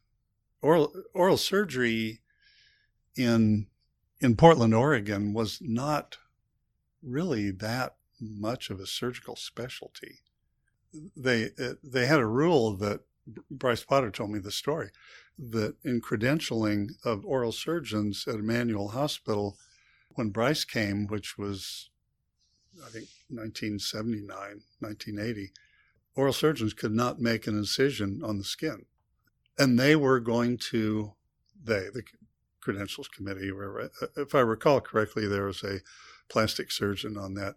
oral 0.61 0.93
oral 1.13 1.37
surgery 1.37 2.21
in 3.15 3.67
in 4.19 4.35
Portland, 4.35 4.73
Oregon 4.73 5.33
was 5.33 5.59
not 5.61 6.17
really 7.01 7.49
that 7.51 7.95
much 8.19 8.69
of 8.69 8.79
a 8.79 8.85
surgical 8.85 9.35
specialty. 9.35 10.19
They 11.15 11.49
uh, 11.59 11.73
they 11.83 12.05
had 12.05 12.19
a 12.19 12.25
rule 12.25 12.75
that 12.77 13.01
Bryce 13.49 13.83
Potter 13.83 14.11
told 14.11 14.31
me 14.31 14.39
the 14.39 14.51
story 14.51 14.91
that 15.37 15.75
in 15.83 16.01
credentialing 16.01 16.91
of 17.03 17.25
oral 17.25 17.51
surgeons 17.51 18.25
at 18.27 18.35
Emanuel 18.35 18.89
Hospital, 18.89 19.57
when 20.09 20.29
Bryce 20.29 20.63
came, 20.63 21.07
which 21.07 21.37
was 21.37 21.89
I 22.85 22.89
think 22.89 23.07
1979, 23.29 24.27
1980, 24.79 25.51
oral 26.15 26.33
surgeons 26.33 26.73
could 26.73 26.93
not 26.93 27.19
make 27.19 27.47
an 27.47 27.57
incision 27.57 28.21
on 28.23 28.37
the 28.37 28.43
skin, 28.43 28.85
and 29.57 29.79
they 29.79 29.95
were 29.95 30.19
going 30.19 30.57
to 30.71 31.13
they 31.63 31.89
the 31.93 32.03
credentials 32.61 33.07
committee, 33.07 33.51
where 33.51 33.81
uh, 33.81 33.87
if 34.17 34.33
I 34.35 34.39
recall 34.39 34.81
correctly, 34.81 35.27
there 35.27 35.45
was 35.45 35.63
a 35.63 35.79
plastic 36.29 36.71
surgeon 36.71 37.17
on 37.17 37.33
that. 37.33 37.55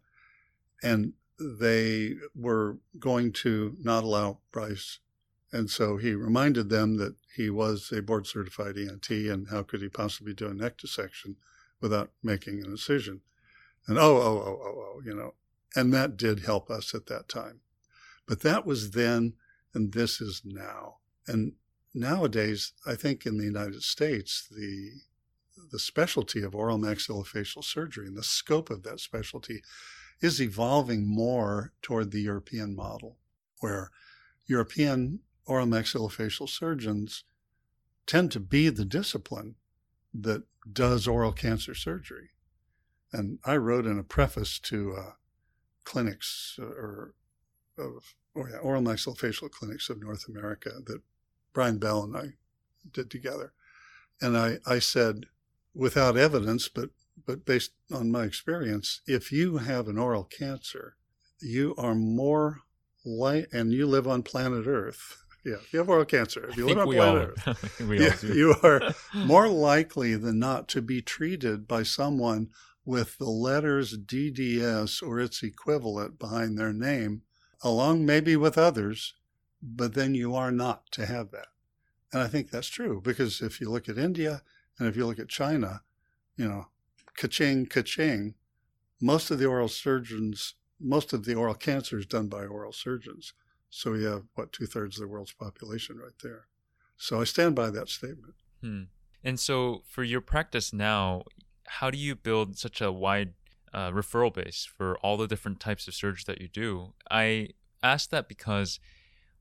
And 0.83 1.13
they 1.39 2.15
were 2.35 2.79
going 2.99 3.33
to 3.33 3.77
not 3.81 4.05
allow 4.05 4.39
Bryce. 4.53 4.99
And 5.53 5.71
so 5.71 5.97
he 5.97 6.15
reminded 6.15 6.69
them 6.69 6.97
that 6.97 7.15
he 7.37 7.51
was 7.51 7.93
a 7.93 8.03
board 8.03 8.27
certified 8.27 8.77
ENT 8.77 9.09
and 9.11 9.49
how 9.49 9.63
could 9.63 9.81
he 9.81 9.89
possibly 9.89 10.35
do 10.35 10.49
a 10.49 10.55
neck 10.55 10.79
dissection 10.79 11.37
without 11.81 12.11
making 12.23 12.61
an 12.61 12.71
incision? 12.71 13.21
And 13.87 13.99
oh, 13.99 14.17
oh, 14.17 14.43
oh, 14.45 14.61
oh, 14.65 14.95
oh, 14.97 15.03
you 15.05 15.15
know. 15.15 15.35
And 15.77 15.93
that 15.93 16.17
did 16.17 16.41
help 16.41 16.71
us 16.71 16.95
at 16.95 17.07
that 17.07 17.29
time. 17.29 17.61
But 18.27 18.41
that 18.41 18.65
was 18.65 18.93
then, 18.93 19.35
and 19.75 19.93
this 19.93 20.21
is 20.21 20.43
now. 20.45 20.97
And 21.27 21.53
nowadays, 21.95 22.73
I 22.85 22.97
think 22.97 23.25
in 23.25 23.39
the 23.39 23.45
United 23.45 23.83
States, 23.83 24.47
the 24.51 24.91
the 25.71 25.79
specialty 25.79 26.43
of 26.43 26.55
oral 26.55 26.79
maxillofacial 26.79 27.65
surgery 27.65 28.07
and 28.07 28.17
the 28.17 28.23
scope 28.23 28.71
of 28.71 28.83
that 28.83 29.01
specialty 29.01 29.63
is 30.21 30.41
evolving 30.41 31.07
more 31.07 31.73
toward 31.83 32.11
the 32.11 32.21
European 32.21 32.77
model, 32.77 33.19
where 33.61 33.91
European 34.47 35.21
oral 35.47 35.67
maxillofacial 35.67 36.49
surgeons 36.49 37.25
tend 38.07 38.31
to 38.33 38.41
be 38.41 38.69
the 38.69 38.85
discipline 38.85 39.57
that 40.13 40.45
does 40.71 41.09
oral 41.09 41.33
cancer 41.33 41.75
surgery. 41.75 42.31
And 43.13 43.39
I 43.45 43.57
wrote 43.57 43.87
in 43.87 43.99
a 43.99 44.05
preface 44.05 44.59
to 44.61 44.95
uh, 44.97 45.13
clinics 45.85 46.59
uh, 46.61 46.67
or 46.67 47.15
of 47.79 48.15
oh 48.37 48.47
yeah, 48.51 48.59
oral 48.59 48.83
maxillofacial 48.83 49.51
clinics 49.51 49.89
of 49.89 50.01
North 50.01 50.29
America 50.29 50.71
that 50.87 51.03
Bryan 51.55 51.79
Bell 51.79 52.03
and 52.03 52.17
I 52.17 52.27
did 52.93 53.11
together. 53.11 53.53
And 54.21 54.37
I, 54.37 54.59
I 54.67 54.79
said, 54.81 55.27
without 55.75 56.17
evidence, 56.17 56.69
but 56.69 56.91
but 57.27 57.47
based 57.47 57.73
on 57.93 58.11
my 58.11 58.25
experience, 58.25 59.01
if 59.07 59.33
you 59.33 59.59
have 59.59 59.89
an 59.89 59.99
oral 59.99 60.25
cancer, 60.25 60.97
you 61.41 61.75
are 61.79 61.95
more 61.95 62.61
like, 63.05 63.49
and 63.53 63.73
you 63.73 63.87
live 63.87 64.07
on 64.07 64.23
planet 64.23 64.67
Earth. 64.67 65.25
Yeah, 65.45 65.55
if 65.55 65.73
you 65.73 65.79
have 65.79 65.89
oral 65.89 66.05
cancer, 66.05 66.49
if 66.49 66.57
you 66.57 66.67
live 66.67 66.79
on 66.79 66.93
planet 66.93 67.35
Earth, 67.47 67.81
yeah, 68.25 68.35
you 68.35 68.55
are 68.63 68.95
more 69.15 69.49
likely 69.49 70.17
than 70.17 70.39
not 70.39 70.69
to 70.69 70.83
be 70.83 71.01
treated 71.01 71.69
by 71.69 71.83
someone 71.83 72.51
with 72.85 73.17
the 73.19 73.31
letters 73.31 73.97
DDS 73.97 75.03
or 75.07 75.21
its 75.21 75.43
equivalent 75.43 76.19
behind 76.19 76.59
their 76.59 76.73
name, 76.73 77.23
along 77.63 78.05
maybe 78.05 78.37
with 78.37 78.59
others, 78.59 79.15
but 79.65 79.95
then 79.95 80.15
you 80.15 80.35
are 80.35 80.51
not 80.51 80.91
to 80.93 81.07
have 81.07 81.31
that. 81.31 81.49
And 82.13 82.23
I 82.23 82.29
think 82.29 82.51
that's 82.51 82.69
true 82.69 83.01
because 83.03 83.41
if 83.41 83.61
you 83.61 83.71
look 83.71 83.89
at 83.89 83.99
India, 83.99 84.43
and 84.79 84.87
if 84.87 84.97
you 84.97 85.07
look 85.07 85.19
at 85.19 85.29
China, 85.29 85.83
you 86.37 86.47
know, 86.47 86.67
ka-ching, 87.17 87.67
ka-ching, 87.67 88.35
most 89.01 89.31
of 89.31 89.39
the 89.39 89.47
oral 89.47 89.69
surgeons, 89.69 90.55
most 90.81 91.13
of 91.13 91.25
the 91.25 91.35
oral 91.35 91.55
cancer 91.55 91.99
is 91.99 92.07
done 92.07 92.29
by 92.29 92.45
oral 92.45 92.73
surgeons. 92.73 93.33
So 93.71 93.93
we 93.93 94.05
have, 94.05 94.25
what, 94.35 94.53
two 94.53 94.67
thirds 94.67 94.99
of 94.99 95.03
the 95.03 95.09
world's 95.09 95.33
population 95.33 95.97
right 95.97 96.13
there. 96.23 96.47
So 96.97 97.21
I 97.21 97.25
stand 97.25 97.55
by 97.55 97.71
that 97.71 97.89
statement. 97.89 98.35
Hmm. 98.61 98.83
And 99.23 99.41
so 99.41 99.83
for 99.89 100.05
your 100.05 100.21
practice 100.21 100.73
now, 100.73 101.23
how 101.67 101.91
do 101.91 101.99
you 101.99 102.15
build 102.15 102.59
such 102.59 102.81
a 102.81 102.93
wide 102.93 103.35
uh, 103.73 103.91
referral 103.91 104.33
base 104.33 104.65
for 104.65 104.99
all 104.99 105.17
the 105.17 105.27
different 105.27 105.59
types 105.59 105.89
of 105.89 105.95
surgery 105.95 106.25
that 106.27 106.41
you 106.41 106.49
do? 106.49 106.93
I 107.11 107.49
ask 107.83 108.11
that 108.11 108.29
because 108.29 108.79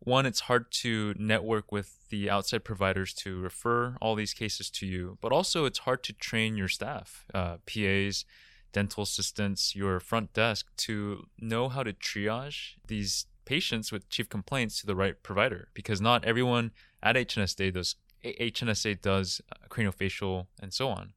one, 0.06 0.26
it's 0.26 0.42
hard 0.42 0.72
to 0.72 1.14
network 1.18 1.72
with 1.72 2.10
the 2.10 2.30
outside 2.30 2.64
providers 2.64 3.14
to 3.14 3.40
refer 3.40 3.96
all 4.02 4.16
these 4.16 4.34
cases 4.34 4.70
to 4.70 4.86
you, 4.86 5.18
but 5.22 5.32
also 5.32 5.66
it's 5.66 5.80
hard 5.80 6.04
to 6.04 6.14
train 6.14 6.56
your 6.56 6.68
staff, 6.68 7.26
uh, 7.34 7.58
PAs, 7.66 8.26
dental 8.72 9.04
assistants, 9.04 9.76
your 9.76 10.00
front 10.00 10.34
desk 10.34 10.68
to 10.78 11.28
know 11.40 11.70
how 11.70 11.84
to 11.84 11.94
triage 11.94 12.74
these 12.88 13.28
patients 13.46 13.92
with 13.92 14.10
chief 14.10 14.30
complaints 14.30 14.80
to 14.82 14.88
the 14.88 14.96
right 14.96 15.22
provider 15.24 15.70
because 15.74 16.02
not 16.02 16.26
everyone 16.26 16.72
at 17.02 17.16
HNSA 17.16 17.74
does 17.74 17.96
HNSA 18.24 19.02
does 19.02 19.42
uh, 19.52 19.68
craniofacial 19.70 20.48
and 20.62 20.74
so 20.74 20.88
on. 20.88 21.14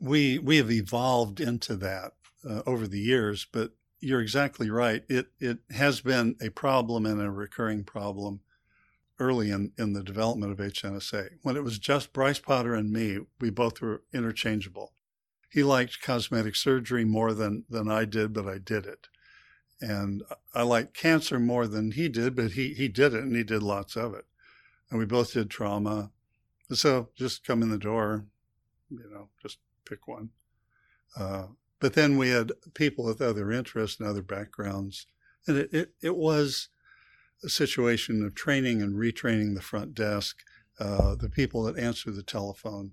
We 0.00 0.38
we 0.38 0.56
have 0.58 0.70
evolved 0.70 1.40
into 1.40 1.76
that 1.76 2.12
uh, 2.48 2.62
over 2.66 2.86
the 2.86 3.00
years, 3.00 3.46
but 3.50 3.72
you're 4.04 4.20
exactly 4.20 4.70
right. 4.70 5.02
It 5.08 5.28
it 5.40 5.58
has 5.70 6.00
been 6.00 6.36
a 6.40 6.50
problem 6.50 7.06
and 7.06 7.20
a 7.20 7.30
recurring 7.30 7.84
problem 7.84 8.40
early 9.18 9.50
in, 9.50 9.72
in 9.78 9.92
the 9.92 10.02
development 10.02 10.52
of 10.52 10.58
HNSA. 10.58 11.28
When 11.42 11.56
it 11.56 11.64
was 11.64 11.78
just 11.78 12.12
Bryce 12.12 12.38
Potter 12.38 12.74
and 12.74 12.92
me, 12.92 13.20
we 13.40 13.50
both 13.50 13.80
were 13.80 14.02
interchangeable. 14.12 14.92
He 15.48 15.62
liked 15.62 16.02
cosmetic 16.02 16.56
surgery 16.56 17.04
more 17.04 17.32
than, 17.32 17.64
than 17.70 17.88
I 17.88 18.06
did, 18.06 18.32
but 18.32 18.48
I 18.48 18.58
did 18.58 18.86
it. 18.86 19.08
And 19.80 20.22
I 20.54 20.62
liked 20.62 20.94
cancer 20.94 21.38
more 21.38 21.66
than 21.66 21.92
he 21.92 22.08
did, 22.08 22.34
but 22.34 22.52
he, 22.52 22.74
he 22.74 22.88
did 22.88 23.14
it 23.14 23.22
and 23.22 23.36
he 23.36 23.44
did 23.44 23.62
lots 23.62 23.96
of 23.96 24.14
it. 24.14 24.24
And 24.90 24.98
we 24.98 25.06
both 25.06 25.32
did 25.32 25.50
trauma. 25.50 26.10
So 26.72 27.10
just 27.14 27.46
come 27.46 27.62
in 27.62 27.70
the 27.70 27.78
door, 27.78 28.26
you 28.90 29.08
know, 29.12 29.28
just 29.40 29.58
pick 29.88 30.08
one. 30.08 30.30
Uh, 31.16 31.46
but 31.84 31.92
then 31.92 32.16
we 32.16 32.30
had 32.30 32.50
people 32.72 33.04
with 33.04 33.20
other 33.20 33.52
interests 33.52 34.00
and 34.00 34.08
other 34.08 34.22
backgrounds. 34.22 35.06
And 35.46 35.58
it, 35.58 35.74
it, 35.74 35.92
it 36.00 36.16
was 36.16 36.70
a 37.44 37.50
situation 37.50 38.24
of 38.24 38.34
training 38.34 38.80
and 38.80 38.94
retraining 38.94 39.54
the 39.54 39.60
front 39.60 39.94
desk, 39.94 40.38
uh, 40.80 41.14
the 41.14 41.28
people 41.28 41.62
that 41.64 41.76
answer 41.76 42.10
the 42.10 42.22
telephone. 42.22 42.92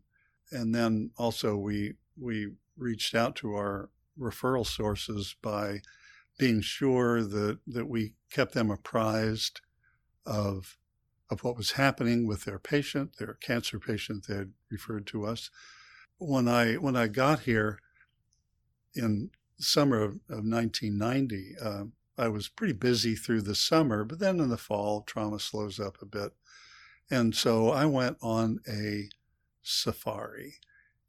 And 0.51 0.75
then 0.75 1.11
also 1.15 1.55
we, 1.55 1.93
we 2.19 2.49
reached 2.75 3.15
out 3.15 3.37
to 3.37 3.53
our 3.53 3.91
referral 4.19 4.67
sources 4.67 5.37
by 5.41 5.83
being 6.37 6.59
sure 6.59 7.23
that, 7.23 7.59
that 7.65 7.87
we 7.87 8.15
kept 8.29 8.53
them 8.53 8.69
apprised 8.69 9.61
of, 10.25 10.77
of 11.29 11.45
what 11.45 11.55
was 11.55 11.71
happening 11.71 12.27
with 12.27 12.43
their 12.43 12.59
patient, 12.59 13.15
their 13.19 13.35
cancer 13.35 13.79
patient 13.79 14.25
they 14.27 14.35
had 14.35 14.51
referred 14.69 15.07
to 15.07 15.25
us. 15.25 15.49
When 16.17 16.49
I, 16.49 16.73
when 16.73 16.97
I 16.97 17.07
got 17.07 17.43
here 17.43 17.79
in 18.95 19.31
summer 19.59 20.01
of, 20.01 20.11
of 20.29 20.45
1990, 20.45 21.55
uh, 21.61 21.83
I 22.17 22.27
was 22.27 22.47
pretty 22.47 22.73
busy 22.73 23.15
through 23.15 23.41
the 23.41 23.55
summer, 23.55 24.03
but 24.03 24.19
then 24.19 24.39
in 24.39 24.49
the 24.49 24.57
fall, 24.57 25.01
trauma 25.01 25.39
slows 25.39 25.79
up 25.79 26.01
a 26.01 26.05
bit. 26.05 26.33
And 27.09 27.35
so 27.35 27.69
I 27.69 27.85
went 27.85 28.17
on 28.21 28.59
a 28.67 29.09
safari. 29.61 30.55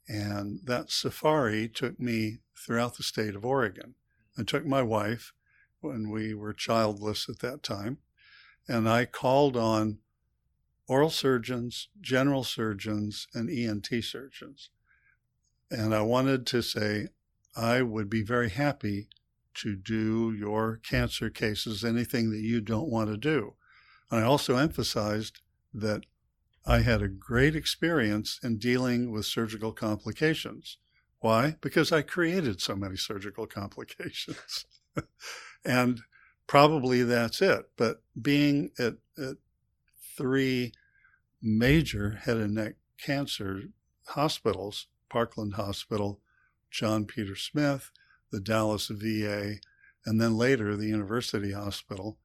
And 0.08 0.60
that 0.64 0.90
safari 0.90 1.68
took 1.68 2.00
me 2.00 2.38
throughout 2.56 2.96
the 2.96 3.02
state 3.02 3.34
of 3.34 3.44
Oregon. 3.44 3.94
I 4.38 4.42
took 4.42 4.64
my 4.64 4.82
wife 4.82 5.32
when 5.80 6.10
we 6.10 6.34
were 6.34 6.52
childless 6.52 7.28
at 7.28 7.40
that 7.40 7.62
time, 7.62 7.98
and 8.68 8.88
I 8.88 9.04
called 9.04 9.56
on 9.56 9.98
oral 10.86 11.10
surgeons, 11.10 11.88
general 12.00 12.44
surgeons, 12.44 13.26
and 13.34 13.50
ENT 13.50 13.88
surgeons. 14.02 14.70
And 15.70 15.94
I 15.94 16.02
wanted 16.02 16.46
to 16.48 16.62
say, 16.62 17.08
I 17.54 17.82
would 17.82 18.08
be 18.08 18.22
very 18.22 18.50
happy 18.50 19.08
to 19.54 19.76
do 19.76 20.32
your 20.32 20.80
cancer 20.88 21.28
cases, 21.28 21.84
anything 21.84 22.30
that 22.30 22.40
you 22.40 22.60
don't 22.60 22.88
want 22.88 23.10
to 23.10 23.16
do. 23.16 23.54
And 24.10 24.20
I 24.20 24.22
also 24.24 24.56
emphasized 24.56 25.40
that 25.74 26.04
I 26.64 26.80
had 26.80 27.02
a 27.02 27.08
great 27.08 27.56
experience 27.56 28.38
in 28.42 28.58
dealing 28.58 29.10
with 29.10 29.26
surgical 29.26 29.72
complications. 29.72 30.78
Why? 31.20 31.56
Because 31.60 31.92
I 31.92 32.02
created 32.02 32.60
so 32.60 32.76
many 32.76 32.96
surgical 32.96 33.46
complications. 33.46 34.66
and 35.64 36.00
probably 36.46 37.02
that's 37.02 37.42
it. 37.42 37.70
But 37.76 38.02
being 38.20 38.70
at, 38.78 38.94
at 39.18 39.36
three 40.16 40.72
major 41.40 42.10
head 42.22 42.36
and 42.38 42.54
neck 42.54 42.74
cancer 42.98 43.62
hospitals, 44.08 44.86
Parkland 45.08 45.54
Hospital, 45.54 46.20
John 46.72 47.04
Peter 47.04 47.36
Smith, 47.36 47.90
the 48.30 48.40
Dallas 48.40 48.88
VA, 48.88 49.56
and 50.04 50.20
then 50.20 50.36
later 50.36 50.76
the 50.76 50.88
University 50.88 51.52
Hospital. 51.52 52.18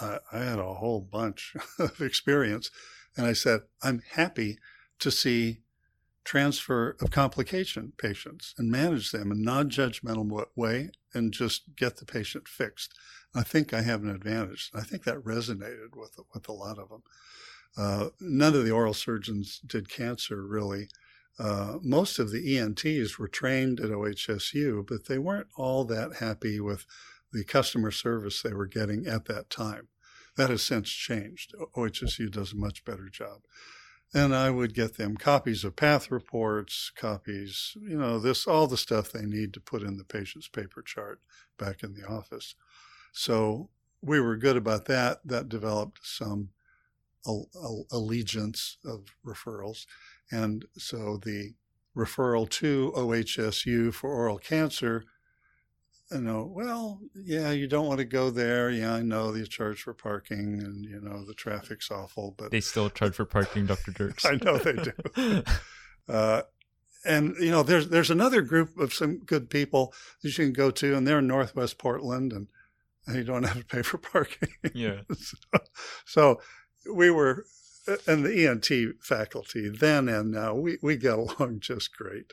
I, 0.00 0.18
I 0.32 0.38
had 0.38 0.58
a 0.58 0.74
whole 0.74 1.00
bunch 1.00 1.56
of 1.78 2.00
experience. 2.00 2.70
And 3.16 3.26
I 3.26 3.32
said, 3.32 3.60
I'm 3.82 4.02
happy 4.12 4.58
to 4.98 5.10
see 5.10 5.60
transfer 6.24 6.96
of 7.00 7.10
complication 7.10 7.92
patients 7.98 8.54
and 8.56 8.70
manage 8.70 9.12
them 9.12 9.30
in 9.30 9.38
a 9.38 9.42
non-judgmental 9.42 10.46
way 10.56 10.90
and 11.12 11.32
just 11.32 11.76
get 11.76 11.98
the 11.98 12.06
patient 12.06 12.48
fixed. 12.48 12.94
I 13.34 13.42
think 13.42 13.74
I 13.74 13.82
have 13.82 14.02
an 14.02 14.10
advantage. 14.10 14.70
I 14.74 14.82
think 14.82 15.04
that 15.04 15.18
resonated 15.18 15.96
with 15.96 16.18
with 16.32 16.48
a 16.48 16.52
lot 16.52 16.78
of 16.78 16.88
them. 16.88 17.02
Uh, 17.76 18.08
none 18.20 18.54
of 18.54 18.64
the 18.64 18.70
oral 18.70 18.94
surgeons 18.94 19.60
did 19.66 19.88
cancer 19.88 20.46
really, 20.46 20.88
uh, 21.38 21.78
most 21.82 22.18
of 22.18 22.30
the 22.30 22.58
ENTs 22.58 23.18
were 23.18 23.28
trained 23.28 23.80
at 23.80 23.90
OHSU, 23.90 24.86
but 24.86 25.06
they 25.06 25.18
weren't 25.18 25.48
all 25.56 25.84
that 25.84 26.16
happy 26.16 26.60
with 26.60 26.86
the 27.32 27.44
customer 27.44 27.90
service 27.90 28.40
they 28.40 28.52
were 28.52 28.66
getting 28.66 29.06
at 29.06 29.24
that 29.26 29.50
time. 29.50 29.88
That 30.36 30.50
has 30.50 30.62
since 30.62 30.90
changed. 30.90 31.54
OHSU 31.76 32.30
does 32.30 32.52
a 32.52 32.56
much 32.56 32.84
better 32.84 33.08
job. 33.08 33.42
And 34.12 34.32
I 34.32 34.50
would 34.50 34.74
get 34.74 34.96
them 34.96 35.16
copies 35.16 35.64
of 35.64 35.74
path 35.74 36.10
reports, 36.10 36.92
copies, 36.94 37.76
you 37.80 37.98
know, 37.98 38.20
this, 38.20 38.46
all 38.46 38.68
the 38.68 38.76
stuff 38.76 39.10
they 39.10 39.26
need 39.26 39.52
to 39.54 39.60
put 39.60 39.82
in 39.82 39.96
the 39.96 40.04
patient's 40.04 40.46
paper 40.46 40.82
chart 40.82 41.20
back 41.58 41.82
in 41.82 41.94
the 41.94 42.06
office. 42.06 42.54
So 43.12 43.70
we 44.00 44.20
were 44.20 44.36
good 44.36 44.56
about 44.56 44.84
that. 44.86 45.18
That 45.24 45.48
developed 45.48 46.00
some 46.06 46.50
allegiance 47.90 48.76
of 48.84 49.16
referrals. 49.26 49.86
And 50.30 50.64
so 50.76 51.18
the 51.22 51.54
referral 51.96 52.48
to 52.50 52.92
OHSU 52.96 53.92
for 53.92 54.10
oral 54.10 54.38
cancer, 54.38 55.04
you 56.10 56.20
know, 56.20 56.44
well, 56.44 57.00
yeah, 57.14 57.50
you 57.50 57.66
don't 57.66 57.86
want 57.86 57.98
to 57.98 58.04
go 58.04 58.30
there. 58.30 58.70
Yeah, 58.70 58.94
I 58.94 59.02
know 59.02 59.32
they 59.32 59.44
charge 59.44 59.82
for 59.82 59.94
parking 59.94 60.60
and, 60.60 60.84
you 60.84 61.00
know, 61.00 61.24
the 61.24 61.34
traffic's 61.34 61.90
awful, 61.90 62.34
but 62.36 62.50
they 62.50 62.60
still 62.60 62.90
charge 62.90 63.14
for 63.14 63.24
parking, 63.24 63.66
Dr. 63.66 63.92
Dierks. 63.92 64.24
I 64.30 64.44
know 64.44 64.58
they 64.58 64.74
do. 64.74 65.42
uh, 66.12 66.42
and 67.04 67.36
you 67.38 67.50
know, 67.50 67.62
there's 67.62 67.88
there's 67.88 68.10
another 68.10 68.40
group 68.40 68.78
of 68.78 68.94
some 68.94 69.18
good 69.18 69.50
people 69.50 69.92
that 70.22 70.28
you 70.30 70.44
can 70.44 70.52
go 70.52 70.70
to, 70.70 70.96
and 70.96 71.06
they're 71.06 71.18
in 71.18 71.26
Northwest 71.26 71.78
Portland, 71.78 72.32
and, 72.32 72.48
and 73.06 73.16
you 73.16 73.24
don't 73.24 73.42
have 73.42 73.58
to 73.58 73.64
pay 73.64 73.82
for 73.82 73.98
parking. 74.12 74.48
Yeah. 74.72 75.00
so, 75.14 75.36
so 76.06 76.40
we 76.92 77.10
were 77.10 77.44
and 78.06 78.24
the 78.24 78.46
ENT 78.46 79.02
faculty 79.02 79.68
then 79.68 80.08
and 80.08 80.30
now, 80.30 80.54
we, 80.54 80.78
we 80.82 80.96
get 80.96 81.18
along 81.18 81.60
just 81.60 81.96
great. 81.96 82.32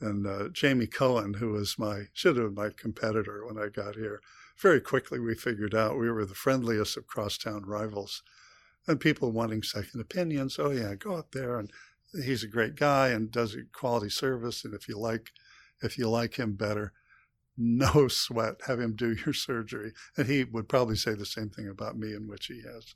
And 0.00 0.26
uh, 0.26 0.48
Jamie 0.48 0.86
Cohen, 0.86 1.34
who 1.34 1.52
was 1.52 1.78
my, 1.78 2.04
should 2.12 2.36
have 2.36 2.54
been 2.54 2.64
my 2.64 2.70
competitor 2.76 3.46
when 3.46 3.62
I 3.62 3.68
got 3.68 3.94
here, 3.94 4.20
very 4.58 4.80
quickly 4.80 5.18
we 5.18 5.34
figured 5.34 5.74
out 5.74 5.98
we 5.98 6.10
were 6.10 6.26
the 6.26 6.34
friendliest 6.34 6.96
of 6.96 7.06
crosstown 7.06 7.64
rivals. 7.64 8.22
And 8.86 9.00
people 9.00 9.30
wanting 9.30 9.62
second 9.62 10.00
opinions, 10.00 10.58
oh 10.58 10.70
yeah, 10.70 10.94
go 10.96 11.14
up 11.14 11.30
there 11.30 11.56
and 11.58 11.70
he's 12.12 12.42
a 12.42 12.48
great 12.48 12.74
guy 12.74 13.08
and 13.08 13.30
does 13.30 13.54
a 13.54 13.62
quality 13.72 14.10
service. 14.10 14.64
And 14.64 14.74
if 14.74 14.88
you 14.88 14.98
like, 14.98 15.30
if 15.82 15.96
you 15.96 16.08
like 16.08 16.34
him 16.34 16.54
better, 16.54 16.92
no 17.56 18.08
sweat, 18.08 18.56
have 18.66 18.80
him 18.80 18.96
do 18.96 19.14
your 19.24 19.34
surgery. 19.34 19.92
And 20.16 20.26
he 20.26 20.44
would 20.44 20.68
probably 20.68 20.96
say 20.96 21.14
the 21.14 21.26
same 21.26 21.50
thing 21.50 21.68
about 21.68 21.96
me, 21.96 22.12
in 22.12 22.26
which 22.26 22.46
he 22.46 22.62
has. 22.62 22.94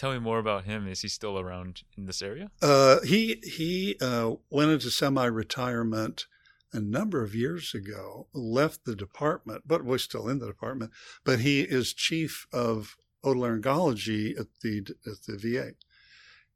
Tell 0.00 0.12
me 0.12 0.18
more 0.18 0.38
about 0.38 0.64
him. 0.64 0.88
Is 0.88 1.02
he 1.02 1.08
still 1.08 1.38
around 1.38 1.82
in 1.94 2.06
this 2.06 2.22
area? 2.22 2.50
Uh, 2.62 3.00
he 3.02 3.38
he 3.42 3.96
uh, 4.00 4.36
went 4.48 4.70
into 4.70 4.90
semi-retirement 4.90 6.24
a 6.72 6.80
number 6.80 7.22
of 7.22 7.34
years 7.34 7.74
ago. 7.74 8.26
Left 8.32 8.86
the 8.86 8.96
department, 8.96 9.64
but 9.66 9.84
was 9.84 10.02
still 10.02 10.26
in 10.26 10.38
the 10.38 10.46
department. 10.46 10.92
But 11.22 11.40
he 11.40 11.60
is 11.60 11.92
chief 11.92 12.46
of 12.50 12.96
otolaryngology 13.22 14.40
at 14.40 14.46
the 14.62 14.86
at 15.04 15.22
the 15.28 15.36
VA, 15.36 15.72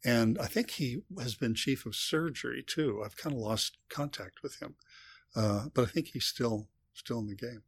and 0.03 0.39
I 0.39 0.47
think 0.47 0.71
he 0.71 1.03
has 1.21 1.35
been 1.35 1.55
chief 1.55 1.85
of 1.85 1.95
surgery 1.95 2.65
too. 2.67 3.03
I've 3.05 3.19
kind 3.19 3.35
of 3.35 3.43
lost 3.43 3.77
contact 3.91 4.43
with 4.43 4.63
him, 4.63 4.77
uh, 5.37 5.67
but 5.75 5.83
I 5.83 5.89
think 5.89 6.09
he's 6.15 6.25
still 6.25 6.69
still 6.95 7.19
in 7.19 7.27
the 7.27 7.37
game. 7.37 7.65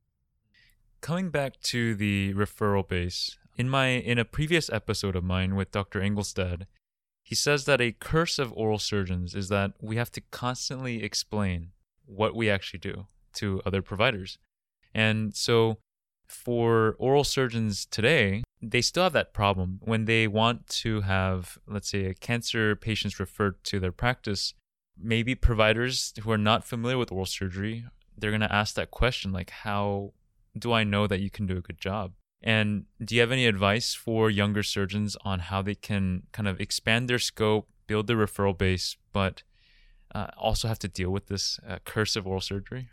Coming 1.03 1.29
back 1.29 1.61
to 1.65 1.95
the 1.95 2.33
referral 2.33 2.89
base, 2.89 3.37
in 3.57 3.69
my 3.69 3.89
in 3.89 4.19
a 4.19 4.25
previous 4.25 4.71
episode 4.71 5.17
of 5.17 5.25
mine 5.25 5.57
with 5.57 5.71
Dr. 5.73 6.01
Engelstad, 6.01 6.67
he 7.23 7.35
says 7.35 7.65
that 7.65 7.81
a 7.81 7.93
curse 7.93 8.39
of 8.39 8.53
oral 8.53 8.79
surgeons 8.79 9.35
is 9.35 9.49
that 9.49 9.73
we 9.81 9.97
have 9.97 10.13
to 10.13 10.21
constantly 10.31 11.03
explain 11.03 11.73
what 12.05 12.37
we 12.37 12.49
actually 12.49 12.79
do 12.79 13.07
to 13.35 13.61
other 13.67 13.83
providers. 13.83 14.39
And 14.95 15.35
so 15.35 15.79
for 16.29 16.97
oral 16.99 17.25
surgeons 17.25 17.87
today, 17.87 18.45
they 18.63 18.81
still 18.81 19.05
have 19.05 19.13
that 19.15 19.35
problem 19.35 19.81
when 19.83 20.05
they 20.05 20.27
want 20.27 20.67
to 20.69 21.03
have, 21.03 21.59
let's 21.67 21.91
say, 21.91 22.07
a 22.07 22.15
cancer 22.15 22.77
patients 22.77 23.21
referred 23.21 23.63
to 23.65 23.81
their 23.81 23.93
practice. 23.93 24.55
Maybe 24.99 25.35
providers 25.35 26.13
who 26.23 26.31
are 26.31 26.39
not 26.39 26.65
familiar 26.65 26.97
with 26.97 27.13
oral 27.13 27.27
surgery, 27.27 27.85
they're 28.17 28.31
going 28.31 28.41
to 28.41 28.55
ask 28.55 28.75
that 28.77 28.91
question 28.91 29.33
like, 29.33 29.51
how 29.51 30.13
do 30.59 30.73
I 30.73 30.85
know 30.85 31.07
that 31.07 31.21
you 31.21 31.31
can 31.31 31.47
do 31.47 31.57
a 31.57 31.61
good 31.61 31.79
job? 31.79 32.13
And 32.43 32.85
do 33.03 33.15
you 33.15 33.21
have 33.21 33.33
any 33.33 33.47
advice 33.47 33.95
for 33.95 34.31
younger 34.31 34.63
surgeons 34.63 35.17
on 35.25 35.41
how 35.41 35.63
they 35.63 35.75
can 35.75 36.25
kind 36.33 36.47
of 36.47 36.61
expand 36.61 37.09
their 37.09 37.19
scope, 37.19 37.69
build 37.87 38.07
their 38.07 38.17
referral 38.17 38.57
base, 38.57 38.97
but 39.13 39.43
uh, 40.15 40.29
also 40.37 40.69
have 40.69 40.79
to 40.81 40.89
deal 40.89 41.11
with 41.11 41.27
this 41.27 41.59
uh, 41.67 41.79
curse 41.85 42.15
of 42.15 42.27
oral 42.27 42.41
surgery? 42.41 42.89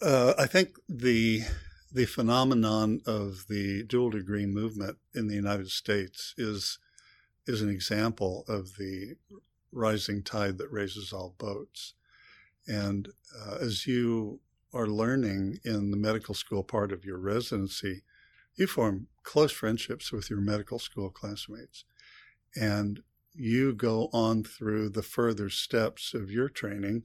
Uh, 0.00 0.34
I 0.38 0.46
think 0.46 0.78
the 0.88 1.42
the 1.94 2.06
phenomenon 2.06 3.02
of 3.06 3.44
the 3.48 3.84
dual 3.84 4.10
degree 4.10 4.46
movement 4.46 4.96
in 5.14 5.28
the 5.28 5.34
United 5.34 5.70
States 5.70 6.34
is 6.38 6.78
is 7.46 7.60
an 7.60 7.68
example 7.68 8.44
of 8.48 8.76
the 8.78 9.16
rising 9.72 10.22
tide 10.22 10.58
that 10.58 10.70
raises 10.70 11.12
all 11.12 11.34
boats. 11.38 11.94
And 12.66 13.08
uh, 13.36 13.56
as 13.60 13.86
you 13.86 14.40
are 14.72 14.86
learning 14.86 15.58
in 15.64 15.90
the 15.90 15.96
medical 15.96 16.34
school 16.34 16.62
part 16.62 16.92
of 16.92 17.04
your 17.04 17.18
residency, 17.18 18.02
you 18.54 18.66
form 18.66 19.08
close 19.22 19.52
friendships 19.52 20.12
with 20.12 20.30
your 20.30 20.40
medical 20.40 20.78
school 20.78 21.10
classmates. 21.10 21.84
And 22.54 23.00
you 23.34 23.74
go 23.74 24.10
on 24.12 24.44
through 24.44 24.90
the 24.90 25.02
further 25.02 25.48
steps 25.48 26.12
of 26.12 26.30
your 26.30 26.48
training 26.48 27.04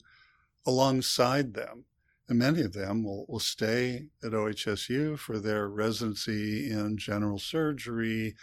alongside 0.66 1.54
them. 1.54 1.86
And 2.28 2.40
many 2.40 2.62
of 2.62 2.74
them 2.74 3.04
will, 3.04 3.26
will 3.30 3.40
stay 3.40 4.08
at 4.22 4.34
OHSU 4.34 5.18
for 5.18 5.40
their 5.40 5.70
residency 5.70 6.70
in 6.70 6.98
general 6.98 7.40
surgery, 7.40 8.36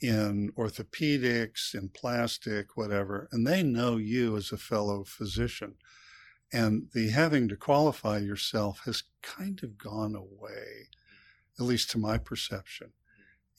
in 0.00 0.50
orthopedics, 0.56 1.74
in 1.74 1.90
plastic, 1.90 2.76
whatever. 2.76 3.28
And 3.30 3.46
they 3.46 3.62
know 3.62 3.98
you 3.98 4.36
as 4.36 4.50
a 4.50 4.56
fellow 4.56 5.04
physician. 5.04 5.74
And 6.52 6.88
the 6.92 7.10
having 7.10 7.48
to 7.48 7.56
qualify 7.56 8.18
yourself 8.18 8.80
has 8.84 9.04
kind 9.22 9.62
of 9.62 9.78
gone 9.78 10.16
away, 10.16 10.88
at 11.60 11.66
least 11.66 11.90
to 11.90 11.98
my 11.98 12.18
perception, 12.18 12.92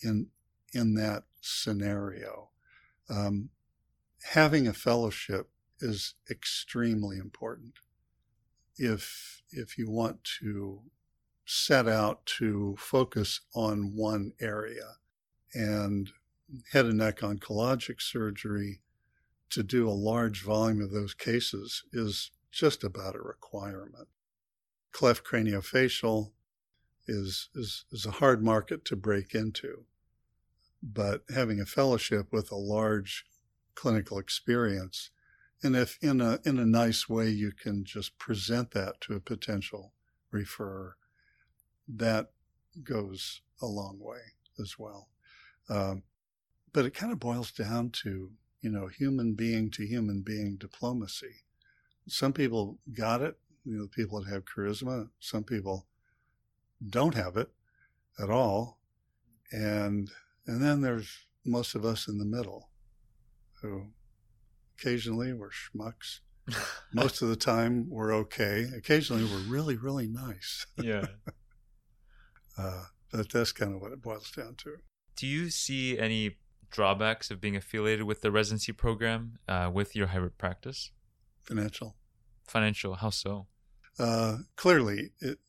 in, 0.02 0.28
in 0.74 0.96
that 0.96 1.24
scenario. 1.40 2.50
Um, 3.10 3.50
having 4.24 4.68
a 4.68 4.74
fellowship 4.74 5.50
is 5.80 6.16
extremely 6.30 7.18
important 7.18 7.74
if 8.78 9.42
if 9.52 9.78
you 9.78 9.90
want 9.90 10.24
to 10.40 10.82
set 11.46 11.88
out 11.88 12.26
to 12.26 12.76
focus 12.80 13.42
on 13.54 13.96
one 13.96 14.32
area 14.40 14.96
and 15.54 16.12
head 16.72 16.86
and 16.86 16.98
neck 16.98 17.20
oncologic 17.20 18.02
surgery 18.02 18.80
to 19.50 19.62
do 19.62 19.88
a 19.88 19.92
large 19.92 20.44
volume 20.44 20.82
of 20.82 20.92
those 20.92 21.14
cases 21.14 21.84
is 21.92 22.32
just 22.52 22.84
about 22.84 23.16
a 23.16 23.20
requirement. 23.20 24.08
Cleft 24.92 25.26
craniofacial 25.26 26.32
is, 27.08 27.50
is, 27.56 27.86
is 27.92 28.06
a 28.06 28.12
hard 28.12 28.44
market 28.44 28.86
to 28.86 28.96
break 28.96 29.34
into, 29.34 29.86
but 30.82 31.24
having 31.34 31.60
a 31.60 31.66
fellowship 31.66 32.28
with 32.32 32.52
a 32.52 32.56
large 32.56 33.26
clinical 33.76 34.18
experience, 34.18 35.12
and 35.64 35.76
if 35.76 35.98
in 36.02 36.22
a, 36.22 36.40
in 36.44 36.58
a 36.58 36.66
nice 36.66 37.08
way 37.08 37.30
you 37.30 37.52
can 37.52 37.84
just 37.84 38.18
present 38.18 38.72
that 38.72 39.00
to 39.02 39.14
a 39.14 39.20
potential 39.20 39.94
referrer, 40.34 40.94
that 41.88 42.32
goes 42.84 43.42
a 43.62 43.66
long 43.66 43.98
way 44.00 44.20
as 44.60 44.78
well. 44.80 45.10
Um, 45.70 46.04
but 46.74 46.86
it 46.86 46.94
kind 46.94 47.12
of 47.12 47.20
boils 47.20 47.52
down 47.52 47.90
to, 48.04 48.32
you 48.62 48.70
know, 48.70 48.88
human 48.88 49.34
being 49.34 49.70
to 49.72 49.86
human 49.86 50.22
being 50.22 50.56
diplomacy 50.58 51.44
some 52.08 52.34
people 52.34 52.78
got 52.94 53.22
it, 53.22 53.38
you 53.64 53.78
know, 53.78 53.88
people 53.88 54.22
that 54.22 54.30
have 54.30 54.44
charisma. 54.46 55.10
Some 55.20 55.44
people 55.44 55.86
don't 56.90 57.16
have 57.16 57.38
it 57.38 57.50
at 58.20 58.30
all. 58.30 58.80
And 59.52 60.10
and 60.48 60.62
then 60.62 60.82
there's 60.82 61.26
most 61.46 61.76
of 61.76 61.86
us 61.86 62.08
in 62.08 62.18
the 62.18 62.26
middle 62.26 62.70
who 63.62 63.88
occasionally 64.78 65.34
we're 65.34 65.50
schmucks. 65.50 66.20
most 66.94 67.22
of 67.22 67.30
the 67.30 67.36
time 67.36 67.88
we're 67.90 68.14
okay. 68.14 68.68
Occasionally 68.76 69.24
we're 69.24 69.52
really, 69.52 69.78
really 69.78 70.08
nice. 70.08 70.66
Yeah. 70.82 71.06
uh, 72.58 72.86
but 73.12 73.30
that's 73.30 73.52
kind 73.52 73.76
of 73.76 73.82
what 73.82 73.92
it 73.92 74.02
boils 74.02 74.32
down 74.32 74.56
to. 74.56 74.78
Do 75.16 75.28
you 75.28 75.50
see 75.50 76.00
any 76.00 76.38
drawbacks 76.72 77.30
of 77.30 77.40
being 77.40 77.56
affiliated 77.56 78.06
with 78.06 78.22
the 78.22 78.32
residency 78.32 78.72
program 78.72 79.38
uh, 79.48 79.70
with 79.72 79.96
your 79.96 80.08
hybrid 80.08 80.38
practice? 80.38 80.92
Financial. 81.44 81.96
Financial. 82.48 82.96
How 82.96 83.10
so? 83.10 83.48
Uh, 84.00 84.38
clearly, 84.56 85.12
it, 85.20 85.40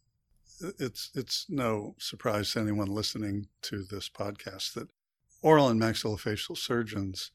it's 0.78 1.10
it's 1.14 1.46
no 1.48 1.94
surprise 1.98 2.52
to 2.52 2.60
anyone 2.60 2.88
listening 2.88 3.46
to 3.62 3.82
this 3.82 4.08
podcast 4.08 4.74
that 4.74 4.88
oral 5.42 5.68
and 5.68 5.80
maxillofacial 5.80 6.56
surgeons 6.56 7.32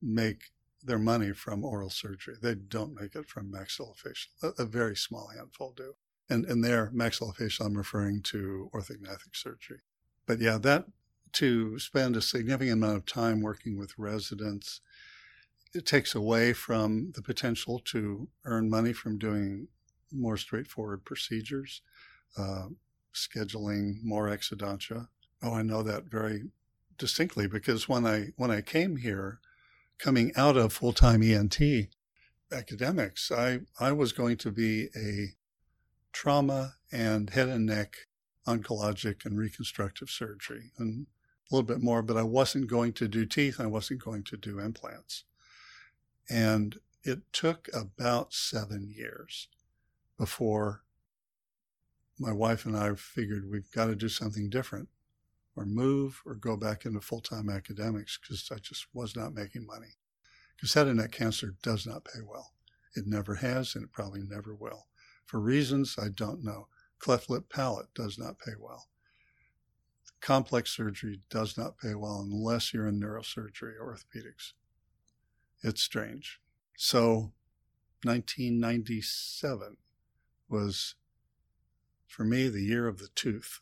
make 0.00 0.50
their 0.82 0.98
money 0.98 1.32
from 1.32 1.64
oral 1.64 1.90
surgery. 1.90 2.36
They 2.40 2.54
don't 2.54 2.94
make 2.94 3.14
it 3.14 3.28
from 3.28 3.52
maxillofacial. 3.52 4.28
A, 4.42 4.62
a 4.62 4.64
very 4.64 4.96
small 4.96 5.30
handful 5.36 5.72
do. 5.76 5.94
And 6.30 6.44
and 6.44 6.62
their 6.62 6.90
maxillofacial, 6.90 7.66
I'm 7.66 7.76
referring 7.76 8.22
to 8.24 8.70
orthognathic 8.74 9.34
surgery. 9.34 9.80
But 10.26 10.40
yeah, 10.40 10.58
that 10.58 10.86
to 11.34 11.78
spend 11.78 12.16
a 12.16 12.22
significant 12.22 12.72
amount 12.82 12.96
of 12.96 13.06
time 13.06 13.42
working 13.42 13.78
with 13.78 13.98
residents 13.98 14.80
it 15.74 15.86
takes 15.86 16.14
away 16.14 16.52
from 16.52 17.12
the 17.14 17.22
potential 17.22 17.78
to 17.78 18.28
earn 18.44 18.70
money 18.70 18.92
from 18.92 19.18
doing 19.18 19.68
more 20.10 20.36
straightforward 20.36 21.04
procedures, 21.04 21.82
uh, 22.36 22.68
scheduling 23.14 24.02
more 24.02 24.28
exodontia. 24.28 25.08
Oh, 25.42 25.54
I 25.54 25.62
know 25.62 25.82
that 25.82 26.04
very 26.04 26.50
distinctly 26.96 27.46
because 27.46 27.88
when 27.88 28.06
I 28.06 28.28
when 28.36 28.50
I 28.50 28.60
came 28.60 28.96
here, 28.96 29.40
coming 29.98 30.32
out 30.36 30.56
of 30.56 30.72
full 30.72 30.92
time 30.92 31.22
ENT 31.22 31.60
academics, 32.52 33.30
I 33.30 33.60
I 33.78 33.92
was 33.92 34.12
going 34.12 34.36
to 34.38 34.50
be 34.50 34.88
a 34.96 35.34
trauma 36.12 36.74
and 36.90 37.30
head 37.30 37.48
and 37.48 37.66
neck 37.66 37.94
oncologic 38.46 39.24
and 39.24 39.38
reconstructive 39.38 40.08
surgery 40.08 40.72
and 40.78 41.06
a 41.50 41.54
little 41.54 41.66
bit 41.66 41.82
more, 41.82 42.02
but 42.02 42.16
I 42.16 42.22
wasn't 42.22 42.68
going 42.68 42.92
to 42.94 43.08
do 43.08 43.24
teeth. 43.24 43.60
I 43.60 43.66
wasn't 43.66 44.02
going 44.02 44.22
to 44.24 44.36
do 44.36 44.58
implants. 44.58 45.24
And 46.28 46.78
it 47.02 47.20
took 47.32 47.68
about 47.72 48.34
seven 48.34 48.92
years 48.94 49.48
before 50.18 50.82
my 52.20 52.32
wife 52.32 52.66
and 52.66 52.76
I 52.76 52.94
figured 52.94 53.50
we've 53.50 53.70
got 53.72 53.86
to 53.86 53.94
do 53.94 54.08
something 54.08 54.50
different 54.50 54.88
or 55.56 55.64
move 55.64 56.22
or 56.24 56.34
go 56.34 56.56
back 56.56 56.84
into 56.84 57.00
full 57.00 57.20
time 57.20 57.48
academics 57.48 58.18
because 58.18 58.48
I 58.52 58.56
just 58.58 58.86
was 58.92 59.16
not 59.16 59.34
making 59.34 59.66
money. 59.66 59.96
Because 60.56 60.74
head 60.74 60.86
and 60.86 60.98
neck 60.98 61.12
cancer 61.12 61.54
does 61.62 61.86
not 61.86 62.04
pay 62.04 62.20
well. 62.24 62.52
It 62.94 63.06
never 63.06 63.36
has 63.36 63.74
and 63.74 63.84
it 63.84 63.92
probably 63.92 64.22
never 64.22 64.54
will. 64.54 64.86
For 65.26 65.40
reasons 65.40 65.96
I 66.00 66.08
don't 66.08 66.44
know. 66.44 66.68
Cleft 66.98 67.30
lip 67.30 67.48
palate 67.48 67.94
does 67.94 68.18
not 68.18 68.38
pay 68.38 68.52
well. 68.58 68.88
Complex 70.20 70.70
surgery 70.70 71.20
does 71.30 71.56
not 71.56 71.78
pay 71.78 71.94
well 71.94 72.20
unless 72.20 72.74
you're 72.74 72.88
in 72.88 73.00
neurosurgery 73.00 73.74
or 73.78 73.94
orthopedics. 73.94 74.52
It's 75.62 75.82
strange. 75.82 76.40
So 76.76 77.32
1997 78.04 79.76
was, 80.48 80.94
for 82.08 82.24
me, 82.24 82.48
the 82.48 82.62
year 82.62 82.88
of 82.88 82.98
the 82.98 83.08
tooth. 83.14 83.60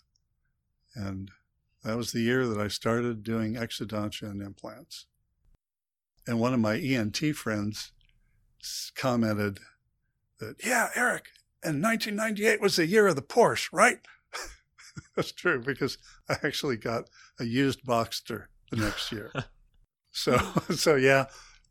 And 0.94 1.30
that 1.84 1.97
was 1.97 2.12
the 2.12 2.20
year 2.20 2.47
that 2.47 2.59
I 2.59 2.68
started 2.68 3.22
doing 3.22 3.55
exodontia 3.55 4.30
and 4.30 4.40
implants. 4.40 5.07
And 6.26 6.40
one 6.40 6.55
of 6.55 6.61
my 6.61 6.76
ENT 6.76 7.18
friends 7.36 7.92
commented 8.97 9.61
that, 10.40 10.64
yeah, 10.64 10.88
Eric, 10.94 11.26
and 11.62 11.82
1998 11.82 12.61
was 12.61 12.76
the 12.76 12.86
year 12.86 13.07
of 13.07 13.16
the 13.16 13.22
Porsche, 13.22 13.68
right? 13.72 13.99
That's 15.16 15.32
true 15.32 15.61
because 15.61 15.99
I 16.28 16.36
actually 16.42 16.76
got 16.76 17.09
a 17.38 17.44
used 17.44 17.84
Boxster 17.84 18.47
the 18.70 18.76
next 18.76 19.12
year. 19.12 19.32
so, 20.11 20.38
so 20.74 20.97
yeah, 20.97 21.26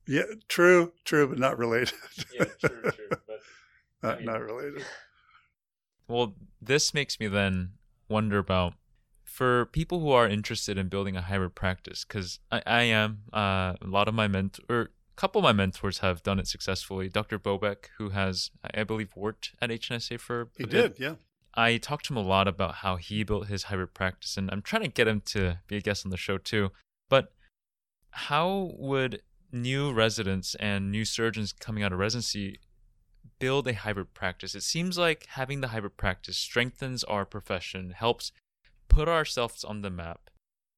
yeah, 0.08 0.24
true, 0.48 0.94
true, 1.04 1.28
but 1.28 1.40
not 1.40 1.58
related. 1.58 1.94
yeah, 2.34 2.46
true, 2.60 2.82
true, 2.82 3.08
but 3.10 3.22
not 4.02 4.14
I 4.14 4.18
mean, 4.18 4.26
not 4.26 4.42
related. 4.42 4.86
Well, 6.08 6.36
this 6.62 6.94
makes 6.94 7.20
me 7.20 7.28
then 7.28 7.72
wonder 8.10 8.38
about 8.38 8.74
for 9.24 9.66
people 9.66 10.00
who 10.00 10.12
are 10.12 10.28
interested 10.28 10.78
in 10.78 10.88
building 10.88 11.18
a 11.18 11.22
hybrid 11.22 11.56
practice, 11.56 12.06
because 12.06 12.40
I, 12.52 12.62
I, 12.66 12.82
am. 12.84 13.24
Uh, 13.34 13.74
a 13.82 13.88
lot 13.88 14.08
of 14.08 14.14
my 14.14 14.28
mentor, 14.28 14.64
or 14.70 14.82
a 14.82 14.88
couple 15.16 15.40
of 15.40 15.44
my 15.44 15.52
mentors 15.52 15.98
have 16.00 16.24
done 16.24 16.40
it 16.40 16.48
successfully. 16.48 17.10
Dr. 17.10 17.38
Bobek, 17.38 17.88
who 17.98 18.10
has, 18.10 18.52
I 18.74 18.84
believe, 18.84 19.16
worked 19.16 19.52
at 19.62 19.72
HNSA 19.72 20.20
for 20.20 20.50
he 20.58 20.66
did, 20.66 20.96
yeah. 20.98 21.16
I 21.56 21.78
talked 21.78 22.06
to 22.06 22.14
him 22.14 22.18
a 22.18 22.22
lot 22.22 22.48
about 22.48 22.76
how 22.76 22.98
he 22.98 23.24
built 23.24 23.48
his 23.48 23.64
hybrid 23.64 23.94
practice, 23.94 24.38
and 24.38 24.50
I'm 24.52 24.62
trying 24.62 24.84
to 24.84 24.90
get 24.90 25.08
him 25.08 25.22
to 25.28 25.60
be 25.68 25.78
a 25.78 25.82
guest 25.82 26.06
on 26.06 26.12
the 26.12 26.18
show 26.18 26.38
too. 26.38 26.72
But 27.10 27.34
how 28.12 28.72
would 28.78 29.22
new 29.52 29.92
residents 29.92 30.56
and 30.56 30.92
new 30.92 31.06
surgeons 31.06 31.54
coming 31.54 31.84
out 31.84 31.94
of 31.94 32.00
residency 32.00 32.60
build 33.40 33.68
a 33.68 33.74
hybrid 33.74 34.14
practice. 34.14 34.56
It 34.56 34.64
seems 34.64 34.98
like 34.98 35.26
having 35.30 35.62
the 35.62 35.70
hybrid 35.70 35.98
practice 35.98 36.38
strengthens 36.38 37.04
our 37.04 37.26
profession, 37.26 37.92
helps 37.92 38.32
put 38.88 39.08
ourselves 39.08 39.64
on 39.64 39.82
the 39.82 39.90
map. 39.90 40.30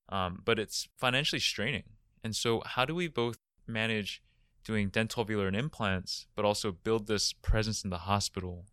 um, 0.09 0.41
but 0.45 0.57
it's 0.57 0.87
financially 0.97 1.39
straining. 1.39 1.83
And 2.23 2.33
so, 2.33 2.61
how 2.65 2.85
do 2.85 2.95
we 2.95 3.09
both 3.09 3.37
manage 3.67 4.21
doing 4.67 4.89
dental 4.89 5.25
alveolar, 5.25 5.47
and 5.47 5.55
implants, 5.55 6.27
but 6.35 6.45
also 6.45 6.71
build 6.71 7.07
this 7.07 7.31
presence 7.31 7.83
in 7.83 7.89
the 7.89 7.99
hospital? 7.99 8.65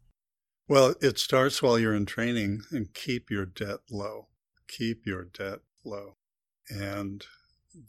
Well, 0.67 0.95
it 1.01 1.19
starts 1.19 1.63
while 1.63 1.79
you're 1.79 1.95
in 1.95 2.07
training 2.07 2.63
and 2.71 2.93
keep 2.93 3.31
your 3.31 3.47
debt 3.47 3.81
low. 3.91 4.29
Keep 4.67 5.07
your 5.07 5.25
debt 5.25 5.61
low. 5.85 6.17
And 6.69 7.25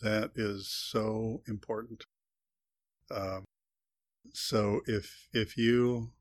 that 0.01 0.31
is 0.35 0.67
so 0.67 1.41
important. 1.47 2.05
Um, 3.09 3.45
so 4.33 4.81
if 4.85 5.27
if 5.33 5.57
you 5.57 6.11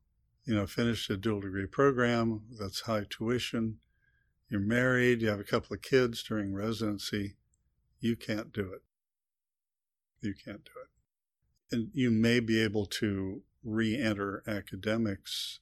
you 0.45 0.55
know 0.55 0.67
finish 0.67 1.09
a 1.09 1.17
dual 1.17 1.41
degree 1.41 1.65
program 1.65 2.43
that's 2.59 2.81
high 2.81 3.05
tuition, 3.09 3.79
you're 4.49 4.61
married, 4.61 5.21
you 5.21 5.29
have 5.29 5.39
a 5.39 5.43
couple 5.43 5.73
of 5.73 5.81
kids 5.81 6.23
during 6.23 6.53
residency, 6.53 7.35
you 7.99 8.15
can't 8.15 8.53
do 8.53 8.71
it. 8.71 8.83
You 10.21 10.33
can't 10.33 10.63
do 10.63 10.71
it. 10.81 11.75
And 11.75 11.89
you 11.93 12.11
may 12.11 12.39
be 12.39 12.61
able 12.61 12.85
to 12.85 13.41
re 13.63 13.97
enter 13.97 14.43
academics 14.47 15.59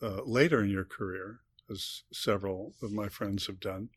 uh, 0.00 0.22
later 0.24 0.62
in 0.62 0.70
your 0.70 0.84
career, 0.84 1.40
as 1.68 2.04
several 2.12 2.74
of 2.80 2.92
my 2.92 3.08
friends 3.08 3.46
have 3.48 3.58
done. 3.58 3.88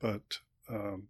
But, 0.00 0.38
um, 0.68 1.08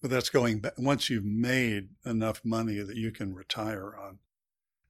but 0.00 0.10
that's 0.10 0.30
going 0.30 0.60
back. 0.60 0.74
Once 0.76 1.08
you've 1.08 1.24
made 1.24 1.88
enough 2.04 2.42
money 2.44 2.78
that 2.80 2.96
you 2.96 3.10
can 3.10 3.34
retire 3.34 3.94
on, 3.96 4.18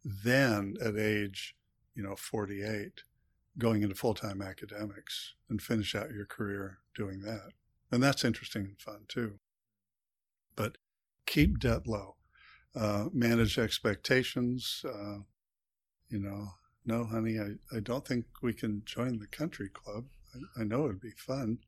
then 0.04 0.74
at 0.84 0.96
age, 0.96 1.54
you 1.94 2.02
know, 2.02 2.16
48, 2.16 3.02
going 3.58 3.82
into 3.82 3.94
full 3.94 4.14
time 4.14 4.40
academics 4.40 5.34
and 5.48 5.60
finish 5.60 5.94
out 5.94 6.10
your 6.10 6.26
career 6.26 6.78
doing 6.94 7.20
that. 7.22 7.50
And 7.92 8.02
that's 8.02 8.24
interesting 8.24 8.62
and 8.62 8.80
fun 8.80 9.04
too. 9.08 9.38
But 10.56 10.78
keep 11.26 11.58
debt 11.58 11.86
low, 11.86 12.16
uh, 12.74 13.06
manage 13.12 13.58
expectations. 13.58 14.84
Uh, 14.86 15.20
you 16.08 16.18
know, 16.18 16.48
no, 16.84 17.04
honey, 17.04 17.38
I, 17.38 17.76
I 17.76 17.80
don't 17.80 18.06
think 18.06 18.26
we 18.42 18.52
can 18.52 18.82
join 18.84 19.18
the 19.18 19.26
country 19.26 19.68
club. 19.68 20.06
I, 20.34 20.62
I 20.62 20.64
know 20.64 20.84
it'd 20.84 21.00
be 21.00 21.12
fun. 21.16 21.58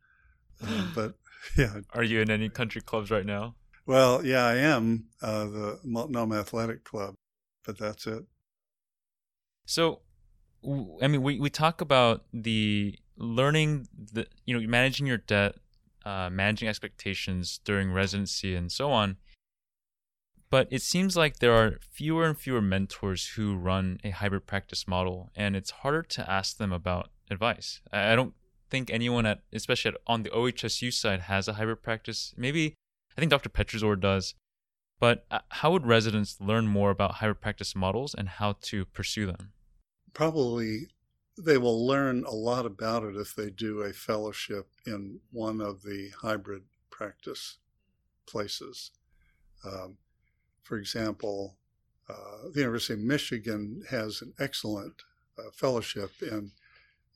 Uh, 0.62 0.88
but 0.94 1.14
yeah. 1.56 1.80
Are 1.92 2.04
you 2.04 2.20
in 2.20 2.30
any 2.30 2.48
country 2.48 2.80
clubs 2.80 3.10
right 3.10 3.26
now? 3.26 3.56
Well, 3.84 4.24
yeah, 4.24 4.46
I 4.46 4.56
am. 4.56 5.06
Uh, 5.20 5.44
the 5.44 5.80
Multnomah 5.82 6.38
Athletic 6.38 6.84
Club, 6.84 7.16
but 7.64 7.78
that's 7.78 8.06
it. 8.06 8.24
So, 9.66 10.00
I 11.02 11.08
mean, 11.08 11.22
we, 11.22 11.38
we 11.40 11.50
talk 11.50 11.80
about 11.80 12.24
the 12.32 12.98
learning, 13.16 13.88
the 14.12 14.26
you 14.44 14.58
know, 14.58 14.66
managing 14.66 15.06
your 15.06 15.18
debt, 15.18 15.56
uh, 16.04 16.30
managing 16.30 16.68
expectations 16.68 17.60
during 17.64 17.92
residency, 17.92 18.54
and 18.54 18.70
so 18.70 18.90
on. 18.90 19.16
But 20.50 20.68
it 20.70 20.82
seems 20.82 21.16
like 21.16 21.38
there 21.38 21.54
are 21.54 21.78
fewer 21.90 22.26
and 22.26 22.36
fewer 22.36 22.60
mentors 22.60 23.28
who 23.36 23.56
run 23.56 23.98
a 24.04 24.10
hybrid 24.10 24.46
practice 24.46 24.86
model, 24.86 25.30
and 25.34 25.56
it's 25.56 25.70
harder 25.70 26.02
to 26.02 26.30
ask 26.30 26.58
them 26.58 26.72
about 26.72 27.08
advice. 27.30 27.80
I 27.90 28.14
don't 28.14 28.34
think 28.68 28.90
anyone 28.90 29.24
at, 29.24 29.40
especially 29.52 29.92
at, 29.92 30.00
on 30.06 30.24
the 30.24 30.30
OHSU 30.30 30.92
side, 30.92 31.20
has 31.20 31.48
a 31.48 31.54
hybrid 31.54 31.82
practice. 31.82 32.34
Maybe 32.36 32.74
I 33.16 33.20
think 33.20 33.30
Dr. 33.30 33.48
Petrisor 33.48 33.98
does. 33.98 34.34
But 35.02 35.26
uh, 35.32 35.40
how 35.48 35.72
would 35.72 35.84
residents 35.84 36.36
learn 36.40 36.68
more 36.68 36.92
about 36.92 37.14
hybrid 37.14 37.40
practice 37.40 37.74
models 37.74 38.14
and 38.14 38.28
how 38.28 38.54
to 38.62 38.84
pursue 38.84 39.26
them? 39.26 39.52
Probably 40.12 40.90
they 41.36 41.58
will 41.58 41.84
learn 41.84 42.22
a 42.24 42.30
lot 42.30 42.66
about 42.66 43.02
it 43.02 43.16
if 43.16 43.34
they 43.34 43.50
do 43.50 43.80
a 43.80 43.92
fellowship 43.92 44.68
in 44.86 45.18
one 45.32 45.60
of 45.60 45.82
the 45.82 46.12
hybrid 46.20 46.62
practice 46.88 47.58
places. 48.26 48.92
Um, 49.64 49.96
for 50.62 50.78
example, 50.78 51.56
uh, 52.08 52.50
the 52.54 52.60
University 52.60 52.94
of 52.94 53.00
Michigan 53.00 53.82
has 53.90 54.22
an 54.22 54.34
excellent 54.38 55.02
uh, 55.36 55.50
fellowship 55.52 56.12
in 56.22 56.52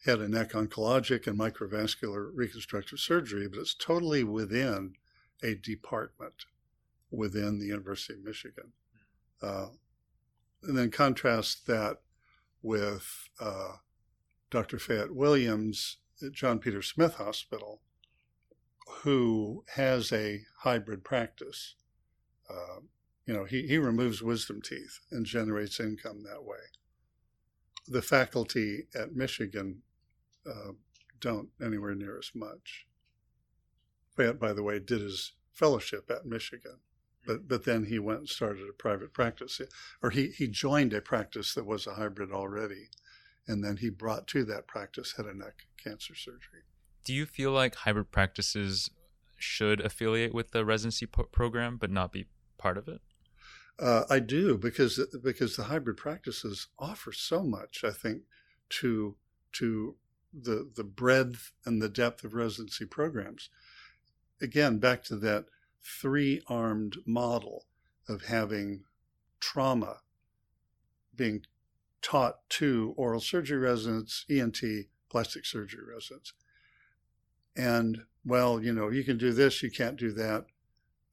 head 0.05 0.18
and 0.18 0.34
neck 0.34 0.55
oncologic 0.55 1.28
and 1.28 1.39
microvascular 1.39 2.32
reconstructive 2.34 2.99
surgery, 2.99 3.47
but 3.47 3.61
it's 3.61 3.74
totally 3.74 4.24
within 4.24 4.95
a 5.41 5.55
department 5.55 6.47
within 7.11 7.59
the 7.59 7.66
University 7.66 8.14
of 8.14 8.24
Michigan. 8.24 8.72
Uh, 9.42 9.66
and 10.62 10.76
then 10.76 10.90
contrast 10.90 11.66
that 11.66 11.98
with 12.62 13.28
uh, 13.40 13.76
Dr. 14.50 14.78
Fayette 14.78 15.14
Williams 15.14 15.98
at 16.24 16.32
John 16.32 16.59
Peter 16.59 16.82
Smith 16.82 17.14
Hospital, 17.14 17.80
who 19.02 19.64
has 19.74 20.12
a 20.12 20.42
hybrid 20.61 21.04
practice. 21.04 21.74
Uh, 22.48 22.80
you 23.26 23.34
know, 23.34 23.44
he, 23.44 23.66
he 23.66 23.78
removes 23.78 24.22
wisdom 24.22 24.62
teeth 24.62 25.00
and 25.11 25.26
generates 25.26 25.80
income 25.80 26.22
that 26.22 26.44
way. 26.44 26.59
The 27.88 28.02
faculty 28.02 28.86
at 28.94 29.14
Michigan 29.14 29.82
uh, 30.48 30.72
don't 31.20 31.48
anywhere 31.62 31.94
near 31.94 32.18
as 32.18 32.30
much. 32.34 32.86
Fayette, 34.16 34.40
by 34.40 34.52
the 34.52 34.62
way, 34.62 34.78
did 34.78 35.00
his 35.00 35.32
fellowship 35.52 36.11
at 36.11 36.26
Michigan, 36.26 36.78
but 37.27 37.49
but 37.49 37.64
then 37.64 37.85
he 37.87 37.99
went 37.99 38.20
and 38.20 38.29
started 38.29 38.68
a 38.68 38.72
private 38.72 39.12
practice, 39.12 39.61
or 40.03 40.11
he 40.11 40.29
he 40.29 40.47
joined 40.47 40.93
a 40.93 41.01
practice 41.01 41.55
that 41.55 41.66
was 41.66 41.87
a 41.87 41.95
hybrid 41.95 42.33
already, 42.33 42.89
and 43.47 43.64
then 43.64 43.79
he 43.79 43.91
brought 43.91 44.27
to 44.29 44.45
that 44.45 44.66
practice 44.66 45.14
head 45.16 45.27
and 45.27 45.41
neck 45.41 45.66
cancer 45.83 46.14
surgery. 46.14 46.62
Do 47.05 47.12
you 47.12 47.27
feel 47.27 47.53
like 47.53 47.74
hybrid 47.74 48.11
practices 48.11 48.91
should 49.37 49.81
affiliate 49.81 50.35
with 50.35 50.53
the 50.53 50.64
residency 50.64 51.07
po- 51.07 51.24
program 51.24 51.77
but 51.77 51.91
not 51.91 52.12
be 52.12 52.27
part 52.59 52.79
of 52.79 52.89
it? 52.89 53.01
Uh, 53.79 54.05
I 54.09 54.20
do 54.20 54.57
because 54.57 54.99
because 55.22 55.57
the 55.57 55.64
hybrid 55.64 55.99
practices 55.99 56.68
offer 56.79 57.12
so 57.12 57.43
much. 57.43 57.85
I 57.85 57.91
think 57.91 58.22
to 58.70 59.16
to 59.53 59.97
the 60.33 60.70
the 60.74 60.85
breadth 60.85 61.53
and 61.64 61.81
the 61.81 61.89
depth 61.89 62.24
of 62.24 62.35
residency 62.35 62.87
programs. 62.87 63.51
Again, 64.41 64.79
back 64.79 65.03
to 65.05 65.16
that 65.16 65.47
three 65.87 66.43
armed 66.49 66.97
model 67.07 67.66
of 68.09 68.24
having 68.26 68.84
trauma 69.41 69.99
being 71.14 71.45
taught 72.03 72.49
to 72.49 72.95
oral 72.97 73.20
surgery 73.20 73.59
residents, 73.59 74.24
ENT, 74.28 74.62
plastic 75.09 75.47
surgery 75.47 75.84
residents. 75.89 76.32
And 77.57 78.03
well, 78.24 78.62
you 78.62 78.72
know, 78.72 78.91
you 78.91 79.05
can 79.05 79.16
do 79.16 79.32
this, 79.32 79.62
you 79.62 79.70
can't 79.70 79.97
do 79.97 80.12
that. 80.12 80.47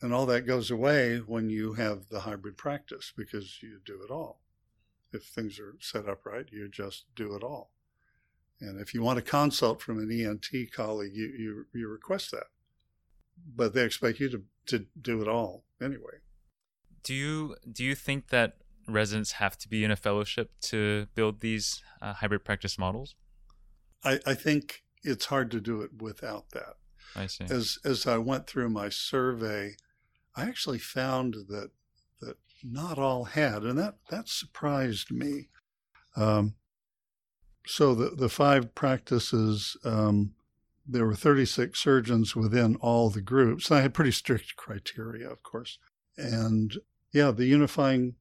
And 0.01 0.13
all 0.13 0.26
that 0.26 0.45
goes 0.45 0.69
away 0.69 1.17
when 1.17 1.49
you 1.49 1.74
have 1.74 2.09
the 2.09 2.21
hybrid 2.21 2.57
practice 2.57 3.13
because 3.15 3.63
you 3.63 3.80
do 3.86 4.01
it 4.03 4.11
all. 4.11 4.41
If 5.13 5.24
things 5.24 5.59
are 5.59 5.76
set 5.80 6.09
up 6.09 6.26
right, 6.26 6.45
you 6.51 6.67
just 6.67 7.05
do 7.15 7.36
it 7.36 7.43
all. 7.43 7.71
And 8.59 8.80
if 8.82 8.93
you 8.93 9.01
want 9.01 9.19
a 9.19 9.21
consult 9.21 9.82
from 9.82 9.99
an 9.99 10.11
ENT 10.11 10.71
colleague, 10.74 11.15
you, 11.15 11.26
you, 11.26 11.65
you 11.74 11.88
request 11.88 12.32
that. 12.32 12.47
But 13.55 13.73
they 13.73 13.84
expect 13.84 14.19
you 14.19 14.29
to, 14.29 14.41
to 14.67 14.86
do 14.99 15.21
it 15.21 15.27
all 15.27 15.65
anyway. 15.81 16.19
Do 17.03 17.13
you 17.13 17.55
do 17.69 17.84
you 17.84 17.95
think 17.95 18.29
that 18.29 18.57
residents 18.88 19.34
have 19.34 19.57
to 19.59 19.69
be 19.69 19.84
in 19.84 19.91
a 19.91 19.95
fellowship 19.95 20.51
to 20.61 21.07
build 21.15 21.41
these 21.41 21.81
uh, 22.01 22.13
hybrid 22.13 22.43
practice 22.43 22.77
models? 22.77 23.15
I, 24.03 24.19
I 24.25 24.34
think 24.34 24.84
it's 25.03 25.25
hard 25.25 25.51
to 25.51 25.59
do 25.59 25.81
it 25.81 26.01
without 26.01 26.49
that. 26.51 26.75
I 27.15 27.27
see. 27.27 27.45
As 27.45 27.77
as 27.84 28.07
I 28.07 28.17
went 28.17 28.47
through 28.47 28.69
my 28.69 28.89
survey, 28.89 29.75
I 30.36 30.43
actually 30.43 30.79
found 30.79 31.36
that 31.49 31.71
that 32.21 32.38
not 32.63 32.97
all 32.97 33.25
had, 33.25 33.63
and 33.63 33.77
that 33.77 33.95
that 34.09 34.29
surprised 34.29 35.11
me. 35.11 35.49
Um, 36.15 36.55
so 37.65 37.93
the 37.93 38.09
the 38.09 38.29
five 38.29 38.73
practices, 38.75 39.77
um, 39.84 40.34
there 40.86 41.05
were 41.05 41.15
36 41.15 41.79
surgeons 41.79 42.36
within 42.36 42.75
all 42.77 43.09
the 43.09 43.21
groups. 43.21 43.71
I 43.71 43.81
had 43.81 43.93
pretty 43.93 44.11
strict 44.11 44.55
criteria, 44.55 45.29
of 45.29 45.43
course, 45.43 45.79
and 46.17 46.75
yeah, 47.11 47.31
the 47.31 47.45
unifying 47.45 48.15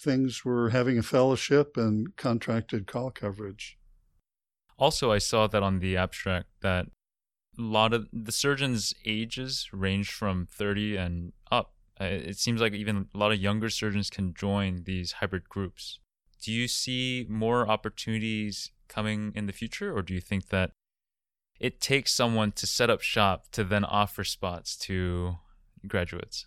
things 0.00 0.44
were 0.44 0.70
having 0.70 0.98
a 0.98 1.02
fellowship 1.02 1.76
and 1.76 2.16
contracted 2.16 2.86
call 2.86 3.10
coverage. 3.10 3.78
Also, 4.78 5.12
I 5.12 5.18
saw 5.18 5.46
that 5.46 5.62
on 5.62 5.78
the 5.78 5.96
abstract 5.96 6.48
that 6.60 6.86
a 7.58 7.62
lot 7.62 7.92
of 7.92 8.08
the 8.12 8.32
surgeons' 8.32 8.94
ages 9.04 9.68
range 9.72 10.10
from 10.10 10.46
30 10.50 10.96
and 10.96 11.32
up. 11.50 11.74
Uh, 12.00 12.04
it 12.04 12.38
seems 12.38 12.60
like 12.60 12.72
even 12.72 13.08
a 13.14 13.18
lot 13.18 13.32
of 13.32 13.38
younger 13.38 13.68
surgeons 13.68 14.10
can 14.10 14.34
join 14.34 14.84
these 14.84 15.12
hybrid 15.12 15.48
groups. 15.48 15.98
Do 16.42 16.50
you 16.50 16.66
see 16.66 17.26
more 17.28 17.68
opportunities 17.68 18.72
coming 18.88 19.32
in 19.34 19.46
the 19.46 19.52
future, 19.52 19.96
or 19.96 20.02
do 20.02 20.14
you 20.14 20.20
think 20.20 20.48
that 20.48 20.72
it 21.62 21.80
takes 21.80 22.12
someone 22.12 22.50
to 22.50 22.66
set 22.66 22.90
up 22.90 23.00
shop 23.00 23.46
to 23.52 23.62
then 23.62 23.84
offer 23.84 24.24
spots 24.24 24.76
to 24.76 25.36
graduates? 25.86 26.46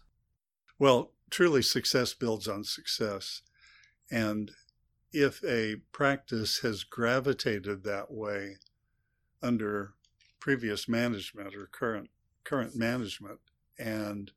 Well, 0.78 1.13
truly, 1.30 1.61
success 1.61 2.13
builds 2.13 2.49
on 2.49 2.66
success. 2.66 3.41
And 4.11 4.51
if 5.13 5.41
a 5.45 5.78
practice 5.93 6.59
has 6.59 6.84
gravitated 6.84 7.86
that 7.86 8.11
way 8.11 8.57
under 9.41 9.93
previous 10.41 10.89
management 10.89 11.55
or 11.55 11.70
current 11.72 12.09
current 12.43 12.76
management 12.76 13.39
and 13.80 14.32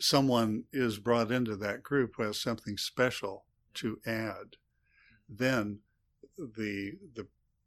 someone 0.00 0.64
is 0.72 0.98
brought 0.98 1.30
into 1.30 1.56
that 1.56 1.82
group 1.82 2.14
who 2.16 2.22
has 2.22 2.40
something 2.40 2.76
special 2.78 3.44
to 3.74 4.00
add, 4.06 4.56
then 5.28 5.80
the 6.38 6.92
the 7.14 7.26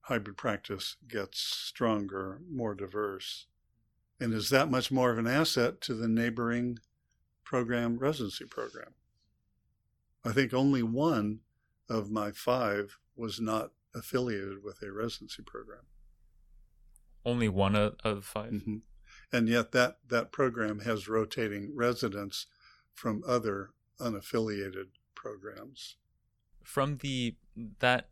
hybrid 0.09 0.37
practice 0.37 0.95
gets 1.07 1.39
stronger, 1.39 2.41
more 2.51 2.73
diverse, 2.73 3.45
and 4.19 4.33
is 4.33 4.49
that 4.49 4.69
much 4.69 4.91
more 4.91 5.11
of 5.11 5.19
an 5.19 5.27
asset 5.27 5.79
to 5.81 5.93
the 5.93 6.07
neighboring 6.07 6.79
program 7.43 7.97
residency 7.97 8.45
program. 8.45 8.93
I 10.25 10.31
think 10.31 10.53
only 10.53 10.83
one 10.83 11.39
of 11.87 12.11
my 12.11 12.31
five 12.31 12.97
was 13.15 13.39
not 13.39 13.71
affiliated 13.95 14.63
with 14.63 14.81
a 14.81 14.91
residency 14.91 15.43
program. 15.43 15.83
Only 17.23 17.47
one 17.47 17.75
of, 17.75 17.95
of 18.03 18.25
5 18.25 18.51
Mm-hmm. 18.51 18.75
And 19.31 19.47
yet 19.47 19.71
that, 19.73 19.97
that 20.07 20.31
program 20.31 20.79
has 20.79 21.07
rotating 21.07 21.75
residents 21.75 22.47
from 22.93 23.23
other 23.27 23.71
unaffiliated 23.99 24.87
programs. 25.13 25.97
From 26.63 26.97
the 26.97 27.35
that 27.79 28.09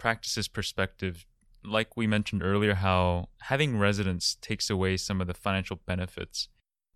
practice's 0.00 0.48
perspective, 0.48 1.26
like 1.62 1.94
we 1.94 2.06
mentioned 2.06 2.42
earlier, 2.42 2.74
how 2.74 3.28
having 3.42 3.78
residents 3.78 4.38
takes 4.40 4.70
away 4.70 4.96
some 4.96 5.20
of 5.20 5.26
the 5.26 5.34
financial 5.34 5.78
benefits. 5.84 6.48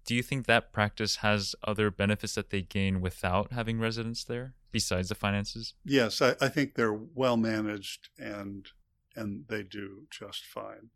Do 0.06 0.14
you 0.14 0.22
think 0.22 0.46
that 0.46 0.72
practice 0.72 1.16
has 1.16 1.54
other 1.62 1.90
benefits 1.90 2.34
that 2.34 2.48
they 2.48 2.62
gain 2.62 3.02
without 3.02 3.52
having 3.52 3.78
residents 3.78 4.24
there 4.24 4.54
besides 4.72 5.10
the 5.10 5.14
finances? 5.14 5.74
Yes, 5.84 6.22
I, 6.22 6.34
I 6.40 6.48
think 6.48 6.74
they're 6.74 6.94
well 6.94 7.36
managed 7.36 8.08
and 8.18 8.68
and 9.14 9.44
they 9.48 9.62
do 9.62 10.06
just 10.10 10.44
fine. 10.44 10.88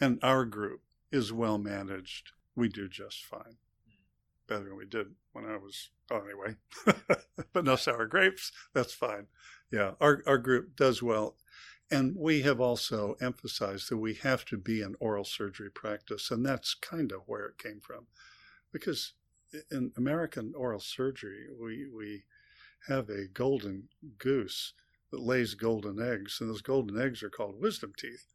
And 0.00 0.18
our 0.22 0.46
group 0.46 0.80
is 1.12 1.30
well 1.30 1.58
managed. 1.58 2.32
We 2.56 2.68
do 2.68 2.88
just 2.88 3.22
fine. 3.22 3.58
Better 4.48 4.64
than 4.64 4.76
we 4.76 4.86
did 4.86 5.08
when 5.32 5.44
I 5.44 5.58
was 5.58 5.90
oh, 6.10 6.22
anyway. 6.22 6.56
but 7.52 7.64
no 7.64 7.76
sour 7.76 8.06
grapes, 8.06 8.50
that's 8.72 8.94
fine. 8.94 9.26
Yeah, 9.70 9.92
our 10.00 10.22
our 10.26 10.38
group 10.38 10.74
does 10.74 11.02
well. 11.02 11.36
And 11.90 12.14
we 12.16 12.42
have 12.42 12.60
also 12.60 13.16
emphasized 13.20 13.90
that 13.90 13.96
we 13.96 14.14
have 14.14 14.44
to 14.46 14.56
be 14.56 14.80
an 14.80 14.94
oral 15.00 15.24
surgery 15.24 15.70
practice, 15.70 16.30
and 16.30 16.46
that's 16.46 16.74
kind 16.74 17.10
of 17.10 17.22
where 17.26 17.46
it 17.46 17.58
came 17.58 17.80
from. 17.80 18.06
Because 18.72 19.14
in 19.70 19.90
American 19.96 20.52
oral 20.56 20.78
surgery, 20.78 21.48
we, 21.60 21.88
we 21.88 22.22
have 22.86 23.08
a 23.08 23.26
golden 23.26 23.88
goose 24.18 24.72
that 25.10 25.20
lays 25.20 25.54
golden 25.54 26.00
eggs, 26.00 26.38
and 26.40 26.48
those 26.48 26.62
golden 26.62 27.00
eggs 27.00 27.22
are 27.22 27.30
called 27.30 27.60
wisdom 27.60 27.92
teeth. 27.96 28.26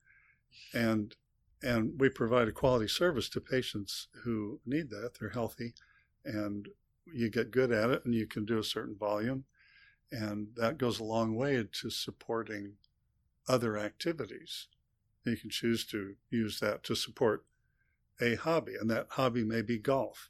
And 0.73 1.15
and 1.63 1.99
we 1.99 2.09
provide 2.09 2.47
a 2.47 2.51
quality 2.51 2.87
service 2.87 3.29
to 3.29 3.41
patients 3.41 4.07
who 4.23 4.59
need 4.65 4.89
that. 4.89 5.13
They're 5.19 5.29
healthy, 5.29 5.73
and 6.23 6.67
you 7.11 7.29
get 7.29 7.49
good 7.49 7.71
at 7.71 7.89
it, 7.89 8.05
and 8.05 8.13
you 8.13 8.27
can 8.27 8.45
do 8.45 8.59
a 8.59 8.63
certain 8.63 8.95
volume, 8.95 9.45
and 10.11 10.49
that 10.57 10.77
goes 10.77 10.99
a 10.99 11.03
long 11.03 11.35
way 11.35 11.63
to 11.81 11.89
supporting 11.89 12.73
other 13.47 13.77
activities. 13.77 14.67
You 15.23 15.37
can 15.37 15.49
choose 15.49 15.85
to 15.87 16.15
use 16.29 16.59
that 16.59 16.83
to 16.83 16.95
support 16.95 17.45
a 18.21 18.35
hobby, 18.35 18.75
and 18.79 18.89
that 18.89 19.07
hobby 19.11 19.43
may 19.43 19.61
be 19.61 19.77
golf, 19.77 20.29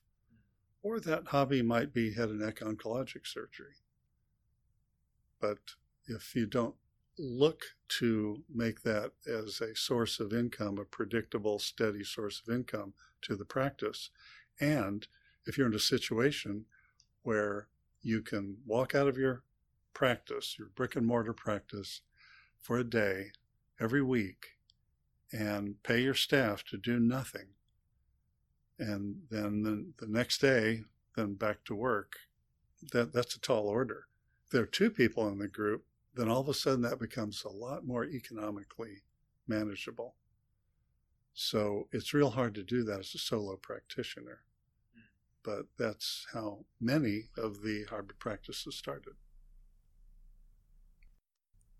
or 0.82 1.00
that 1.00 1.28
hobby 1.28 1.62
might 1.62 1.94
be 1.94 2.14
head 2.14 2.30
and 2.30 2.40
neck 2.40 2.60
oncologic 2.60 3.28
surgery. 3.28 3.76
But 5.40 5.60
if 6.08 6.36
you 6.36 6.46
don't 6.46 6.76
look 7.18 7.64
to 7.88 8.44
make 8.54 8.82
that 8.82 9.12
as 9.28 9.62
a 9.62 9.76
source 9.76 10.20
of 10.20 10.34
income, 10.34 10.78
a 10.78 10.86
predictable, 10.86 11.60
steady 11.60 12.04
source 12.04 12.42
of 12.46 12.54
income 12.54 12.94
to 13.22 13.36
the 13.36 13.46
practice, 13.46 14.10
and 14.60 15.08
if 15.46 15.58
you're 15.58 15.68
in 15.68 15.74
a 15.74 15.80
situation 15.80 16.66
where 17.24 17.68
you 18.02 18.22
can 18.22 18.58
walk 18.66 18.96
out 18.96 19.08
of 19.08 19.18
your 19.18 19.44
practice, 19.94 20.56
your 20.58 20.70
brick 20.76 20.96
and 20.96 21.06
mortar 21.06 21.34
practice, 21.34 22.02
for 22.66 22.80
a 22.80 22.84
day 22.84 23.28
every 23.80 24.02
week 24.02 24.48
and 25.32 25.84
pay 25.84 26.02
your 26.02 26.16
staff 26.16 26.64
to 26.64 26.78
do 26.78 27.00
nothing. 27.00 27.50
And 28.80 29.22
then 29.30 29.62
the, 29.62 30.04
the 30.04 30.12
next 30.12 30.42
day, 30.42 30.82
then 31.16 31.36
back 31.36 31.64
to 31.66 31.76
work. 31.76 32.14
That, 32.92 33.14
that's 33.14 33.36
a 33.36 33.40
tall 33.40 33.68
order. 33.68 34.08
If 34.46 34.52
there 34.52 34.64
are 34.64 34.68
two 34.68 34.90
people 34.90 35.28
in 35.28 35.38
the 35.38 35.48
group, 35.48 35.84
then 36.16 36.28
all 36.28 36.42
of 36.42 36.50
a 36.50 36.56
sudden 36.56 36.82
that 36.82 36.98
becomes 36.98 37.44
a 37.44 37.50
lot 37.50 37.86
more 37.86 38.04
economically 38.04 39.04
manageable. 39.48 40.16
So 41.36 41.88
it's 41.92 42.16
real 42.16 42.32
hard 42.32 42.56
to 42.56 42.64
do 42.64 42.84
that 42.86 43.00
as 43.00 43.14
a 43.14 43.20
solo 43.20 43.58
practitioner. 43.58 44.40
But 45.44 45.68
that's 45.78 46.26
how 46.34 46.66
many 46.82 47.26
of 47.38 47.62
the 47.62 47.86
hybrid 47.92 48.18
practices 48.18 48.76
started. 48.76 49.14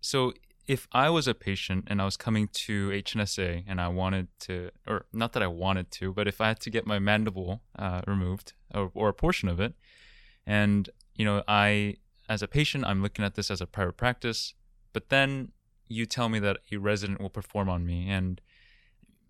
So 0.00 0.34
if 0.66 0.88
I 0.92 1.10
was 1.10 1.28
a 1.28 1.34
patient 1.34 1.84
and 1.86 2.02
I 2.02 2.04
was 2.04 2.16
coming 2.16 2.48
to 2.48 2.90
HNSA 2.90 3.64
and 3.66 3.80
I 3.80 3.88
wanted 3.88 4.28
to, 4.40 4.70
or 4.86 5.06
not 5.12 5.32
that 5.34 5.42
I 5.42 5.46
wanted 5.46 5.90
to, 5.92 6.12
but 6.12 6.26
if 6.26 6.40
I 6.40 6.48
had 6.48 6.60
to 6.60 6.70
get 6.70 6.86
my 6.86 6.98
mandible 6.98 7.62
uh, 7.78 8.02
removed 8.06 8.54
or, 8.74 8.90
or, 8.94 9.08
a 9.08 9.14
portion 9.14 9.48
of 9.48 9.60
it, 9.60 9.74
and 10.46 10.90
you 11.14 11.24
know, 11.24 11.42
I 11.46 11.96
as 12.28 12.42
a 12.42 12.48
patient, 12.48 12.84
I'm 12.84 13.02
looking 13.02 13.24
at 13.24 13.36
this 13.36 13.50
as 13.50 13.60
a 13.60 13.66
private 13.66 13.96
practice, 13.96 14.54
but 14.92 15.08
then 15.08 15.52
you 15.88 16.06
tell 16.06 16.28
me 16.28 16.40
that 16.40 16.58
a 16.72 16.76
resident 16.76 17.20
will 17.20 17.30
perform 17.30 17.68
on 17.68 17.86
me, 17.86 18.10
and 18.10 18.40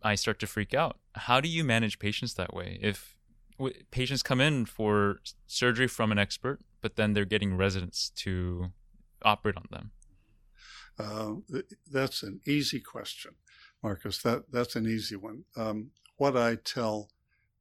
I 0.02 0.14
start 0.14 0.38
to 0.40 0.46
freak 0.46 0.72
out. 0.72 0.98
How 1.14 1.40
do 1.40 1.48
you 1.48 1.64
manage 1.64 1.98
patients 1.98 2.34
that 2.34 2.54
way? 2.54 2.78
If 2.80 3.14
w- 3.58 3.76
patients 3.90 4.22
come 4.22 4.40
in 4.40 4.64
for 4.64 5.18
surgery 5.46 5.86
from 5.86 6.12
an 6.12 6.18
expert, 6.18 6.60
but 6.80 6.96
then 6.96 7.12
they're 7.12 7.26
getting 7.26 7.56
residents 7.56 8.10
to 8.16 8.70
operate 9.22 9.56
on 9.56 9.66
them. 9.70 9.90
Uh, 10.98 11.34
that's 11.90 12.22
an 12.22 12.40
easy 12.46 12.80
question, 12.80 13.32
Marcus. 13.82 14.18
That 14.22 14.50
that's 14.50 14.76
an 14.76 14.86
easy 14.86 15.16
one. 15.16 15.44
Um, 15.56 15.90
what 16.16 16.36
I 16.36 16.56
tell 16.56 17.10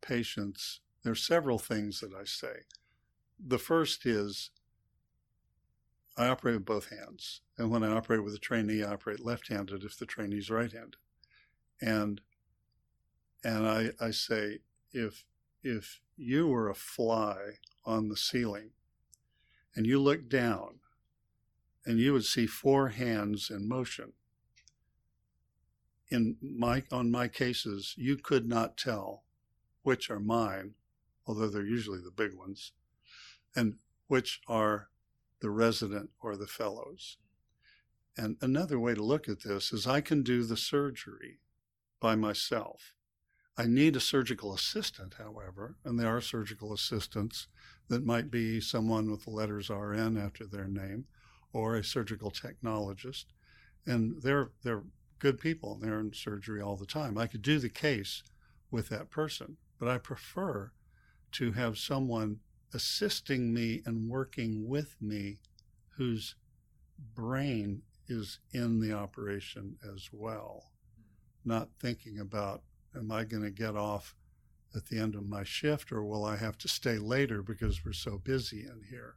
patients, 0.01 0.79
there's 1.03 1.25
several 1.25 1.59
things 1.59 1.99
that 1.99 2.13
I 2.13 2.23
say. 2.23 2.61
The 3.45 3.59
first 3.59 4.05
is 4.05 4.51
I 6.17 6.27
operate 6.27 6.55
with 6.55 6.65
both 6.65 6.89
hands, 6.89 7.41
and 7.57 7.69
when 7.69 7.83
I 7.83 7.91
operate 7.91 8.23
with 8.23 8.33
a 8.33 8.39
trainee, 8.39 8.83
I 8.83 8.93
operate 8.93 9.19
left-handed 9.19 9.83
if 9.83 9.97
the 9.97 10.05
trainee's 10.05 10.49
right-handed, 10.49 10.95
and 11.81 12.21
and 13.43 13.67
I, 13.67 13.91
I 13.99 14.11
say 14.11 14.59
if 14.91 15.25
if 15.63 16.01
you 16.17 16.47
were 16.47 16.69
a 16.69 16.75
fly 16.75 17.59
on 17.85 18.07
the 18.09 18.17
ceiling 18.17 18.71
and 19.75 19.85
you 19.85 19.99
look 19.99 20.29
down 20.29 20.79
and 21.85 21.99
you 21.99 22.13
would 22.13 22.25
see 22.25 22.47
four 22.47 22.89
hands 22.89 23.49
in 23.49 23.67
motion. 23.67 24.13
In 26.09 26.37
my 26.41 26.83
on 26.91 27.11
my 27.11 27.27
cases, 27.27 27.93
you 27.97 28.17
could 28.17 28.47
not 28.47 28.77
tell 28.77 29.23
which 29.83 30.09
are 30.09 30.19
mine, 30.19 30.73
although 31.25 31.47
they're 31.47 31.63
usually 31.65 31.99
the 31.99 32.11
big 32.11 32.33
ones, 32.33 32.73
and 33.55 33.75
which 34.07 34.41
are 34.47 34.89
the 35.41 35.49
resident 35.49 36.09
or 36.21 36.35
the 36.35 36.47
fellows. 36.47 37.17
And 38.17 38.37
another 38.41 38.79
way 38.79 38.93
to 38.93 39.03
look 39.03 39.27
at 39.27 39.43
this 39.43 39.73
is 39.73 39.85
I 39.85 40.01
can 40.01 40.23
do 40.23 40.43
the 40.43 40.57
surgery 40.57 41.39
by 41.99 42.15
myself. 42.15 42.93
I 43.57 43.65
need 43.65 43.95
a 43.95 44.01
surgical 44.01 44.53
assistant, 44.53 45.15
however, 45.17 45.75
and 45.83 45.99
there 45.99 46.15
are 46.15 46.21
surgical 46.21 46.73
assistants 46.73 47.47
that 47.87 48.05
might 48.05 48.29
be 48.29 48.59
someone 48.59 49.09
with 49.09 49.25
the 49.25 49.31
letters 49.31 49.69
RN 49.69 50.17
after 50.17 50.45
their 50.45 50.67
name 50.67 51.05
or 51.55 51.77
a 51.77 51.83
surgical 51.85 52.29
technologist, 52.29 53.27
and 53.85 54.21
they're 54.21 54.51
they're 54.61 54.83
good 55.19 55.39
people. 55.39 55.79
They're 55.81 56.01
in 56.01 56.11
surgery 56.11 56.61
all 56.61 56.75
the 56.75 56.85
time. 56.85 57.17
I 57.17 57.27
could 57.27 57.41
do 57.41 57.59
the 57.59 57.69
case 57.69 58.23
with 58.69 58.89
that 58.89 59.09
person, 59.09 59.55
but 59.79 59.87
I 59.87 59.97
prefer 59.97 60.73
to 61.31 61.53
have 61.53 61.77
someone 61.77 62.41
assisting 62.73 63.53
me 63.53 63.81
and 63.85 64.09
working 64.09 64.67
with 64.67 64.97
me 64.99 65.39
whose 65.95 66.35
brain 67.15 67.83
is 68.09 68.39
in 68.51 68.81
the 68.81 68.91
operation 68.91 69.77
as 69.95 70.09
well, 70.11 70.71
not 71.45 71.69
thinking 71.79 72.19
about 72.19 72.63
am 72.93 73.13
I 73.13 73.23
going 73.23 73.43
to 73.43 73.49
get 73.49 73.77
off 73.77 74.13
at 74.75 74.87
the 74.87 74.99
end 74.99 75.15
of 75.15 75.25
my 75.25 75.45
shift 75.45 75.89
or 75.93 76.03
will 76.03 76.25
I 76.25 76.35
have 76.35 76.57
to 76.59 76.67
stay 76.67 76.97
later 76.97 77.41
because 77.41 77.85
we're 77.85 77.93
so 77.93 78.17
busy 78.17 78.63
in 78.63 78.81
here? 78.89 79.15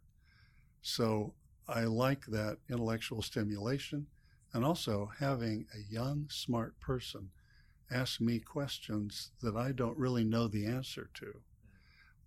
So 0.83 1.35
I 1.69 1.85
like 1.85 2.27
that 2.27 2.59
intellectual 2.71 3.23
stimulation 3.23 4.07
and 4.53 4.65
also 4.65 5.11
having 5.19 5.67
a 5.75 5.93
young, 5.93 6.27
smart 6.31 6.79
person 6.81 7.31
ask 7.91 8.21
me 8.21 8.39
questions 8.39 9.31
that 9.43 9.57
I 9.57 9.73
don't 9.73 9.99
really 9.99 10.25
know 10.25 10.49
the 10.49 10.67
answer 10.67 11.11
to. 11.15 11.41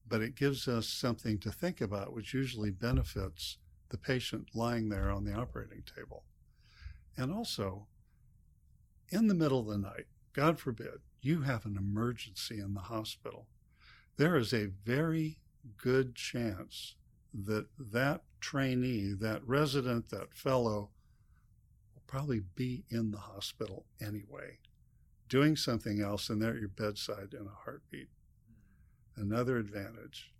But 0.07 0.21
it 0.21 0.35
gives 0.35 0.67
us 0.67 0.87
something 0.87 1.39
to 1.39 1.51
think 1.51 1.81
about, 1.81 2.13
which 2.13 2.33
usually 2.33 2.71
benefits 2.71 3.57
the 3.89 3.97
patient 3.97 4.49
lying 4.53 4.89
there 4.89 5.09
on 5.09 5.23
the 5.23 5.33
operating 5.33 5.83
table. 5.95 6.23
And 7.17 7.31
also, 7.31 7.87
in 9.09 9.27
the 9.27 9.35
middle 9.35 9.59
of 9.59 9.67
the 9.67 9.77
night, 9.77 10.05
God 10.33 10.59
forbid, 10.59 10.99
you 11.21 11.41
have 11.41 11.65
an 11.65 11.77
emergency 11.77 12.59
in 12.59 12.73
the 12.73 12.81
hospital 12.81 13.47
there 14.21 14.37
is 14.37 14.53
a 14.53 14.67
very 14.85 15.39
good 15.77 16.15
chance 16.15 16.95
that 17.33 17.65
that 17.79 18.21
trainee, 18.41 19.13
that 19.13 19.47
resident, 19.47 20.09
that 20.09 20.33
fellow 20.33 20.89
will 21.93 22.03
probably 22.07 22.41
be 22.55 22.83
in 22.89 23.11
the 23.11 23.17
hospital 23.17 23.85
anyway, 24.01 24.57
doing 25.29 25.55
something 25.55 26.01
else, 26.01 26.29
and 26.29 26.41
they're 26.41 26.55
at 26.55 26.59
your 26.59 26.67
bedside 26.67 27.33
in 27.33 27.47
a 27.47 27.63
heartbeat. 27.63 28.09
Hmm. 29.15 29.21
Another 29.21 29.57
advantage 29.57 30.33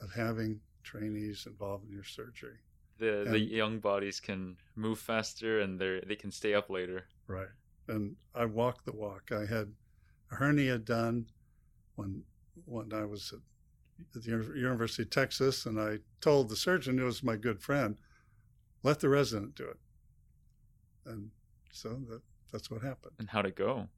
of 0.00 0.12
having 0.12 0.60
trainees 0.82 1.46
involved 1.46 1.86
in 1.86 1.92
your 1.92 2.04
surgery. 2.04 2.58
The 2.98 3.22
and, 3.22 3.32
the 3.32 3.38
young 3.38 3.78
bodies 3.78 4.20
can 4.20 4.56
move 4.74 4.98
faster 4.98 5.60
and 5.60 5.78
they 5.78 6.00
they 6.06 6.16
can 6.16 6.30
stay 6.30 6.54
up 6.54 6.68
later. 6.70 7.04
Right. 7.26 7.48
And 7.86 8.16
I 8.34 8.44
walked 8.44 8.84
the 8.86 8.92
walk. 8.92 9.30
I 9.30 9.46
had 9.46 9.72
a 10.30 10.34
hernia 10.34 10.78
done 10.78 11.26
when 11.94 12.24
when 12.64 12.92
I 12.92 13.04
was 13.04 13.32
at 13.32 13.40
at 14.14 14.22
the 14.22 14.30
University 14.30 15.02
of 15.02 15.10
Texas, 15.10 15.66
and 15.66 15.80
I 15.80 15.98
told 16.20 16.48
the 16.48 16.56
surgeon, 16.56 16.98
who 16.98 17.04
was 17.04 17.22
my 17.22 17.36
good 17.36 17.60
friend, 17.60 17.96
let 18.82 19.00
the 19.00 19.08
resident 19.08 19.54
do 19.54 19.64
it. 19.64 19.78
And 21.06 21.30
so 21.72 22.00
that, 22.08 22.20
that's 22.52 22.70
what 22.70 22.82
happened. 22.82 23.12
And 23.18 23.28
how'd 23.28 23.46
it 23.46 23.56
go? 23.56 23.88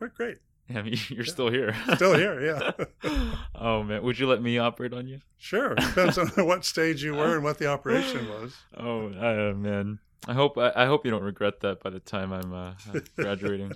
Went 0.00 0.14
great. 0.14 0.38
I 0.74 0.82
mean, 0.82 0.98
you're 1.08 1.24
yeah. 1.24 1.32
still 1.32 1.50
here. 1.50 1.76
still 1.94 2.14
here, 2.14 2.40
yeah. 2.44 3.10
oh 3.54 3.82
man, 3.82 4.02
would 4.02 4.18
you 4.18 4.26
let 4.26 4.42
me 4.42 4.58
operate 4.58 4.92
on 4.92 5.06
you? 5.06 5.20
Sure. 5.38 5.74
Depends 5.74 6.18
on 6.18 6.28
what 6.46 6.64
stage 6.64 7.02
you 7.02 7.14
were 7.14 7.34
and 7.34 7.44
what 7.44 7.58
the 7.58 7.66
operation 7.66 8.28
was. 8.28 8.54
Oh 8.76 9.06
uh, 9.06 9.54
man, 9.54 9.98
I 10.26 10.34
hope 10.34 10.58
I, 10.58 10.72
I, 10.74 10.86
hope 10.86 11.04
you 11.04 11.10
don't 11.10 11.22
regret 11.22 11.60
that 11.60 11.82
by 11.82 11.90
the 11.90 12.00
time 12.00 12.32
I'm 12.32 12.52
uh, 12.52 12.74
graduating. 13.16 13.72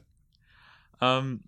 um, 1.00 1.40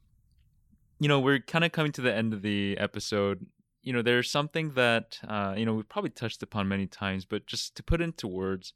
you 1.01 1.09
know, 1.09 1.21
we're 1.21 1.41
kind 1.41 1.65
of 1.65 1.73
coming 1.73 1.93
to 1.93 2.01
the 2.01 2.15
end 2.15 2.33
of 2.33 2.43
the 2.43 2.79
episode, 2.79 3.45
you 3.83 3.93
know, 3.93 4.03
there's 4.03 4.31
something 4.31 4.73
that, 4.73 5.19
uh, 5.27 5.55
you 5.57 5.67
know, 5.67 5.75
we've 5.75 5.89
probably 5.89 6.11
touched 6.11 6.43
upon 6.43 6.69
many 6.69 6.87
times, 6.87 7.25
but 7.25 7.47
just 7.47 7.75
to 7.77 7.83
put 7.83 8.01
into 8.01 8.29
words, 8.29 8.73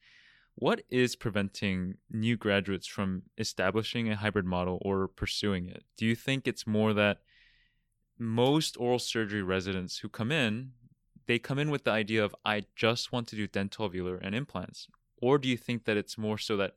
what 0.57 0.83
is 0.91 1.17
preventing 1.17 1.97
new 2.11 2.37
graduates 2.37 2.87
from 2.87 3.23
establishing 3.39 4.11
a 4.11 4.17
hybrid 4.17 4.47
model 4.47 4.79
or 4.83 5.07
pursuing 5.07 5.69
it? 5.69 5.85
Do 5.97 6.07
you 6.07 6.15
think 6.15 6.49
it's 6.49 6.67
more 6.67 6.93
that 6.95 7.19
most 8.19 8.77
oral 8.81 8.99
surgery 8.99 9.43
residents 9.43 9.99
who 9.99 10.09
come 10.09 10.33
in, 10.33 10.73
they 11.27 11.39
come 11.39 11.59
in 11.59 11.71
with 11.71 11.85
the 11.85 11.91
idea 11.91 12.25
of, 12.25 12.35
I 12.45 12.65
just 12.75 13.13
want 13.13 13.29
to 13.29 13.37
do 13.37 13.47
dental 13.47 13.89
alveolar 13.89 14.19
and 14.23 14.35
implants? 14.35 14.89
Or 15.19 15.39
do 15.39 15.49
you 15.49 15.57
think 15.57 15.85
that 15.85 15.97
it's 15.97 16.19
more 16.19 16.39
so 16.39 16.57
that 16.57 16.77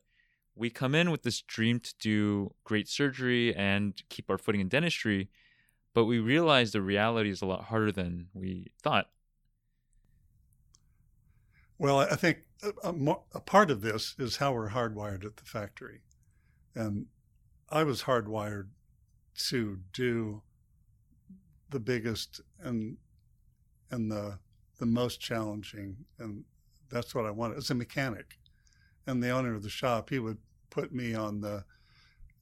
we 0.54 0.68
come 0.70 0.94
in 0.94 1.10
with 1.10 1.22
this 1.22 1.40
dream 1.40 1.80
to 1.80 1.94
do 1.98 2.54
great 2.64 2.86
surgery 2.86 3.54
and 3.54 4.00
keep 4.10 4.28
our 4.28 4.38
footing 4.38 4.60
in 4.60 4.68
dentistry, 4.68 5.30
but 5.94 6.04
we 6.04 6.18
realize 6.18 6.72
the 6.72 6.82
reality 6.82 7.30
is 7.30 7.42
a 7.42 7.46
lot 7.46 7.64
harder 7.64 7.92
than 7.92 8.28
we 8.34 8.72
thought. 8.82 9.08
Well, 11.78 11.98
I 11.98 12.16
think 12.16 12.40
a, 12.62 12.72
a, 12.88 13.16
a, 13.34 13.40
part 13.40 13.70
of 13.70 13.80
this 13.80 14.14
is 14.18 14.36
how 14.36 14.52
we're 14.52 14.70
hardwired 14.70 15.24
at 15.24 15.36
the 15.36 15.44
factory. 15.44 16.00
And 16.74 17.06
I 17.70 17.84
was 17.84 18.02
hardwired 18.02 18.68
to 19.48 19.78
do 19.92 20.42
the 21.70 21.80
biggest 21.80 22.40
and 22.60 22.96
and 23.90 24.10
the 24.10 24.38
the 24.78 24.86
most 24.86 25.20
challenging 25.20 25.96
and 26.18 26.44
that's 26.90 27.14
what 27.14 27.24
I 27.24 27.30
wanted 27.30 27.58
as 27.58 27.70
a 27.70 27.74
mechanic. 27.74 28.38
And 29.06 29.22
the 29.22 29.30
owner 29.30 29.54
of 29.54 29.62
the 29.62 29.70
shop, 29.70 30.10
he 30.10 30.18
would 30.18 30.38
put 30.68 30.92
me 30.92 31.14
on 31.14 31.40
the 31.40 31.64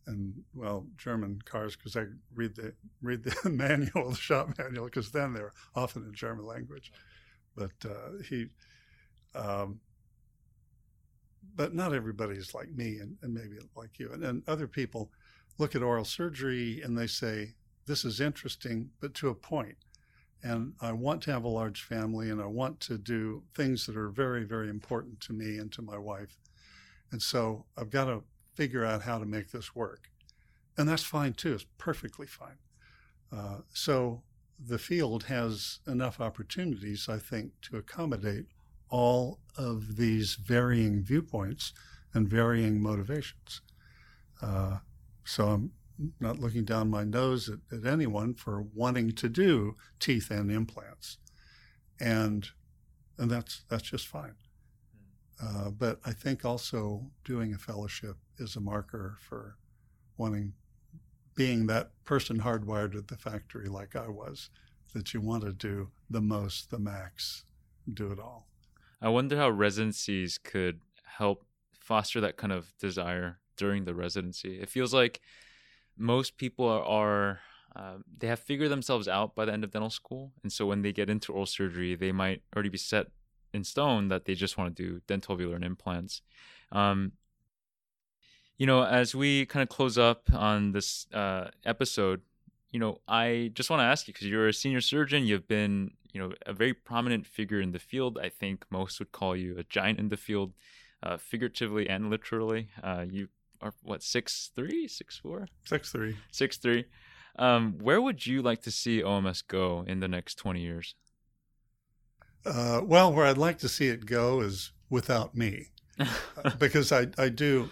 and 0.09 0.33
well 0.55 0.87
German 0.97 1.41
cars 1.45 1.77
because 1.77 1.97
I 1.97 2.07
read 2.35 2.57
the 2.57 2.73
read 3.03 3.23
the 3.23 3.51
manual, 3.51 4.11
the 4.11 4.17
shop 4.17 4.59
manual, 4.59 4.87
because 4.87 5.11
then 5.11 5.35
they're 5.35 5.53
often 5.77 6.03
in 6.03 6.15
German 6.15 6.47
language. 6.47 6.93
But 7.55 7.73
uh, 7.85 8.23
he, 8.29 8.47
um, 9.35 9.81
but 11.55 11.75
not 11.75 11.93
everybody's 11.93 12.55
like 12.55 12.71
me, 12.71 12.99
and, 12.99 13.17
and 13.23 13.35
maybe 13.35 13.59
like 13.77 13.99
you, 13.99 14.11
and, 14.13 14.25
and 14.25 14.43
other 14.49 14.67
people 14.67 15.11
look 15.59 15.75
at 15.75 15.83
oral 15.83 16.05
surgery 16.05 16.81
and 16.83 16.97
they 16.97 17.07
say 17.07 17.55
this 17.87 18.05
is 18.05 18.21
interesting, 18.21 18.91
but 19.01 19.15
to 19.15 19.29
a 19.29 19.35
point. 19.35 19.77
And 20.41 20.75
I 20.81 20.93
want 20.93 21.23
to 21.23 21.33
have 21.33 21.43
a 21.43 21.49
large 21.49 21.83
family, 21.83 22.31
and 22.31 22.41
I 22.41 22.47
want 22.47 22.79
to 22.81 22.97
do 22.97 23.43
things 23.57 23.87
that 23.87 23.97
are 23.97 24.09
very, 24.09 24.45
very 24.45 24.69
important 24.69 25.21
to 25.23 25.33
me 25.33 25.59
and 25.59 25.73
to 25.73 25.83
my 25.83 25.99
wife. 25.99 26.39
And 27.11 27.21
so 27.21 27.65
I've 27.77 27.91
got 27.91 28.05
to 28.05 28.23
figure 28.59 28.85
out 28.85 29.03
how 29.03 29.21
to 29.21 29.25
make 29.25 29.53
this 29.53 29.73
work. 29.77 30.11
And 30.77 30.89
that's 30.89 31.05
fine 31.05 31.35
too, 31.35 31.55
it's 31.55 31.67
perfectly 31.79 32.27
fine. 32.27 32.59
Uh, 33.33 33.59
so 33.73 34.23
the 34.59 34.81
field 34.81 35.25
has 35.25 35.79
enough 35.87 36.21
opportunities, 36.21 37.09
I 37.09 37.19
think, 37.19 37.53
to 37.63 37.77
accommodate 37.77 38.47
all 38.91 39.39
of 39.57 39.97
these 39.97 40.35
varying 40.35 41.05
viewpoints 41.05 41.73
and 42.13 42.29
varying 42.29 42.83
motivations. 42.83 43.61
Uh, 44.43 44.79
so 45.25 45.47
I'm 45.47 45.73
not 46.19 46.41
looking 46.41 46.65
down 46.65 46.91
my 46.91 47.05
nose 47.05 47.49
at, 47.49 47.61
at, 47.71 47.87
anyone 47.87 48.35
for 48.35 48.65
wanting 48.75 49.13
to 49.13 49.29
do 49.29 49.77
teeth 50.01 50.33
and 50.33 50.51
implants, 50.51 51.19
and 52.01 52.49
and 53.19 53.31
that's 53.31 53.63
that's 53.69 53.85
just 53.85 54.07
fine. 54.07 54.35
Uh, 55.43 55.71
but 55.71 56.01
I 56.05 56.13
think 56.13 56.45
also 56.45 57.03
doing 57.25 57.55
a 57.55 57.59
fellowship 57.59 58.17
is 58.39 58.57
a 58.57 58.61
marker 58.61 59.17
for 59.21 59.57
wanting, 60.17 60.53
being 61.35 61.67
that 61.69 61.91
person 62.05 62.41
hardwired 62.41 62.97
at 62.97 63.09
the 63.09 63.17
factory 63.17 63.69
like 63.69 63.95
I 63.95 64.09
was, 64.09 64.51
that 64.95 65.15
you 65.15 65.21
want 65.21 65.45
to 65.45 65.53
do 65.53 65.91
the 66.11 66.21
most, 66.21 66.71
the 66.71 66.79
max, 66.79 67.45
do 67.95 68.11
it 68.11 68.19
all. 68.19 68.49
I 69.01 69.09
wonder 69.11 69.37
how 69.37 69.51
residencies 69.51 70.39
could 70.39 70.81
help 71.05 71.45
foster 71.79 72.21
that 72.21 72.37
kind 72.37 72.53
of 72.53 72.77
desire 72.79 73.39
during 73.57 73.85
the 73.85 73.95
residency. 73.95 74.61
It 74.61 74.69
feels 74.69 74.93
like 74.93 75.21
most 75.97 76.37
people 76.37 76.67
are, 76.69 76.83
are 76.83 77.41
uh, 77.77 77.99
they 78.17 78.27
have 78.27 78.41
figured 78.41 78.71
themselves 78.71 79.07
out 79.07 79.37
by 79.37 79.45
the 79.45 79.53
end 79.53 79.63
of 79.63 79.71
dental 79.71 79.91
school, 79.91 80.33
and 80.43 80.53
so 80.53 80.67
when 80.67 80.83
they 80.83 80.93
get 80.93 81.09
into 81.09 81.33
oral 81.33 81.47
surgery, 81.47 81.95
they 81.95 82.11
might 82.11 82.43
already 82.55 82.71
be 82.71 82.79
set 82.79 83.07
in 83.53 83.65
stone 83.65 84.09
that 84.09 84.25
they 84.25 84.35
just 84.35 84.59
want 84.59 84.77
to 84.77 84.83
do 84.83 85.01
dental 85.07 85.39
and 85.55 85.65
implants. 85.65 86.23
Um, 86.73 87.13
you 88.59 88.67
know, 88.67 88.85
as 88.85 89.15
we 89.15 89.47
kind 89.47 89.63
of 89.63 89.69
close 89.69 89.97
up 89.97 90.29
on 90.33 90.73
this 90.73 91.07
uh, 91.15 91.49
episode, 91.65 92.23
you 92.71 92.81
know, 92.81 92.99
I 93.07 93.51
just 93.55 93.71
want 93.71 93.81
to 93.81 93.85
ask 93.85 94.09
you 94.09 94.15
because 94.15 94.27
you're 94.27 94.49
a 94.49 94.53
senior 94.53 94.81
surgeon, 94.81 95.27
you've 95.27 95.49
been, 95.49 95.93
you 96.13 96.21
know, 96.21 96.33
a 96.45 96.53
very 96.53 96.75
prominent 96.75 97.27
figure 97.27 97.61
in 97.61 97.73
the 97.73 97.79
field. 97.79 98.19
I 98.21 98.29
think 98.29 98.65
most 98.71 98.99
would 98.99 99.13
call 99.13 99.37
you 99.37 99.57
a 99.57 99.63
giant 99.63 99.99
in 99.99 100.09
the 100.09 100.17
field, 100.17 100.53
uh, 101.03 101.17
figuratively 101.17 101.89
and 101.89 102.11
literally. 102.11 102.69
Uh, 102.83 103.07
you 103.09 103.29
are 103.61 103.73
what 103.83 104.03
six 104.03 104.51
three, 104.55 104.89
six 104.89 105.17
four, 105.19 105.49
six 105.65 105.91
three, 105.93 106.17
six 106.31 106.59
three. 106.59 106.85
Um, 107.39 107.79
where 107.81 108.03
would 108.03 108.27
you 108.27 108.43
like 108.43 108.63
to 108.63 108.71
see 108.71 109.03
OMS 109.03 109.47
go 109.47 109.85
in 109.87 110.01
the 110.01 110.09
next 110.09 110.35
twenty 110.35 110.61
years? 110.61 110.95
Uh, 112.49 112.81
well, 112.83 113.13
where 113.13 113.27
I'd 113.27 113.37
like 113.37 113.59
to 113.59 113.69
see 113.69 113.89
it 113.89 114.07
go 114.07 114.41
is 114.41 114.73
without 114.89 115.37
me, 115.37 115.67
because 116.59 116.91
I, 116.91 117.09
I 117.19 117.29
do 117.29 117.69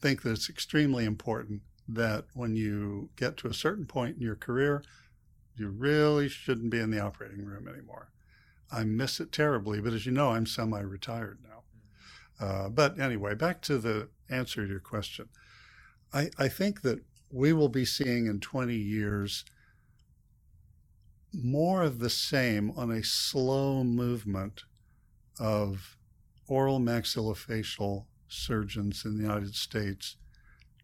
think 0.00 0.22
that 0.22 0.30
it's 0.30 0.48
extremely 0.48 1.04
important 1.04 1.62
that 1.88 2.26
when 2.34 2.54
you 2.54 3.10
get 3.16 3.36
to 3.38 3.48
a 3.48 3.54
certain 3.54 3.86
point 3.86 4.16
in 4.16 4.22
your 4.22 4.36
career, 4.36 4.84
you 5.56 5.68
really 5.68 6.28
shouldn't 6.28 6.70
be 6.70 6.78
in 6.78 6.90
the 6.90 7.00
operating 7.00 7.44
room 7.44 7.66
anymore. 7.66 8.12
I 8.70 8.84
miss 8.84 9.18
it 9.18 9.32
terribly, 9.32 9.80
but 9.80 9.92
as 9.92 10.06
you 10.06 10.12
know, 10.12 10.30
I'm 10.30 10.46
semi 10.46 10.80
retired 10.80 11.38
now. 11.42 12.46
Uh, 12.46 12.68
but 12.68 13.00
anyway, 13.00 13.34
back 13.34 13.62
to 13.62 13.78
the 13.78 14.10
answer 14.30 14.62
to 14.62 14.70
your 14.70 14.80
question. 14.80 15.28
I, 16.12 16.30
I 16.38 16.46
think 16.46 16.82
that 16.82 17.00
we 17.32 17.52
will 17.52 17.68
be 17.68 17.84
seeing 17.84 18.26
in 18.26 18.38
20 18.38 18.74
years 18.74 19.44
more 21.32 21.82
of 21.82 21.98
the 21.98 22.10
same 22.10 22.72
on 22.76 22.90
a 22.90 23.02
slow 23.02 23.84
movement 23.84 24.64
of 25.38 25.96
oral 26.46 26.80
maxillofacial 26.80 28.06
surgeons 28.28 29.04
in 29.04 29.16
the 29.16 29.22
United 29.22 29.54
States 29.54 30.16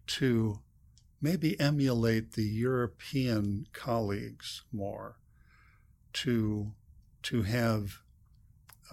to 0.07 0.61
maybe 1.21 1.59
emulate 1.59 2.33
the 2.33 2.45
European 2.45 3.67
colleagues 3.73 4.63
more, 4.73 5.17
to, 6.13 6.73
to 7.23 7.43
have 7.43 8.01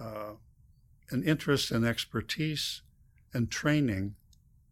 uh, 0.00 0.32
an 1.10 1.22
interest 1.24 1.70
and 1.70 1.84
expertise 1.84 2.80
and 3.34 3.50
training 3.50 4.14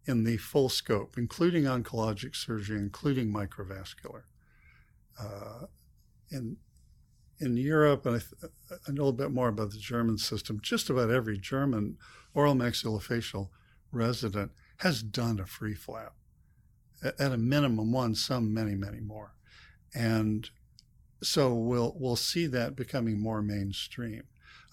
in 0.06 0.24
the 0.24 0.38
full 0.38 0.70
scope, 0.70 1.18
including 1.18 1.64
oncologic 1.64 2.34
surgery, 2.34 2.78
including 2.78 3.32
microvascular. 3.32 4.22
Uh, 5.20 5.66
in, 6.30 6.56
in 7.40 7.56
Europe, 7.56 8.06
and 8.06 8.16
I, 8.16 8.18
th- 8.18 8.52
uh, 8.70 8.76
I, 8.86 8.92
know 8.92 9.02
a 9.02 9.04
little 9.04 9.12
bit 9.12 9.30
more 9.30 9.48
about 9.48 9.70
the 9.70 9.78
German 9.78 10.18
system, 10.18 10.60
just 10.62 10.90
about 10.90 11.10
every 11.10 11.38
German 11.38 11.96
oral 12.34 12.54
maxillofacial 12.54 13.48
resident 13.92 14.52
has 14.78 15.02
done 15.02 15.40
a 15.40 15.46
free 15.46 15.74
flap. 15.74 16.14
At 17.02 17.32
a 17.32 17.38
minimum 17.38 17.92
one, 17.92 18.14
some 18.14 18.52
many, 18.52 18.74
many 18.74 19.00
more. 19.00 19.34
And 19.94 20.50
so 21.22 21.54
we'll 21.54 21.96
we'll 21.98 22.16
see 22.16 22.46
that 22.46 22.76
becoming 22.76 23.18
more 23.18 23.40
mainstream. 23.40 24.24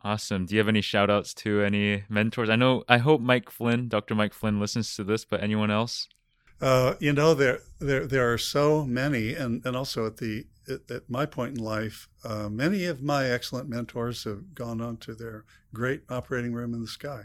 Awesome. 0.04 0.46
Do 0.46 0.54
you 0.54 0.60
have 0.60 0.68
any 0.68 0.80
shout 0.80 1.10
outs 1.10 1.34
to 1.34 1.62
any 1.62 2.04
mentors? 2.08 2.50
I 2.50 2.56
know, 2.56 2.84
I 2.88 2.98
hope 2.98 3.20
Mike 3.20 3.50
Flynn, 3.50 3.88
Dr. 3.88 4.14
Mike 4.14 4.32
Flynn 4.32 4.60
listens 4.60 4.94
to 4.96 5.04
this, 5.04 5.24
but 5.24 5.42
anyone 5.42 5.70
else? 5.70 6.08
Uh, 6.60 6.94
you 7.00 7.12
know, 7.12 7.34
there, 7.34 7.60
there, 7.80 8.06
there 8.06 8.32
are 8.32 8.38
so 8.38 8.84
many, 8.84 9.34
and, 9.34 9.64
and 9.64 9.76
also 9.76 10.06
at 10.06 10.18
the, 10.18 10.46
at, 10.68 10.90
at 10.90 11.10
my 11.10 11.26
point 11.26 11.58
in 11.58 11.64
life, 11.64 12.08
uh, 12.24 12.48
many 12.48 12.84
of 12.84 13.02
my 13.02 13.28
excellent 13.28 13.68
mentors 13.68 14.24
have 14.24 14.54
gone 14.54 14.80
on 14.80 14.96
to 14.98 15.14
their 15.14 15.44
great 15.72 16.02
operating 16.08 16.52
room 16.52 16.74
in 16.74 16.80
the 16.80 16.86
sky. 16.86 17.24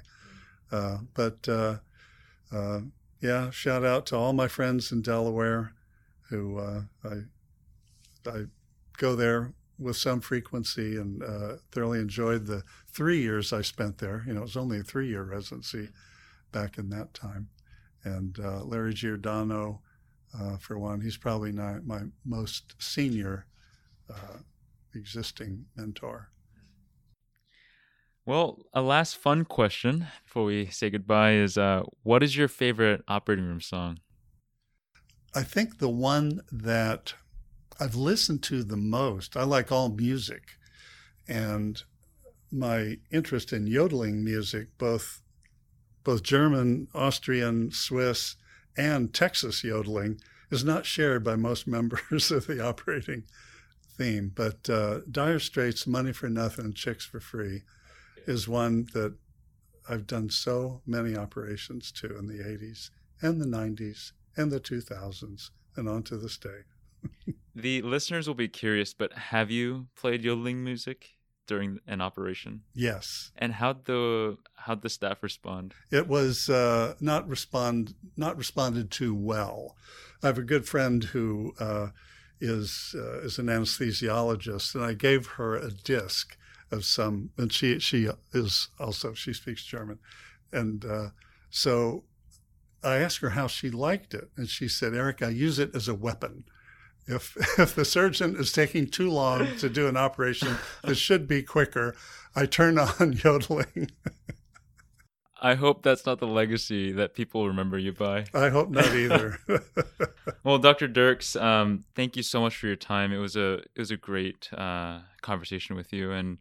Uh, 0.72 1.00
but 1.14 1.48
uh, 1.48 1.78
uh, 2.52 2.82
yeah, 3.22 3.50
shout 3.52 3.84
out 3.86 4.06
to 4.08 4.16
all 4.16 4.34
my 4.34 4.48
friends 4.48 4.92
in 4.92 5.02
Delaware 5.02 5.74
who 6.34 6.58
uh, 6.58 6.82
I, 7.04 8.30
I 8.30 8.46
go 8.98 9.16
there 9.16 9.54
with 9.78 9.96
some 9.98 10.20
frequency 10.20 10.98
and 10.98 11.22
uh, 11.22 11.58
thoroughly 11.72 12.00
enjoyed 12.00 12.48
the 12.48 12.64
three 12.88 13.22
years 13.22 13.54
I 13.54 13.62
spent 13.62 14.00
there. 14.00 14.24
You 14.26 14.34
know, 14.34 14.40
it 14.40 14.44
was 14.44 14.58
only 14.58 14.80
a 14.80 14.84
three 14.84 15.08
year 15.08 15.24
residency 15.24 15.90
back 16.52 16.80
in 16.80 16.90
that 16.90 17.14
time. 17.14 17.50
And 18.04 18.38
uh, 18.40 18.64
Larry 18.64 18.96
Giordano, 18.96 19.82
uh, 20.38 20.58
for 20.58 20.80
one, 20.80 21.02
he's 21.02 21.18
probably 21.18 21.52
not 21.52 21.86
my 21.86 22.02
most 22.26 22.74
senior 22.80 23.46
uh, 24.10 24.40
existing 24.96 25.66
mentor. 25.76 26.30
Well, 28.26 28.64
a 28.74 28.82
last 28.82 29.18
fun 29.18 29.46
question 29.46 30.08
before 30.24 30.46
we 30.46 30.66
say 30.68 30.90
goodbye 30.90 31.34
is 31.34 31.58
uh, 31.58 31.84
what 32.02 32.24
is 32.24 32.36
your 32.36 32.48
favorite 32.48 33.04
operating 33.08 33.46
room 33.46 33.62
song? 33.62 34.00
I 35.36 35.44
think 35.44 35.80
the 35.80 35.90
one 35.90 36.42
that 36.52 37.16
I've 37.80 37.96
listened 37.96 38.44
to 38.44 38.64
the 38.64 38.78
most, 38.78 39.36
I 39.36 39.44
like 39.44 39.72
all 39.72 39.90
music. 39.90 40.58
And 41.28 41.82
my 42.52 42.98
interest 43.12 43.52
in 43.52 43.66
yodeling 43.66 44.24
music, 44.24 44.68
both 44.78 45.22
both 46.04 46.22
German, 46.22 46.90
Austrian, 46.94 47.72
Swiss, 47.72 48.36
and 48.76 49.14
Texas 49.14 49.64
yodeling, 49.64 50.20
is 50.52 50.64
not 50.64 50.86
shared 50.86 51.24
by 51.24 51.38
most 51.38 51.66
members 51.78 52.30
of 52.30 52.46
the 52.46 52.64
operating 52.64 53.24
theme. 53.98 54.32
But 54.36 54.70
uh, 54.70 55.00
Dire 55.10 55.40
Straits' 55.40 55.88
Money 55.88 56.12
for 56.12 56.30
Nothing, 56.30 56.74
Chicks 56.74 57.06
for 57.06 57.22
Free 57.22 57.62
is 58.28 58.48
one 58.48 58.88
that 58.94 59.16
I've 59.90 60.08
done 60.08 60.30
so 60.30 60.82
many 60.86 61.16
operations 61.16 61.92
to 61.94 62.18
in 62.18 62.28
the 62.28 62.44
80s 62.44 62.90
and 63.22 63.42
the 63.42 63.46
90s 63.46 64.12
and 64.36 64.52
the 64.52 64.60
2000s 64.60 65.50
and 65.76 65.90
on 65.90 66.04
to 66.04 66.18
this 66.18 66.38
day. 66.38 66.62
the 67.56 67.82
listeners 67.82 68.28
will 68.28 68.36
be 68.36 68.48
curious, 68.48 68.94
but 68.94 69.14
have 69.14 69.52
you 69.52 69.88
played 69.96 70.24
yodeling 70.24 70.64
music 70.64 71.12
during 71.48 71.80
an 71.88 72.02
operation? 72.02 72.62
Yes. 72.74 73.32
And 73.36 73.54
how'd 73.54 73.86
the 73.86 74.38
how'd 74.56 74.82
the 74.82 74.90
staff 74.90 75.22
respond? 75.22 75.74
It 75.92 76.08
was 76.08 76.50
uh, 76.50 76.96
not 77.00 77.28
respond 77.28 77.96
not 78.16 78.38
responded 78.38 78.92
to 78.92 79.14
well. 79.14 79.76
I 80.22 80.28
have 80.28 80.38
a 80.38 80.44
good 80.44 80.68
friend 80.68 81.04
who 81.04 81.54
uh, 81.60 81.88
is 82.40 82.96
uh, 82.98 83.20
is 83.20 83.40
an 83.40 83.48
anesthesiologist, 83.48 84.76
and 84.76 84.84
I 84.84 84.94
gave 84.94 85.28
her 85.28 85.56
a 85.56 85.72
disc 85.72 86.38
of 86.72 86.86
some, 86.86 87.32
and 87.38 87.52
she 87.52 87.80
she 87.80 88.10
is 88.32 88.70
also 88.80 89.14
she 89.14 89.34
speaks 89.34 89.64
German, 89.64 90.00
and 90.52 90.86
uh, 90.86 91.10
so 91.50 92.04
I 92.84 92.98
asked 92.98 93.20
her 93.20 93.32
how 93.32 93.48
she 93.48 93.70
liked 93.70 94.14
it, 94.14 94.30
and 94.38 94.50
she 94.50 94.68
said, 94.68 94.94
"Eric, 94.94 95.22
I 95.22 95.30
use 95.30 95.60
it 95.60 95.76
as 95.76 95.88
a 95.88 95.96
weapon." 95.96 96.46
If, 97.08 97.36
if 97.60 97.76
the 97.76 97.86
surgeon 97.86 98.36
is 98.36 98.52
taking 98.52 98.88
too 98.88 99.10
long 99.10 99.58
to 99.58 99.70
do 99.70 99.88
an 99.88 99.98
operation 99.98 100.58
that 100.84 100.96
should 101.08 101.28
be 101.28 101.44
quicker, 101.44 101.96
I 102.36 102.46
turn 102.46 102.78
on 102.78 103.14
yodeling. 103.24 103.92
I 105.42 105.56
hope 105.56 105.84
that's 105.84 106.06
not 106.06 106.20
the 106.20 106.28
legacy 106.28 106.94
that 106.94 107.14
people 107.14 107.46
remember 107.48 107.78
you 107.78 107.92
by. 107.92 108.26
I 108.34 108.48
hope 108.48 108.70
not 108.70 108.96
either. 108.96 109.40
well, 110.46 110.58
Dr. 110.58 110.88
Dierks, 110.88 111.40
um, 111.42 111.84
thank 111.96 112.16
you 112.16 112.24
so 112.24 112.40
much 112.40 112.56
for 112.56 112.68
your 112.68 112.78
time. 112.78 113.12
It 113.12 113.18
was 113.18 113.36
a 113.36 113.56
it 113.56 113.80
was 113.80 113.92
a 113.92 113.98
great 113.98 114.50
uh, 114.54 115.00
conversation 115.22 115.76
with 115.76 115.92
you, 115.92 116.12
and 116.12 116.38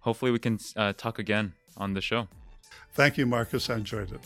hopefully 0.00 0.30
we 0.30 0.38
can 0.38 0.60
uh, 0.76 0.92
talk 0.92 1.18
again 1.18 1.54
on 1.76 1.94
the 1.94 2.00
show. 2.00 2.28
Thank 2.92 3.18
you, 3.18 3.26
Marcus. 3.26 3.68
I 3.68 3.74
enjoyed 3.74 4.12
it. 4.12 4.20